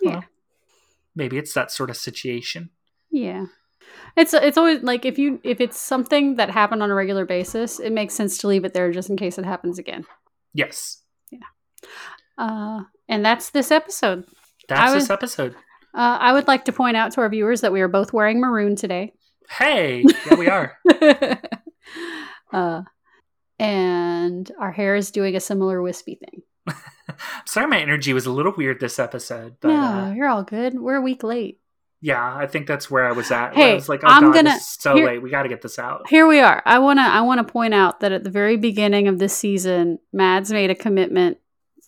[0.00, 0.22] Yeah.
[1.14, 2.70] maybe it's that sort of situation.
[3.08, 3.46] Yeah.
[4.16, 7.80] It's it's always like if you if it's something that happened on a regular basis,
[7.80, 10.04] it makes sense to leave it there just in case it happens again.
[10.54, 11.38] Yes, Yeah.
[12.36, 14.24] Uh, and that's this episode.
[14.68, 15.54] that's this episode.
[15.94, 18.40] Uh, I would like to point out to our viewers that we are both wearing
[18.40, 19.12] maroon today.
[19.48, 20.78] Hey, yeah, we are.
[22.52, 22.82] uh,
[23.58, 26.42] and our hair is doing a similar wispy thing.
[27.46, 30.78] Sorry, my energy was a little weird this episode, but no, uh, you're all good.
[30.78, 31.58] We're a week late.
[32.02, 33.54] Yeah, I think that's where I was at.
[33.54, 35.22] Hey, I was like, oh I'm god, gonna- so here- late.
[35.22, 36.08] We got to get this out.
[36.10, 36.60] Here we are.
[36.66, 40.50] I wanna I wanna point out that at the very beginning of this season, Mads
[40.52, 41.38] made a commitment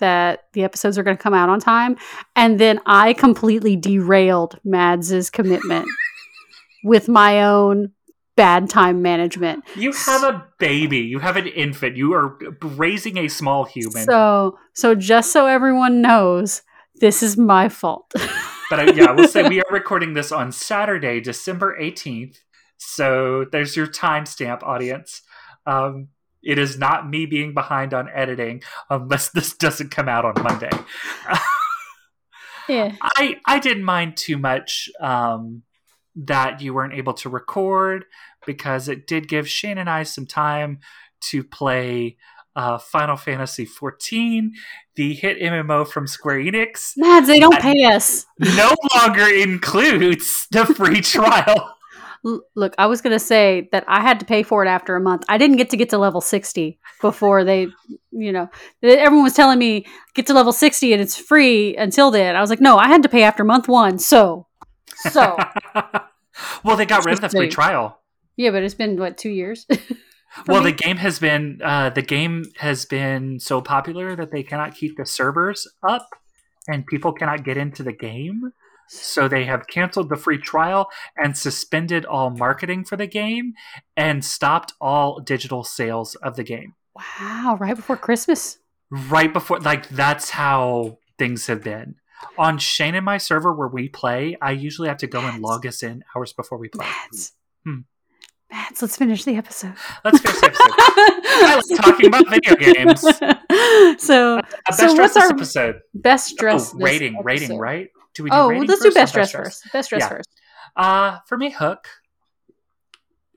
[0.00, 1.96] that the episodes are going to come out on time,
[2.34, 5.86] and then I completely derailed Mads's commitment
[6.84, 7.92] with my own
[8.36, 9.62] bad time management.
[9.76, 10.98] You have a baby.
[10.98, 11.96] You have an infant.
[11.96, 14.04] You are raising a small human.
[14.04, 16.62] So, so just so everyone knows,
[16.96, 18.12] this is my fault.
[18.70, 22.38] but I, yeah, I will say we are recording this on Saturday, December 18th.
[22.76, 25.22] So there's your timestamp, audience.
[25.66, 26.08] Um,
[26.42, 30.70] it is not me being behind on editing unless this doesn't come out on Monday.
[32.68, 32.94] yeah.
[33.00, 35.62] I, I didn't mind too much um,
[36.16, 38.04] that you weren't able to record
[38.46, 40.80] because it did give Shane and I some time
[41.30, 42.18] to play
[42.56, 44.50] uh, Final Fantasy XIV,
[44.94, 46.92] the hit MMO from Square Enix.
[46.96, 48.26] Mads, they don't pay us.
[48.38, 51.76] No longer includes the free trial.
[52.54, 55.00] Look, I was going to say that I had to pay for it after a
[55.00, 55.24] month.
[55.28, 57.66] I didn't get to get to level 60 before they,
[58.12, 58.48] you know,
[58.82, 62.34] everyone was telling me get to level 60 and it's free until then.
[62.34, 63.98] I was like, no, I had to pay after month one.
[63.98, 64.46] So,
[64.96, 65.36] so.
[66.64, 68.00] well, they got rid of the free trial.
[68.36, 69.66] Yeah, but it's been, what, two years?
[70.46, 70.70] well, me?
[70.70, 74.96] the game has been, uh, the game has been so popular that they cannot keep
[74.96, 76.08] the servers up
[76.68, 78.52] and people cannot get into the game.
[78.88, 83.54] So they have canceled the free trial and suspended all marketing for the game
[83.96, 86.74] and stopped all digital sales of the game.
[86.94, 88.58] Wow, right before Christmas.
[88.90, 91.96] Right before like that's how things have been.
[92.38, 95.66] On Shane and my server where we play, I usually have to go and log
[95.66, 96.86] us in hours before we play.
[96.86, 97.32] Mads.
[97.64, 97.80] Hmm.
[98.50, 99.74] Mads, let's finish the episode.
[100.04, 100.72] Let's finish the episode.
[100.76, 103.04] I like talking about video games.
[103.98, 105.76] So, best so what's our episode?
[105.94, 107.88] Best dress oh, rating, rating, right?
[108.14, 108.30] Do we?
[108.30, 109.72] Do oh, let's do best dress, first.
[109.72, 110.08] Best dress yeah.
[110.08, 110.28] first.
[110.76, 111.88] Uh, for me, Hook.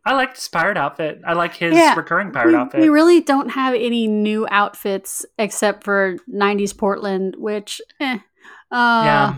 [0.06, 1.22] I like his pirate outfit.
[1.26, 2.82] I like his yeah, recurring pirate we, outfit.
[2.82, 8.20] We really don't have any new outfits except for '90s Portland, which, eh.
[8.72, 9.36] Uh, yeah.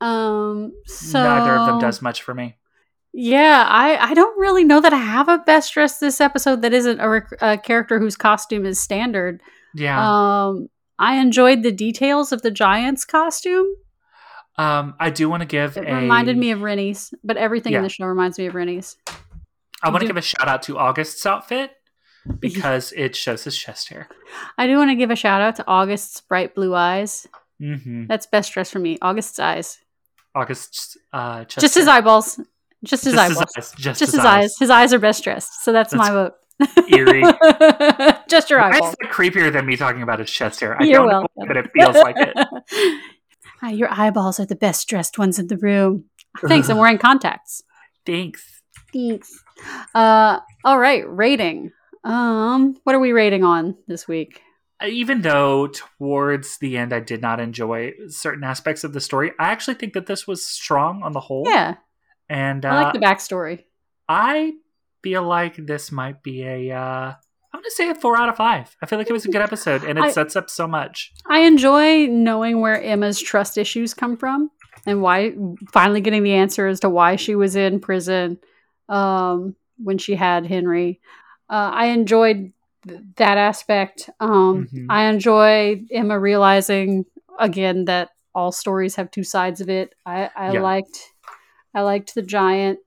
[0.00, 0.72] Um.
[0.86, 2.56] So neither of them does much for me.
[3.12, 6.72] Yeah, I I don't really know that I have a best dress this episode that
[6.72, 9.40] isn't a, rec- a character whose costume is standard.
[9.74, 9.98] Yeah.
[10.00, 10.68] Um.
[10.98, 13.66] I enjoyed the details of the giant's costume.
[14.58, 15.78] Um, I do want to give.
[15.78, 17.78] It a, reminded me of Rennie's, but everything yeah.
[17.78, 18.96] in the show reminds me of Rennie's.
[19.82, 21.72] I want to give a shout out to August's outfit
[22.38, 24.08] because it shows his chest hair.
[24.58, 27.26] I do want to give a shout out to August's bright blue eyes.
[27.60, 28.06] Mm-hmm.
[28.06, 28.98] That's best dress for me.
[29.00, 29.78] August's eyes.
[30.34, 32.38] August's uh, just his eyeballs.
[32.84, 33.46] Just his just eyes.
[33.54, 34.26] Just, just his, his eyes.
[34.26, 34.56] eyes.
[34.58, 35.64] His eyes are best dressed.
[35.64, 36.32] So that's, that's my vote.
[36.88, 37.22] Eerie.
[38.28, 38.94] just your eyeballs.
[39.00, 40.80] That's creepier than me talking about his chest hair.
[40.80, 41.28] I You're don't welcome.
[41.36, 43.00] know, but it feels like it.
[43.76, 46.04] Your eyeballs are the best dressed ones in the room.
[46.46, 46.70] Thanks.
[46.70, 47.62] I'm wearing contacts.
[48.06, 48.62] Thanks.
[48.92, 49.30] Thanks.
[49.94, 51.04] Uh, all right.
[51.06, 51.72] Rating.
[52.02, 54.40] Um, what are we rating on this week?
[54.82, 59.32] Uh, even though towards the end I did not enjoy certain aspects of the story,
[59.38, 61.44] I actually think that this was strong on the whole.
[61.46, 61.74] Yeah.
[62.30, 63.64] And uh, I like the backstory.
[64.08, 64.54] I
[65.02, 67.14] feel like this might be a uh,
[67.52, 68.74] I'm going to say a four out of five.
[68.80, 71.12] I feel like it was a good episode and it I, sets up so much.
[71.26, 74.50] I enjoy knowing where Emma's trust issues come from
[74.86, 75.34] and why
[75.72, 78.38] finally getting the answer as to why she was in prison
[78.88, 81.00] um, when she had Henry.
[81.48, 82.52] Uh, I enjoyed
[82.86, 84.08] th- that aspect.
[84.20, 84.86] Um, mm-hmm.
[84.88, 87.04] I enjoy Emma realizing
[87.40, 89.92] again that all stories have two sides of it.
[90.06, 90.60] I, I yeah.
[90.60, 91.00] liked
[91.74, 92.78] I liked the giant.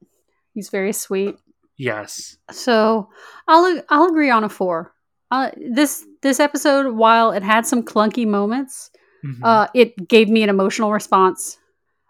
[0.53, 1.35] He's very sweet.
[1.77, 2.37] Yes.
[2.51, 3.09] So
[3.47, 4.93] I'll I'll agree on a four.
[5.31, 8.91] Uh, this this episode, while it had some clunky moments,
[9.25, 9.43] mm-hmm.
[9.43, 11.57] uh, it gave me an emotional response.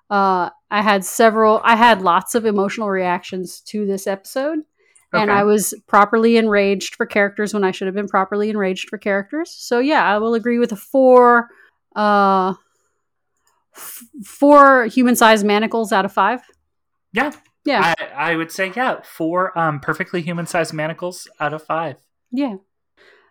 [0.10, 1.62] Uh, I had several.
[1.64, 4.60] I had lots of emotional reactions to this episode,
[5.14, 5.22] okay.
[5.22, 8.98] and I was properly enraged for characters when I should have been properly enraged for
[8.98, 9.52] characters.
[9.52, 11.48] So yeah, I will agree with a four.
[11.96, 12.56] Uh,
[13.76, 16.42] f- four human-sized manacles out of five.
[17.14, 17.32] Yeah,
[17.66, 17.94] yeah.
[18.00, 21.98] I, I would say, yeah, four um, perfectly human sized manacles out of five.
[22.32, 22.56] Yeah.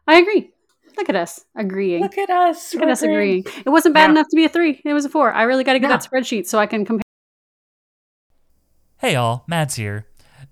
[0.06, 0.50] I agree.
[0.96, 2.02] Look at us agreeing.
[2.02, 2.74] Look at us.
[2.74, 3.44] Look at us agreeing.
[3.64, 4.10] It wasn't bad yeah.
[4.10, 4.80] enough to be a three.
[4.84, 5.32] It was a four.
[5.32, 5.96] I really got to get yeah.
[5.96, 7.02] that spreadsheet so I can compare.
[8.98, 9.44] Hey, all.
[9.46, 10.06] Mads here.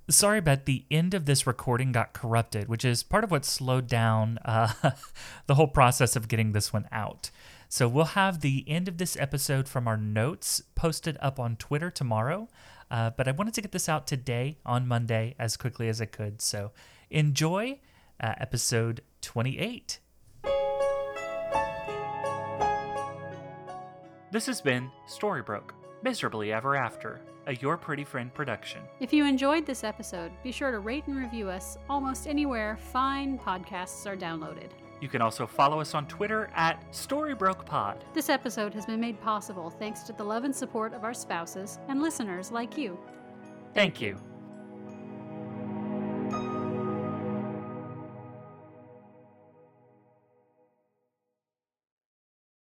[0.09, 3.87] Sorry, about the end of this recording got corrupted, which is part of what slowed
[3.87, 4.73] down uh,
[5.47, 7.31] the whole process of getting this one out.
[7.69, 11.91] So we'll have the end of this episode from our notes posted up on Twitter
[11.91, 12.49] tomorrow.
[12.91, 16.07] Uh, but I wanted to get this out today on Monday as quickly as I
[16.07, 16.43] could.
[16.43, 16.73] So
[17.11, 17.81] enjoy
[18.21, 20.01] uh, episode 28.
[24.33, 25.71] This has been Storybroke,
[26.03, 28.81] Miserably Ever After, a Your Pretty Friend production.
[29.01, 33.39] If you enjoyed this episode, be sure to rate and review us almost anywhere fine
[33.39, 34.71] podcasts are downloaded.
[35.01, 38.03] You can also follow us on Twitter at StoryBrokePod.
[38.13, 41.79] This episode has been made possible thanks to the love and support of our spouses
[41.89, 42.99] and listeners like you.
[43.75, 44.19] Thank you.